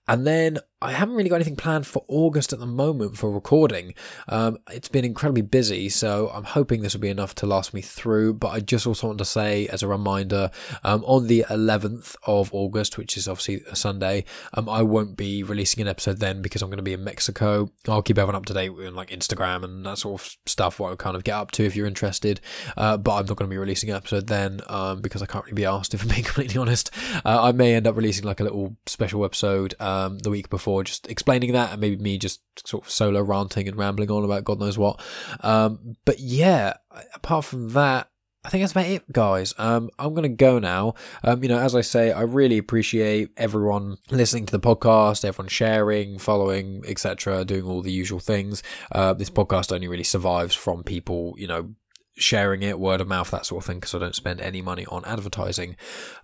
And 0.08 0.26
then 0.26 0.58
I 0.84 0.92
haven't 0.92 1.14
really 1.14 1.30
got 1.30 1.36
anything 1.36 1.56
planned 1.56 1.86
for 1.86 2.04
August 2.08 2.52
at 2.52 2.58
the 2.58 2.66
moment 2.66 3.16
for 3.16 3.30
recording. 3.30 3.94
Um, 4.28 4.58
it's 4.70 4.90
been 4.90 5.06
incredibly 5.06 5.40
busy, 5.40 5.88
so 5.88 6.30
I'm 6.34 6.44
hoping 6.44 6.82
this 6.82 6.92
will 6.92 7.00
be 7.00 7.08
enough 7.08 7.34
to 7.36 7.46
last 7.46 7.72
me 7.72 7.80
through. 7.80 8.34
But 8.34 8.48
I 8.48 8.60
just 8.60 8.86
also 8.86 9.06
want 9.06 9.18
to 9.20 9.24
say, 9.24 9.66
as 9.68 9.82
a 9.82 9.88
reminder, 9.88 10.50
um, 10.84 11.02
on 11.06 11.26
the 11.26 11.46
11th 11.48 12.16
of 12.26 12.52
August, 12.52 12.98
which 12.98 13.16
is 13.16 13.26
obviously 13.26 13.62
a 13.70 13.74
Sunday, 13.74 14.26
um, 14.52 14.68
I 14.68 14.82
won't 14.82 15.16
be 15.16 15.42
releasing 15.42 15.80
an 15.80 15.88
episode 15.88 16.18
then 16.18 16.42
because 16.42 16.60
I'm 16.60 16.68
going 16.68 16.76
to 16.76 16.82
be 16.82 16.92
in 16.92 17.02
Mexico. 17.02 17.70
I'll 17.88 18.02
keep 18.02 18.18
everyone 18.18 18.34
up 18.34 18.44
to 18.46 18.52
date 18.52 18.68
with 18.68 18.92
like 18.92 19.08
Instagram 19.08 19.64
and 19.64 19.86
that 19.86 19.96
sort 19.96 20.20
of 20.20 20.36
stuff, 20.44 20.78
what 20.78 20.92
I 20.92 20.96
kind 20.96 21.16
of 21.16 21.24
get 21.24 21.34
up 21.34 21.50
to 21.52 21.64
if 21.64 21.74
you're 21.74 21.86
interested. 21.86 22.42
Uh, 22.76 22.98
but 22.98 23.12
I'm 23.12 23.24
not 23.24 23.38
going 23.38 23.48
to 23.48 23.54
be 23.54 23.56
releasing 23.56 23.88
an 23.88 23.96
episode 23.96 24.26
then 24.26 24.60
um, 24.66 25.00
because 25.00 25.22
I 25.22 25.26
can't 25.26 25.46
really 25.46 25.54
be 25.54 25.64
asked, 25.64 25.94
if 25.94 26.02
I'm 26.02 26.08
being 26.08 26.24
completely 26.24 26.60
honest. 26.60 26.90
Uh, 27.24 27.42
I 27.42 27.52
may 27.52 27.74
end 27.74 27.86
up 27.86 27.96
releasing 27.96 28.26
like 28.26 28.40
a 28.40 28.44
little 28.44 28.76
special 28.84 29.24
episode 29.24 29.74
um, 29.80 30.18
the 30.18 30.28
week 30.28 30.50
before 30.50 30.73
just 30.82 31.08
explaining 31.08 31.52
that 31.52 31.72
and 31.72 31.80
maybe 31.80 31.96
me 31.96 32.18
just 32.18 32.40
sort 32.66 32.84
of 32.84 32.90
solo 32.90 33.20
ranting 33.22 33.68
and 33.68 33.76
rambling 33.76 34.10
on 34.10 34.24
about 34.24 34.44
God 34.44 34.58
knows 34.58 34.78
what. 34.78 35.00
Um, 35.40 35.96
but 36.04 36.18
yeah, 36.18 36.74
apart 37.14 37.44
from 37.44 37.70
that, 37.70 38.08
I 38.44 38.50
think 38.50 38.62
that's 38.62 38.72
about 38.72 38.86
it, 38.86 39.10
guys. 39.10 39.54
Um, 39.56 39.88
I'm 39.98 40.10
going 40.10 40.24
to 40.24 40.28
go 40.28 40.58
now. 40.58 40.94
Um, 41.22 41.42
you 41.42 41.48
know, 41.48 41.58
as 41.58 41.74
I 41.74 41.80
say, 41.80 42.12
I 42.12 42.20
really 42.22 42.58
appreciate 42.58 43.30
everyone 43.38 43.96
listening 44.10 44.44
to 44.46 44.52
the 44.52 44.60
podcast, 44.60 45.24
everyone 45.24 45.48
sharing, 45.48 46.18
following, 46.18 46.84
etc., 46.86 47.46
doing 47.46 47.64
all 47.64 47.80
the 47.80 47.90
usual 47.90 48.20
things. 48.20 48.62
Uh, 48.92 49.14
this 49.14 49.30
podcast 49.30 49.72
only 49.72 49.88
really 49.88 50.04
survives 50.04 50.54
from 50.54 50.82
people, 50.82 51.34
you 51.38 51.46
know, 51.46 51.74
sharing 52.16 52.62
it, 52.62 52.78
word 52.78 53.00
of 53.00 53.08
mouth, 53.08 53.30
that 53.30 53.46
sort 53.46 53.62
of 53.62 53.66
thing, 53.66 53.78
because 53.78 53.94
I 53.94 53.98
don't 53.98 54.14
spend 54.14 54.40
any 54.40 54.62
money 54.62 54.86
on 54.86 55.04
advertising. 55.04 55.76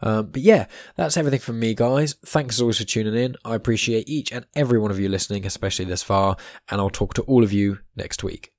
Um, 0.02 0.26
but 0.26 0.42
yeah, 0.42 0.66
that's 0.96 1.16
everything 1.16 1.40
from 1.40 1.58
me, 1.58 1.74
guys. 1.74 2.14
Thanks 2.24 2.56
as 2.56 2.60
always 2.60 2.78
for 2.78 2.84
tuning 2.84 3.14
in. 3.14 3.36
I 3.44 3.54
appreciate 3.54 4.08
each 4.08 4.32
and 4.32 4.46
every 4.54 4.78
one 4.78 4.90
of 4.90 5.00
you 5.00 5.08
listening, 5.08 5.44
especially 5.46 5.86
this 5.86 6.02
far, 6.02 6.36
and 6.70 6.80
I'll 6.80 6.90
talk 6.90 7.14
to 7.14 7.22
all 7.22 7.42
of 7.42 7.52
you 7.52 7.78
next 7.96 8.22
week. 8.22 8.52